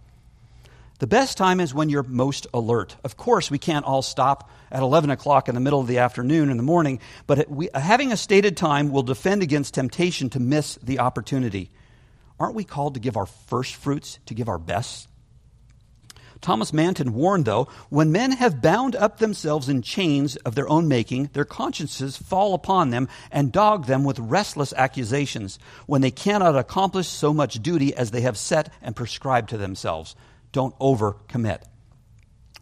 The 0.97 1.07
best 1.07 1.37
time 1.37 1.59
is 1.59 1.73
when 1.73 1.89
you're 1.89 2.03
most 2.03 2.47
alert. 2.53 2.95
Of 3.03 3.15
course, 3.15 3.49
we 3.49 3.59
can't 3.59 3.85
all 3.85 4.01
stop 4.01 4.49
at 4.71 4.81
11 4.81 5.11
o'clock 5.11 5.47
in 5.47 5.55
the 5.55 5.61
middle 5.61 5.79
of 5.79 5.87
the 5.87 5.99
afternoon 5.99 6.49
in 6.49 6.57
the 6.57 6.63
morning, 6.63 6.99
but 7.27 7.47
having 7.75 8.11
a 8.11 8.17
stated 8.17 8.57
time 8.57 8.91
will 8.91 9.03
defend 9.03 9.43
against 9.43 9.75
temptation 9.75 10.29
to 10.31 10.39
miss 10.39 10.75
the 10.83 10.99
opportunity. 10.99 11.69
Aren't 12.39 12.55
we 12.55 12.63
called 12.63 12.93
to 12.93 12.99
give 12.99 13.17
our 13.17 13.25
first 13.25 13.75
fruits, 13.75 14.19
to 14.27 14.33
give 14.33 14.47
our 14.47 14.57
best? 14.57 15.07
Thomas 16.41 16.71
Manton 16.71 17.13
warned, 17.13 17.43
though, 17.43 17.67
when 17.89 18.13
men 18.13 18.31
have 18.31 18.61
bound 18.61 18.95
up 18.95 19.17
themselves 19.17 19.67
in 19.67 19.81
chains 19.81 20.37
of 20.37 20.55
their 20.55 20.69
own 20.69 20.87
making, 20.87 21.29
their 21.33 21.43
consciences 21.43 22.15
fall 22.15 22.53
upon 22.53 22.91
them 22.91 23.09
and 23.29 23.51
dog 23.51 23.87
them 23.87 24.05
with 24.05 24.17
restless 24.19 24.71
accusations 24.73 25.59
when 25.85 26.01
they 26.01 26.11
cannot 26.11 26.57
accomplish 26.57 27.09
so 27.09 27.33
much 27.33 27.61
duty 27.61 27.93
as 27.93 28.11
they 28.11 28.21
have 28.21 28.37
set 28.37 28.71
and 28.81 28.95
prescribed 28.95 29.49
to 29.49 29.57
themselves. 29.57 30.15
Don't 30.53 30.77
overcommit. 30.79 31.63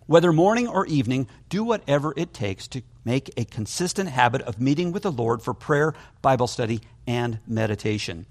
Whether 0.08 0.34
morning 0.34 0.68
or 0.68 0.88
evening, 0.88 1.28
do 1.50 1.64
whatever 1.64 2.14
it 2.18 2.34
takes 2.34 2.68
to 2.70 2.82
make 3.06 3.30
a 3.38 3.46
consistent 3.46 4.10
habit 4.10 4.42
of 4.42 4.60
meeting 4.60 4.92
with 4.92 5.04
the 5.04 5.12
Lord 5.12 5.42
for 5.42 5.54
prayer, 5.54 5.94
Bible 6.22 6.48
study, 6.48 6.82
and 7.06 7.40
meditation. 7.46 8.26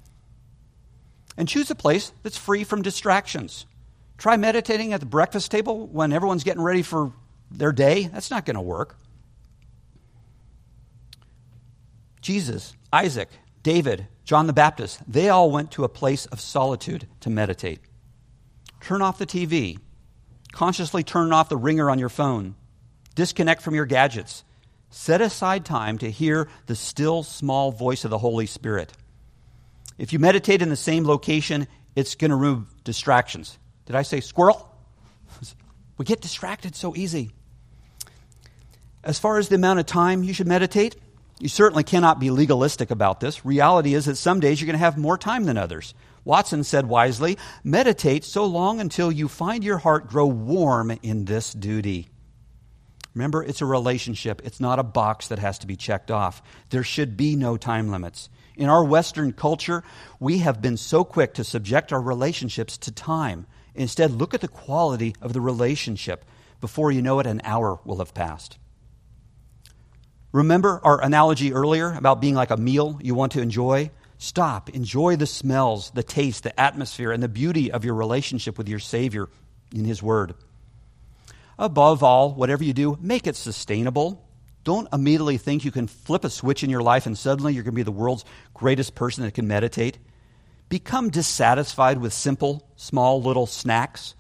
And 1.37 1.49
choose 1.49 1.71
a 1.71 1.75
place 1.75 2.13
that's 2.23 2.39
free 2.39 2.65
from 2.65 2.83
distractions. 2.83 3.67
Try 4.19 4.37
meditating 4.37 4.93
at 4.93 5.01
the 5.01 5.07
breakfast 5.07 5.51
table 5.51 5.87
when 5.87 6.13
everyone's 6.13 6.45
getting 6.45 6.63
ready 6.63 6.83
for 6.83 7.13
their 7.51 7.73
day. 7.73 8.07
That's 8.07 8.31
not 8.31 8.47
going 8.47 8.57
to 8.57 8.63
work. 8.63 8.97
Jesus, 12.23 12.75
Isaac, 12.93 13.29
David, 13.63 14.09
John 14.25 14.47
the 14.47 14.53
Baptist, 14.53 15.01
they 15.07 15.29
all 15.29 15.51
went 15.51 15.71
to 15.73 15.85
a 15.85 15.89
place 15.89 16.27
of 16.27 16.41
solitude 16.41 17.07
to 17.21 17.31
meditate. 17.31 17.81
Turn 18.81 19.03
off 19.03 19.19
the 19.19 19.27
TV. 19.27 19.79
Consciously 20.53 21.03
turn 21.03 21.33
off 21.33 21.49
the 21.49 21.57
ringer 21.57 21.91
on 21.91 21.99
your 21.99 22.09
phone. 22.09 22.55
Disconnect 23.15 23.63
from 23.63 23.75
your 23.75 23.87
gadgets. 23.87 24.43
Set 24.91 25.21
aside 25.21 25.65
time 25.65 25.99
to 25.99 26.11
hear 26.11 26.49
the 26.67 26.77
still 26.77 27.23
small 27.23 27.71
voice 27.71 28.05
of 28.05 28.11
the 28.11 28.19
Holy 28.19 28.47
Spirit. 28.47 28.93
If 29.99 30.13
you 30.13 30.19
meditate 30.19 30.63
in 30.63 30.69
the 30.69 30.77
same 30.77 31.05
location, 31.05 31.67
it's 31.95 32.15
going 32.15 32.31
to 32.31 32.37
remove 32.37 32.67
distractions. 32.85 33.59
Did 33.87 33.97
I 33.97 34.03
say 34.03 34.21
squirrel? 34.21 34.73
We 35.99 36.05
get 36.05 36.21
distracted 36.21 36.77
so 36.77 36.95
easy. 36.95 37.31
As 39.03 39.19
far 39.19 39.39
as 39.39 39.49
the 39.49 39.55
amount 39.55 39.79
of 39.79 39.87
time 39.87 40.23
you 40.23 40.35
should 40.35 40.47
meditate, 40.47 40.95
you 41.39 41.49
certainly 41.49 41.85
cannot 41.85 42.21
be 42.21 42.31
legalistic 42.31 42.91
about 42.91 43.21
this. 43.21 43.47
Reality 43.47 43.95
is 43.95 44.05
that 44.05 44.17
some 44.17 44.39
days 44.39 44.61
you're 44.61 44.67
going 44.67 44.75
to 44.75 44.85
have 44.85 44.99
more 44.99 45.17
time 45.17 45.45
than 45.45 45.57
others. 45.57 45.95
Watson 46.23 46.65
said 46.65 46.87
wisely, 46.87 47.39
meditate 47.63 48.25
so 48.25 48.45
long 48.45 48.81
until 48.81 49.13
you 49.13 49.29
find 49.29 49.63
your 49.63 49.79
heart 49.79 50.09
grow 50.09 50.27
warm 50.27 50.91
in 51.03 51.25
this 51.25 51.53
duty. 51.53 52.09
Remember, 53.15 53.43
it's 53.43 53.63
a 53.63 53.67
relationship. 53.67 54.43
It's 54.45 54.61
not 54.61 54.79
a 54.79 54.83
box 54.83 55.29
that 55.29 55.39
has 55.39 55.59
to 55.61 55.67
be 55.67 55.77
checked 55.77 56.11
off. 56.11 56.43
There 56.71 56.83
should 56.83 57.17
be 57.17 57.37
no 57.37 57.57
time 57.57 57.91
limits. 57.91 58.29
In 58.57 58.69
our 58.69 58.85
Western 58.85 59.33
culture, 59.33 59.85
we 60.19 60.39
have 60.39 60.63
been 60.63 60.79
so 60.79 61.05
quick 61.05 61.35
to 61.35 61.45
subject 61.45 61.93
our 61.93 62.01
relationships 62.01 62.79
to 62.79 62.91
time. 62.91 63.47
Instead, 63.75 64.13
look 64.13 64.33
at 64.33 64.41
the 64.41 64.49
quality 64.49 65.15
of 65.21 65.35
the 65.35 65.41
relationship. 65.41 66.25
Before 66.61 66.91
you 66.91 67.03
know 67.03 67.21
it, 67.21 67.27
an 67.27 67.43
hour 67.45 67.79
will 67.85 67.99
have 67.99 68.15
passed. 68.15 68.59
Remember 70.33 70.81
our 70.83 71.03
analogy 71.03 71.53
earlier 71.53 71.93
about 71.93 72.21
being 72.21 72.35
like 72.35 72.51
a 72.51 72.57
meal 72.57 72.99
you 73.03 73.15
want 73.15 73.33
to 73.33 73.43
enjoy? 73.43 73.91
Stop, 74.19 74.71
enjoy 74.71 75.17
the 75.17 75.27
smells, 75.27 75.91
the 75.91 76.03
taste, 76.03 76.43
the 76.43 76.59
atmosphere, 76.59 77.13
and 77.13 77.23
the 77.23 77.29
beauty 77.29 77.71
of 77.71 77.85
your 77.85 77.95
relationship 77.95 78.57
with 78.57 78.69
your 78.69 78.79
Savior 78.79 79.29
in 79.75 79.85
His 79.85 80.03
Word. 80.03 80.35
Above 81.59 82.03
all, 82.03 82.33
whatever 82.35 82.65
you 82.65 82.73
do, 82.73 82.99
make 83.01 83.27
it 83.27 83.37
sustainable. 83.37 84.26
Don't 84.67 84.89
immediately 84.93 85.39
think 85.39 85.65
you 85.65 85.71
can 85.71 85.87
flip 85.87 86.25
a 86.25 86.29
switch 86.29 86.65
in 86.65 86.71
your 86.71 86.83
life 86.83 87.07
and 87.07 87.17
suddenly 87.17 87.55
you're 87.55 87.63
going 87.63 87.75
to 87.75 87.77
be 87.77 87.85
the 87.85 87.93
world's 87.93 88.25
greatest 88.53 88.97
person 88.97 89.23
that 89.23 89.33
can 89.33 89.47
meditate 89.47 89.97
become 90.69 91.09
dissatisfied 91.09 91.99
with 91.99 92.13
simple, 92.13 92.69
small 92.75 93.23
little 93.23 93.47
snacks. 93.47 94.17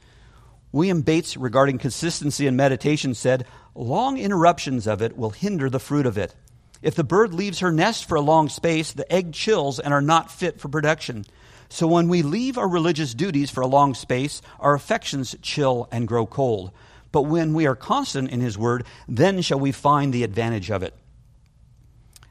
William 0.70 1.00
Bates, 1.00 1.36
regarding 1.36 1.78
consistency 1.78 2.46
in 2.46 2.54
meditation, 2.54 3.12
said, 3.12 3.44
Long 3.74 4.18
interruptions 4.18 4.86
of 4.86 5.02
it 5.02 5.16
will 5.16 5.30
hinder 5.30 5.68
the 5.68 5.80
fruit 5.80 6.06
of 6.06 6.16
it. 6.16 6.32
If 6.80 6.94
the 6.94 7.02
bird 7.02 7.34
leaves 7.34 7.58
her 7.58 7.72
nest 7.72 8.08
for 8.08 8.14
a 8.14 8.20
long 8.20 8.48
space, 8.48 8.92
the 8.92 9.12
egg 9.12 9.32
chills 9.32 9.80
and 9.80 9.92
are 9.92 10.00
not 10.00 10.30
fit 10.30 10.60
for 10.60 10.68
production. 10.68 11.24
So 11.68 11.88
when 11.88 12.06
we 12.06 12.22
leave 12.22 12.56
our 12.56 12.68
religious 12.68 13.14
duties 13.14 13.50
for 13.50 13.62
a 13.62 13.66
long 13.66 13.94
space, 13.94 14.40
our 14.60 14.74
affections 14.74 15.34
chill 15.42 15.88
and 15.90 16.06
grow 16.06 16.24
cold. 16.24 16.70
But 17.12 17.22
when 17.22 17.54
we 17.54 17.66
are 17.66 17.76
constant 17.76 18.30
in 18.30 18.40
His 18.40 18.58
Word, 18.58 18.84
then 19.08 19.40
shall 19.42 19.60
we 19.60 19.72
find 19.72 20.12
the 20.12 20.24
advantage 20.24 20.70
of 20.70 20.82
it. 20.82 20.94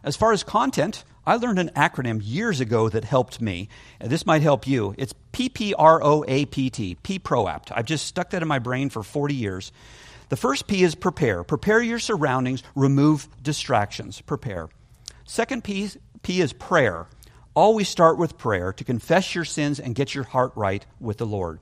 As 0.03 0.15
far 0.15 0.31
as 0.31 0.43
content, 0.43 1.03
I 1.25 1.37
learned 1.37 1.57
an 1.57 1.71
acronym 1.75 2.21
years 2.23 2.59
ago 2.59 2.87
that 2.89 3.03
helped 3.03 3.41
me. 3.41 3.69
This 3.99 4.27
might 4.27 4.43
help 4.43 4.67
you. 4.67 4.93
It's 4.97 5.15
PPROAPT, 5.33 6.97
PPROAPT. 7.01 7.71
I've 7.73 7.85
just 7.85 8.05
stuck 8.05 8.29
that 8.29 8.43
in 8.43 8.47
my 8.47 8.59
brain 8.59 8.89
for 8.89 9.01
40 9.01 9.33
years. 9.33 9.71
The 10.29 10.35
first 10.35 10.67
P 10.67 10.83
is 10.83 10.93
prepare. 10.93 11.43
Prepare 11.43 11.81
your 11.81 11.97
surroundings, 11.97 12.61
remove 12.75 13.27
distractions. 13.41 14.21
Prepare. 14.21 14.69
Second 15.23 15.63
P, 15.63 15.89
P 16.21 16.41
is 16.41 16.53
prayer. 16.53 17.07
Always 17.55 17.89
start 17.89 18.19
with 18.19 18.37
prayer 18.37 18.73
to 18.73 18.83
confess 18.83 19.33
your 19.33 19.45
sins 19.45 19.79
and 19.79 19.95
get 19.95 20.13
your 20.13 20.25
heart 20.25 20.51
right 20.55 20.85
with 20.99 21.17
the 21.17 21.25
Lord. 21.25 21.59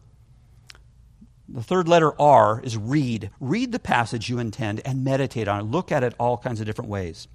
The 1.49 1.63
third 1.63 1.87
letter 1.87 2.19
R 2.19 2.61
is 2.63 2.77
read. 2.77 3.29
Read 3.39 3.71
the 3.71 3.79
passage 3.79 4.29
you 4.29 4.39
intend 4.39 4.81
and 4.85 5.03
meditate 5.03 5.47
on 5.47 5.59
it. 5.59 5.63
Look 5.63 5.91
at 5.91 6.03
it 6.03 6.15
all 6.17 6.37
kinds 6.37 6.59
of 6.59 6.65
different 6.65 6.89
ways. 6.89 7.27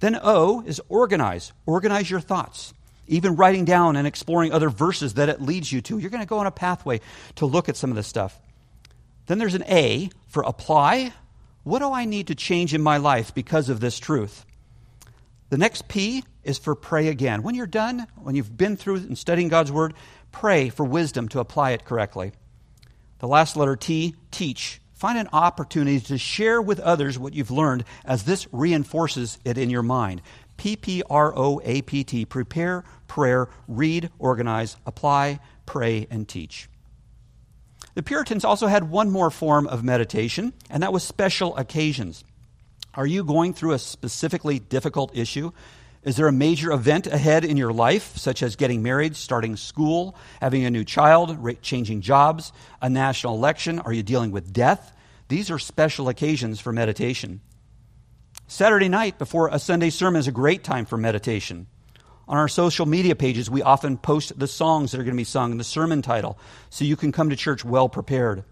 Then 0.00 0.18
O 0.20 0.62
is 0.66 0.80
organize. 0.88 1.52
Organize 1.64 2.10
your 2.10 2.20
thoughts. 2.20 2.74
Even 3.06 3.36
writing 3.36 3.64
down 3.64 3.96
and 3.96 4.06
exploring 4.06 4.52
other 4.52 4.68
verses 4.68 5.14
that 5.14 5.28
it 5.28 5.40
leads 5.40 5.70
you 5.70 5.80
to. 5.82 5.98
You're 5.98 6.10
going 6.10 6.22
to 6.22 6.28
go 6.28 6.38
on 6.38 6.46
a 6.46 6.50
pathway 6.50 7.00
to 7.36 7.46
look 7.46 7.68
at 7.68 7.76
some 7.76 7.90
of 7.90 7.96
this 7.96 8.08
stuff. 8.08 8.38
Then 9.26 9.38
there's 9.38 9.54
an 9.54 9.64
A 9.68 10.10
for 10.26 10.42
apply. 10.42 11.12
What 11.62 11.78
do 11.78 11.92
I 11.92 12.04
need 12.04 12.26
to 12.26 12.34
change 12.34 12.74
in 12.74 12.82
my 12.82 12.96
life 12.96 13.32
because 13.34 13.68
of 13.68 13.78
this 13.78 14.00
truth? 14.00 14.44
The 15.50 15.58
next 15.58 15.86
P 15.86 16.24
is 16.42 16.58
for 16.58 16.74
pray 16.74 17.08
again. 17.08 17.42
When 17.42 17.54
you're 17.54 17.66
done, 17.66 18.06
when 18.16 18.34
you've 18.34 18.56
been 18.56 18.76
through 18.76 18.96
and 18.96 19.16
studying 19.16 19.48
God's 19.48 19.70
Word, 19.70 19.94
pray 20.32 20.70
for 20.70 20.84
wisdom 20.84 21.28
to 21.28 21.40
apply 21.40 21.72
it 21.72 21.84
correctly. 21.84 22.32
The 23.22 23.28
last 23.28 23.56
letter 23.56 23.76
T, 23.76 24.16
teach. 24.32 24.80
Find 24.94 25.16
an 25.16 25.28
opportunity 25.32 26.00
to 26.00 26.18
share 26.18 26.60
with 26.60 26.80
others 26.80 27.20
what 27.20 27.34
you've 27.34 27.52
learned 27.52 27.84
as 28.04 28.24
this 28.24 28.48
reinforces 28.50 29.38
it 29.44 29.56
in 29.56 29.70
your 29.70 29.84
mind. 29.84 30.22
P 30.56 30.74
P 30.74 31.04
R 31.08 31.32
O 31.36 31.60
A 31.62 31.82
P 31.82 32.02
T. 32.02 32.24
Prepare, 32.24 32.82
prayer, 33.06 33.48
read, 33.68 34.10
organize, 34.18 34.76
apply, 34.86 35.38
pray, 35.66 36.08
and 36.10 36.26
teach. 36.26 36.68
The 37.94 38.02
Puritans 38.02 38.44
also 38.44 38.66
had 38.66 38.90
one 38.90 39.08
more 39.08 39.30
form 39.30 39.68
of 39.68 39.84
meditation, 39.84 40.52
and 40.68 40.82
that 40.82 40.92
was 40.92 41.04
special 41.04 41.56
occasions. 41.56 42.24
Are 42.92 43.06
you 43.06 43.22
going 43.22 43.54
through 43.54 43.74
a 43.74 43.78
specifically 43.78 44.58
difficult 44.58 45.16
issue? 45.16 45.52
Is 46.04 46.16
there 46.16 46.26
a 46.26 46.32
major 46.32 46.72
event 46.72 47.06
ahead 47.06 47.44
in 47.44 47.56
your 47.56 47.72
life, 47.72 48.16
such 48.16 48.42
as 48.42 48.56
getting 48.56 48.82
married, 48.82 49.14
starting 49.14 49.54
school, 49.54 50.16
having 50.40 50.64
a 50.64 50.70
new 50.70 50.84
child, 50.84 51.38
changing 51.62 52.00
jobs, 52.00 52.52
a 52.80 52.90
national 52.90 53.36
election? 53.36 53.78
Are 53.78 53.92
you 53.92 54.02
dealing 54.02 54.32
with 54.32 54.52
death? 54.52 54.92
These 55.28 55.48
are 55.50 55.60
special 55.60 56.08
occasions 56.08 56.60
for 56.60 56.72
meditation. 56.72 57.40
Saturday 58.48 58.88
night 58.88 59.16
before 59.16 59.48
a 59.48 59.60
Sunday 59.60 59.90
sermon 59.90 60.18
is 60.18 60.26
a 60.26 60.32
great 60.32 60.64
time 60.64 60.86
for 60.86 60.96
meditation. 60.96 61.68
On 62.26 62.36
our 62.36 62.48
social 62.48 62.84
media 62.84 63.14
pages, 63.14 63.48
we 63.48 63.62
often 63.62 63.96
post 63.96 64.36
the 64.36 64.48
songs 64.48 64.90
that 64.90 65.00
are 65.00 65.04
going 65.04 65.14
to 65.14 65.20
be 65.20 65.24
sung 65.24 65.52
and 65.52 65.60
the 65.60 65.64
sermon 65.64 66.02
title 66.02 66.36
so 66.68 66.84
you 66.84 66.96
can 66.96 67.12
come 67.12 67.30
to 67.30 67.36
church 67.36 67.64
well 67.64 67.88
prepared. 67.88 68.44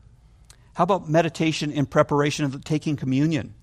How 0.74 0.84
about 0.84 1.08
meditation 1.08 1.72
in 1.72 1.86
preparation 1.86 2.44
of 2.44 2.62
taking 2.62 2.96
communion? 2.96 3.54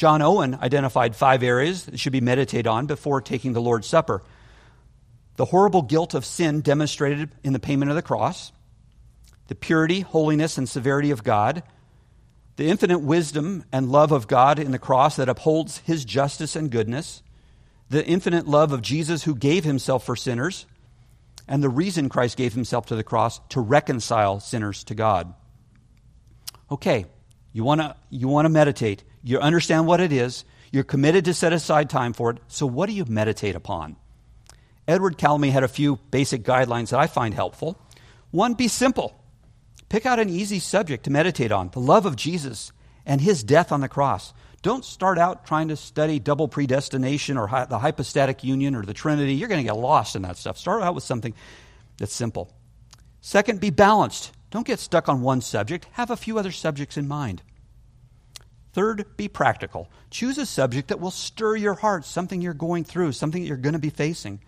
John 0.00 0.22
Owen 0.22 0.54
identified 0.54 1.14
five 1.14 1.42
areas 1.42 1.84
that 1.84 2.00
should 2.00 2.14
be 2.14 2.22
meditated 2.22 2.66
on 2.66 2.86
before 2.86 3.20
taking 3.20 3.52
the 3.52 3.60
Lord's 3.60 3.86
Supper 3.86 4.22
the 5.36 5.44
horrible 5.44 5.82
guilt 5.82 6.14
of 6.14 6.24
sin 6.24 6.62
demonstrated 6.62 7.30
in 7.44 7.52
the 7.52 7.58
payment 7.58 7.90
of 7.90 7.96
the 7.96 8.02
cross, 8.02 8.50
the 9.48 9.54
purity, 9.54 10.00
holiness, 10.00 10.56
and 10.56 10.66
severity 10.66 11.10
of 11.10 11.22
God 11.22 11.62
the 12.56 12.68
infinite 12.68 13.00
wisdom 13.00 13.64
and 13.72 13.92
love 13.92 14.10
of 14.10 14.26
God 14.26 14.58
in 14.58 14.70
the 14.70 14.78
cross 14.78 15.16
that 15.16 15.28
upholds 15.28 15.78
his 15.78 16.06
justice 16.06 16.56
and 16.56 16.70
goodness, 16.70 17.22
the 17.90 18.04
infinite 18.06 18.46
love 18.46 18.72
of 18.72 18.80
Jesus 18.80 19.24
who 19.24 19.34
gave 19.34 19.64
himself 19.64 20.04
for 20.04 20.16
sinners, 20.16 20.64
and 21.46 21.62
the 21.62 21.68
reason 21.68 22.08
Christ 22.08 22.38
gave 22.38 22.54
himself 22.54 22.86
to 22.86 22.96
the 22.96 23.04
cross 23.04 23.40
to 23.50 23.60
reconcile 23.60 24.40
sinners 24.40 24.82
to 24.84 24.94
God. 24.94 25.34
Okay, 26.70 27.04
you 27.52 27.64
want 27.64 27.82
to 27.82 27.96
you 28.08 28.28
want 28.28 28.46
to 28.46 28.50
meditate. 28.50 29.04
You 29.22 29.38
understand 29.38 29.86
what 29.86 30.00
it 30.00 30.12
is. 30.12 30.44
You're 30.72 30.84
committed 30.84 31.24
to 31.26 31.34
set 31.34 31.52
aside 31.52 31.90
time 31.90 32.12
for 32.12 32.30
it. 32.30 32.38
So 32.48 32.66
what 32.66 32.88
do 32.88 32.94
you 32.94 33.04
meditate 33.04 33.56
upon? 33.56 33.96
Edward 34.86 35.18
Calamy 35.18 35.50
had 35.50 35.64
a 35.64 35.68
few 35.68 35.96
basic 36.10 36.42
guidelines 36.42 36.90
that 36.90 37.00
I 37.00 37.06
find 37.06 37.34
helpful. 37.34 37.78
One, 38.30 38.54
be 38.54 38.68
simple. 38.68 39.14
Pick 39.88 40.06
out 40.06 40.20
an 40.20 40.28
easy 40.28 40.60
subject 40.60 41.04
to 41.04 41.10
meditate 41.10 41.52
on 41.52 41.70
the 41.70 41.80
love 41.80 42.06
of 42.06 42.16
Jesus 42.16 42.72
and 43.04 43.20
his 43.20 43.42
death 43.42 43.72
on 43.72 43.80
the 43.80 43.88
cross. 43.88 44.32
Don't 44.62 44.84
start 44.84 45.18
out 45.18 45.46
trying 45.46 45.68
to 45.68 45.76
study 45.76 46.18
double 46.18 46.46
predestination 46.46 47.36
or 47.36 47.48
the 47.68 47.78
hypostatic 47.78 48.44
union 48.44 48.74
or 48.74 48.82
the 48.82 48.94
Trinity. 48.94 49.34
You're 49.34 49.48
going 49.48 49.64
to 49.64 49.68
get 49.68 49.76
lost 49.76 50.16
in 50.16 50.22
that 50.22 50.36
stuff. 50.36 50.58
Start 50.58 50.82
out 50.82 50.94
with 50.94 51.04
something 51.04 51.34
that's 51.98 52.14
simple. 52.14 52.52
Second, 53.20 53.60
be 53.60 53.70
balanced. 53.70 54.32
Don't 54.50 54.66
get 54.66 54.78
stuck 54.78 55.08
on 55.08 55.22
one 55.22 55.40
subject. 55.40 55.86
Have 55.92 56.10
a 56.10 56.16
few 56.16 56.38
other 56.38 56.52
subjects 56.52 56.96
in 56.96 57.08
mind. 57.08 57.42
Third, 58.72 59.16
be 59.16 59.28
practical. 59.28 59.90
Choose 60.10 60.38
a 60.38 60.46
subject 60.46 60.88
that 60.88 61.00
will 61.00 61.10
stir 61.10 61.56
your 61.56 61.74
heart, 61.74 62.04
something 62.04 62.40
you're 62.40 62.54
going 62.54 62.84
through, 62.84 63.12
something 63.12 63.42
that 63.42 63.48
you're 63.48 63.56
going 63.56 63.72
to 63.72 63.78
be 63.78 63.90
facing. 63.90 64.40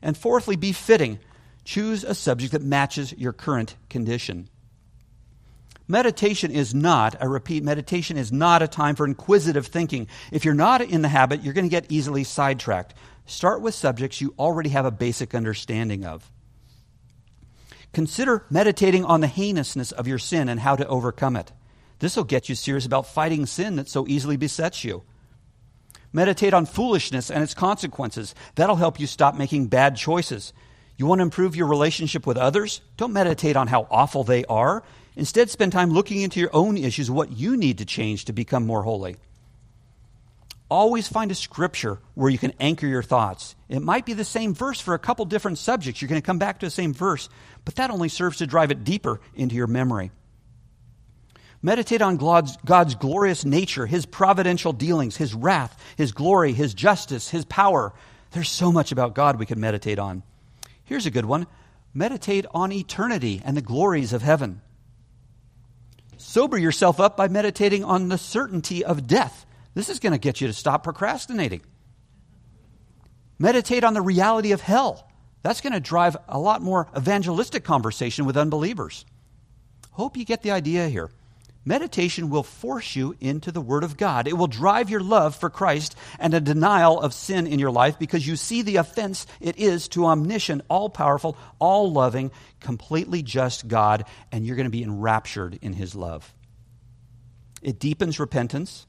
And 0.00 0.16
fourthly, 0.16 0.56
be 0.56 0.72
fitting. 0.72 1.18
Choose 1.64 2.04
a 2.04 2.14
subject 2.14 2.52
that 2.52 2.62
matches 2.62 3.12
your 3.12 3.32
current 3.32 3.76
condition. 3.90 4.48
Meditation 5.88 6.50
is 6.50 6.74
not, 6.74 7.14
I 7.20 7.26
repeat, 7.26 7.62
meditation 7.62 8.16
is 8.16 8.32
not 8.32 8.62
a 8.62 8.68
time 8.68 8.96
for 8.96 9.06
inquisitive 9.06 9.66
thinking. 9.66 10.08
If 10.32 10.44
you're 10.44 10.54
not 10.54 10.80
in 10.80 11.02
the 11.02 11.08
habit, 11.08 11.42
you're 11.42 11.54
going 11.54 11.66
to 11.66 11.70
get 11.70 11.92
easily 11.92 12.24
sidetracked. 12.24 12.94
Start 13.26 13.60
with 13.60 13.74
subjects 13.74 14.20
you 14.20 14.34
already 14.38 14.70
have 14.70 14.86
a 14.86 14.90
basic 14.90 15.34
understanding 15.34 16.04
of. 16.04 16.28
Consider 17.92 18.44
meditating 18.50 19.04
on 19.04 19.20
the 19.20 19.28
heinousness 19.28 19.92
of 19.92 20.08
your 20.08 20.18
sin 20.18 20.48
and 20.48 20.60
how 20.60 20.76
to 20.76 20.86
overcome 20.86 21.36
it. 21.36 21.52
This 21.98 22.16
will 22.16 22.24
get 22.24 22.48
you 22.48 22.54
serious 22.54 22.86
about 22.86 23.06
fighting 23.06 23.46
sin 23.46 23.76
that 23.76 23.88
so 23.88 24.06
easily 24.06 24.36
besets 24.36 24.84
you. 24.84 25.02
Meditate 26.12 26.54
on 26.54 26.66
foolishness 26.66 27.30
and 27.30 27.42
its 27.42 27.54
consequences. 27.54 28.34
That'll 28.54 28.76
help 28.76 29.00
you 29.00 29.06
stop 29.06 29.34
making 29.34 29.66
bad 29.66 29.96
choices. 29.96 30.52
You 30.96 31.06
want 31.06 31.18
to 31.18 31.24
improve 31.24 31.56
your 31.56 31.66
relationship 31.66 32.26
with 32.26 32.38
others? 32.38 32.80
Don't 32.96 33.12
meditate 33.12 33.56
on 33.56 33.66
how 33.66 33.86
awful 33.90 34.24
they 34.24 34.44
are. 34.46 34.82
Instead, 35.14 35.50
spend 35.50 35.72
time 35.72 35.90
looking 35.90 36.22
into 36.22 36.40
your 36.40 36.54
own 36.54 36.76
issues, 36.76 37.10
what 37.10 37.32
you 37.32 37.56
need 37.56 37.78
to 37.78 37.84
change 37.84 38.26
to 38.26 38.32
become 38.32 38.66
more 38.66 38.82
holy. 38.82 39.16
Always 40.68 41.06
find 41.06 41.30
a 41.30 41.34
scripture 41.34 41.98
where 42.14 42.30
you 42.30 42.38
can 42.38 42.52
anchor 42.58 42.86
your 42.86 43.02
thoughts. 43.02 43.54
It 43.68 43.80
might 43.80 44.04
be 44.04 44.14
the 44.14 44.24
same 44.24 44.54
verse 44.54 44.80
for 44.80 44.94
a 44.94 44.98
couple 44.98 45.24
different 45.24 45.58
subjects. 45.58 46.02
You're 46.02 46.08
going 46.08 46.20
to 46.20 46.26
come 46.26 46.38
back 46.38 46.58
to 46.60 46.66
the 46.66 46.70
same 46.70 46.92
verse, 46.92 47.28
but 47.64 47.76
that 47.76 47.90
only 47.90 48.08
serves 48.08 48.38
to 48.38 48.46
drive 48.46 48.70
it 48.70 48.84
deeper 48.84 49.20
into 49.34 49.54
your 49.54 49.68
memory. 49.68 50.10
Meditate 51.66 52.00
on 52.00 52.16
God's, 52.16 52.56
God's, 52.64 52.94
glorious 52.94 53.44
nature, 53.44 53.86
His 53.86 54.06
providential 54.06 54.72
dealings, 54.72 55.16
His 55.16 55.34
wrath, 55.34 55.76
His 55.96 56.12
glory, 56.12 56.52
His 56.52 56.74
justice, 56.74 57.30
His 57.30 57.44
power. 57.44 57.92
There's 58.30 58.48
so 58.48 58.70
much 58.70 58.92
about 58.92 59.16
God 59.16 59.36
we 59.36 59.46
could 59.46 59.58
meditate 59.58 59.98
on. 59.98 60.22
Here's 60.84 61.06
a 61.06 61.10
good 61.10 61.24
one 61.24 61.48
meditate 61.92 62.46
on 62.54 62.70
eternity 62.70 63.42
and 63.44 63.56
the 63.56 63.62
glories 63.62 64.12
of 64.12 64.22
heaven. 64.22 64.60
Sober 66.16 66.56
yourself 66.56 67.00
up 67.00 67.16
by 67.16 67.26
meditating 67.26 67.82
on 67.82 68.10
the 68.10 68.18
certainty 68.18 68.84
of 68.84 69.08
death. 69.08 69.44
This 69.74 69.88
is 69.88 69.98
going 69.98 70.12
to 70.12 70.18
get 70.18 70.40
you 70.40 70.46
to 70.46 70.52
stop 70.52 70.84
procrastinating. 70.84 71.62
Meditate 73.40 73.82
on 73.82 73.94
the 73.94 74.02
reality 74.02 74.52
of 74.52 74.60
hell. 74.60 75.10
That's 75.42 75.62
going 75.62 75.72
to 75.72 75.80
drive 75.80 76.16
a 76.28 76.38
lot 76.38 76.62
more 76.62 76.86
evangelistic 76.96 77.64
conversation 77.64 78.24
with 78.24 78.36
unbelievers. 78.36 79.04
Hope 79.90 80.16
you 80.16 80.24
get 80.24 80.42
the 80.42 80.52
idea 80.52 80.88
here. 80.88 81.10
Meditation 81.68 82.30
will 82.30 82.44
force 82.44 82.94
you 82.94 83.16
into 83.20 83.50
the 83.50 83.60
Word 83.60 83.82
of 83.82 83.96
God. 83.96 84.28
It 84.28 84.38
will 84.38 84.46
drive 84.46 84.88
your 84.88 85.00
love 85.00 85.34
for 85.34 85.50
Christ 85.50 85.96
and 86.20 86.32
a 86.32 86.40
denial 86.40 87.00
of 87.00 87.12
sin 87.12 87.48
in 87.48 87.58
your 87.58 87.72
life 87.72 87.98
because 87.98 88.24
you 88.24 88.36
see 88.36 88.62
the 88.62 88.76
offense 88.76 89.26
it 89.40 89.58
is 89.58 89.88
to 89.88 90.06
omniscient, 90.06 90.62
all 90.70 90.88
powerful, 90.88 91.36
all 91.58 91.90
loving, 91.92 92.30
completely 92.60 93.20
just 93.20 93.66
God, 93.66 94.04
and 94.30 94.46
you're 94.46 94.54
going 94.54 94.66
to 94.66 94.70
be 94.70 94.84
enraptured 94.84 95.58
in 95.60 95.72
His 95.72 95.96
love. 95.96 96.32
It 97.62 97.80
deepens 97.80 98.20
repentance, 98.20 98.86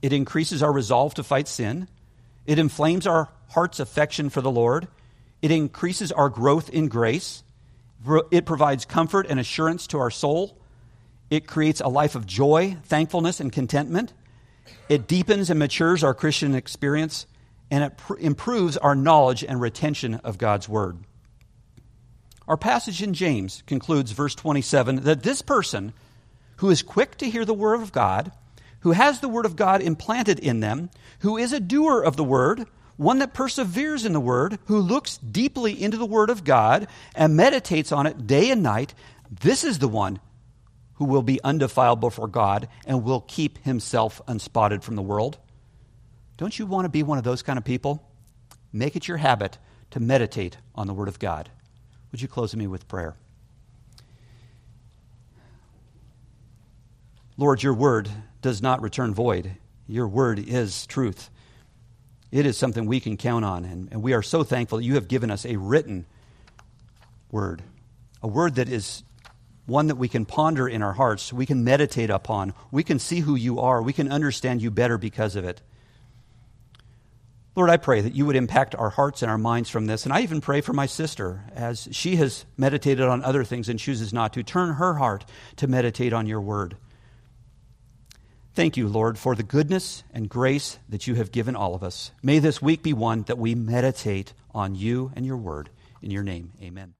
it 0.00 0.14
increases 0.14 0.62
our 0.62 0.72
resolve 0.72 1.12
to 1.14 1.22
fight 1.22 1.46
sin, 1.46 1.88
it 2.46 2.58
inflames 2.58 3.06
our 3.06 3.28
heart's 3.48 3.80
affection 3.80 4.30
for 4.30 4.40
the 4.40 4.50
Lord, 4.50 4.88
it 5.42 5.50
increases 5.50 6.10
our 6.10 6.30
growth 6.30 6.70
in 6.70 6.88
grace, 6.88 7.42
it 8.30 8.46
provides 8.46 8.86
comfort 8.86 9.26
and 9.28 9.38
assurance 9.38 9.86
to 9.88 9.98
our 9.98 10.10
soul 10.10 10.58
it 11.30 11.46
creates 11.46 11.80
a 11.80 11.88
life 11.88 12.14
of 12.14 12.26
joy, 12.26 12.76
thankfulness, 12.84 13.40
and 13.40 13.52
contentment. 13.52 14.12
It 14.88 15.06
deepens 15.06 15.50
and 15.50 15.58
matures 15.58 16.02
our 16.02 16.14
Christian 16.14 16.54
experience, 16.54 17.26
and 17.70 17.84
it 17.84 17.96
pr- 17.96 18.16
improves 18.18 18.76
our 18.76 18.94
knowledge 18.94 19.44
and 19.44 19.60
retention 19.60 20.14
of 20.16 20.38
God's 20.38 20.68
Word. 20.68 20.98
Our 22.46 22.56
passage 22.56 23.02
in 23.02 23.12
James 23.12 23.62
concludes, 23.66 24.12
verse 24.12 24.34
27, 24.34 25.02
that 25.02 25.22
this 25.22 25.42
person 25.42 25.92
who 26.56 26.70
is 26.70 26.82
quick 26.82 27.16
to 27.18 27.28
hear 27.28 27.44
the 27.44 27.52
Word 27.52 27.82
of 27.82 27.92
God, 27.92 28.32
who 28.80 28.92
has 28.92 29.20
the 29.20 29.28
Word 29.28 29.44
of 29.44 29.56
God 29.56 29.82
implanted 29.82 30.38
in 30.38 30.60
them, 30.60 30.88
who 31.20 31.36
is 31.36 31.52
a 31.52 31.60
doer 31.60 32.00
of 32.00 32.16
the 32.16 32.24
Word, 32.24 32.66
one 32.96 33.18
that 33.18 33.34
perseveres 33.34 34.04
in 34.04 34.14
the 34.14 34.20
Word, 34.20 34.58
who 34.64 34.78
looks 34.78 35.18
deeply 35.18 35.80
into 35.80 35.98
the 35.98 36.06
Word 36.06 36.30
of 36.30 36.42
God 36.42 36.88
and 37.14 37.36
meditates 37.36 37.92
on 37.92 38.06
it 38.06 38.26
day 38.26 38.50
and 38.50 38.62
night, 38.62 38.94
this 39.30 39.62
is 39.62 39.78
the 39.78 39.88
one 39.88 40.18
who 40.98 41.04
will 41.04 41.22
be 41.22 41.40
undefiled 41.44 42.00
before 42.00 42.26
God 42.26 42.68
and 42.84 43.04
will 43.04 43.20
keep 43.20 43.58
himself 43.58 44.20
unspotted 44.26 44.82
from 44.82 44.96
the 44.96 45.02
world. 45.02 45.38
Don't 46.36 46.58
you 46.58 46.66
want 46.66 46.86
to 46.86 46.88
be 46.88 47.04
one 47.04 47.18
of 47.18 47.24
those 47.24 47.40
kind 47.40 47.56
of 47.56 47.64
people? 47.64 48.02
Make 48.72 48.96
it 48.96 49.06
your 49.06 49.18
habit 49.18 49.58
to 49.92 50.00
meditate 50.00 50.56
on 50.74 50.88
the 50.88 50.94
Word 50.94 51.06
of 51.06 51.20
God. 51.20 51.50
Would 52.10 52.20
you 52.20 52.26
close 52.26 52.54
me 52.54 52.66
with 52.66 52.88
prayer? 52.88 53.14
Lord, 57.36 57.62
your 57.62 57.74
word 57.74 58.10
does 58.42 58.60
not 58.60 58.82
return 58.82 59.14
void. 59.14 59.52
Your 59.86 60.08
word 60.08 60.40
is 60.40 60.84
truth. 60.86 61.30
It 62.32 62.44
is 62.44 62.58
something 62.58 62.86
we 62.86 62.98
can 62.98 63.16
count 63.16 63.44
on, 63.44 63.64
and, 63.64 63.88
and 63.92 64.02
we 64.02 64.12
are 64.14 64.22
so 64.22 64.42
thankful 64.42 64.78
that 64.78 64.84
you 64.84 64.94
have 64.94 65.06
given 65.06 65.30
us 65.30 65.46
a 65.46 65.56
written 65.56 66.06
word, 67.30 67.62
a 68.20 68.26
word 68.26 68.56
that 68.56 68.68
is 68.68 69.04
one 69.68 69.88
that 69.88 69.96
we 69.96 70.08
can 70.08 70.24
ponder 70.24 70.66
in 70.66 70.82
our 70.82 70.94
hearts, 70.94 71.32
we 71.32 71.44
can 71.46 71.62
meditate 71.62 72.10
upon, 72.10 72.54
we 72.70 72.82
can 72.82 72.98
see 72.98 73.20
who 73.20 73.34
you 73.34 73.60
are, 73.60 73.82
we 73.82 73.92
can 73.92 74.10
understand 74.10 74.62
you 74.62 74.70
better 74.70 74.96
because 74.96 75.36
of 75.36 75.44
it. 75.44 75.60
Lord, 77.54 77.70
I 77.70 77.76
pray 77.76 78.00
that 78.00 78.14
you 78.14 78.24
would 78.24 78.36
impact 78.36 78.74
our 78.76 78.88
hearts 78.88 79.20
and 79.20 79.30
our 79.30 79.36
minds 79.36 79.68
from 79.68 79.86
this. 79.86 80.04
And 80.04 80.12
I 80.12 80.20
even 80.22 80.40
pray 80.40 80.60
for 80.60 80.72
my 80.72 80.86
sister 80.86 81.44
as 81.54 81.88
she 81.90 82.16
has 82.16 82.46
meditated 82.56 83.04
on 83.04 83.22
other 83.24 83.42
things 83.42 83.68
and 83.68 83.78
chooses 83.78 84.12
not 84.12 84.32
to. 84.34 84.44
Turn 84.44 84.74
her 84.74 84.94
heart 84.94 85.24
to 85.56 85.66
meditate 85.66 86.12
on 86.12 86.26
your 86.26 86.40
word. 86.40 86.76
Thank 88.54 88.76
you, 88.76 88.88
Lord, 88.88 89.18
for 89.18 89.34
the 89.34 89.42
goodness 89.42 90.04
and 90.14 90.28
grace 90.28 90.78
that 90.88 91.06
you 91.08 91.16
have 91.16 91.32
given 91.32 91.56
all 91.56 91.74
of 91.74 91.82
us. 91.82 92.12
May 92.22 92.38
this 92.38 92.62
week 92.62 92.82
be 92.82 92.92
one 92.92 93.22
that 93.24 93.38
we 93.38 93.54
meditate 93.54 94.34
on 94.54 94.74
you 94.76 95.12
and 95.16 95.26
your 95.26 95.36
word. 95.36 95.68
In 96.00 96.12
your 96.12 96.22
name, 96.22 96.52
amen. 96.62 96.94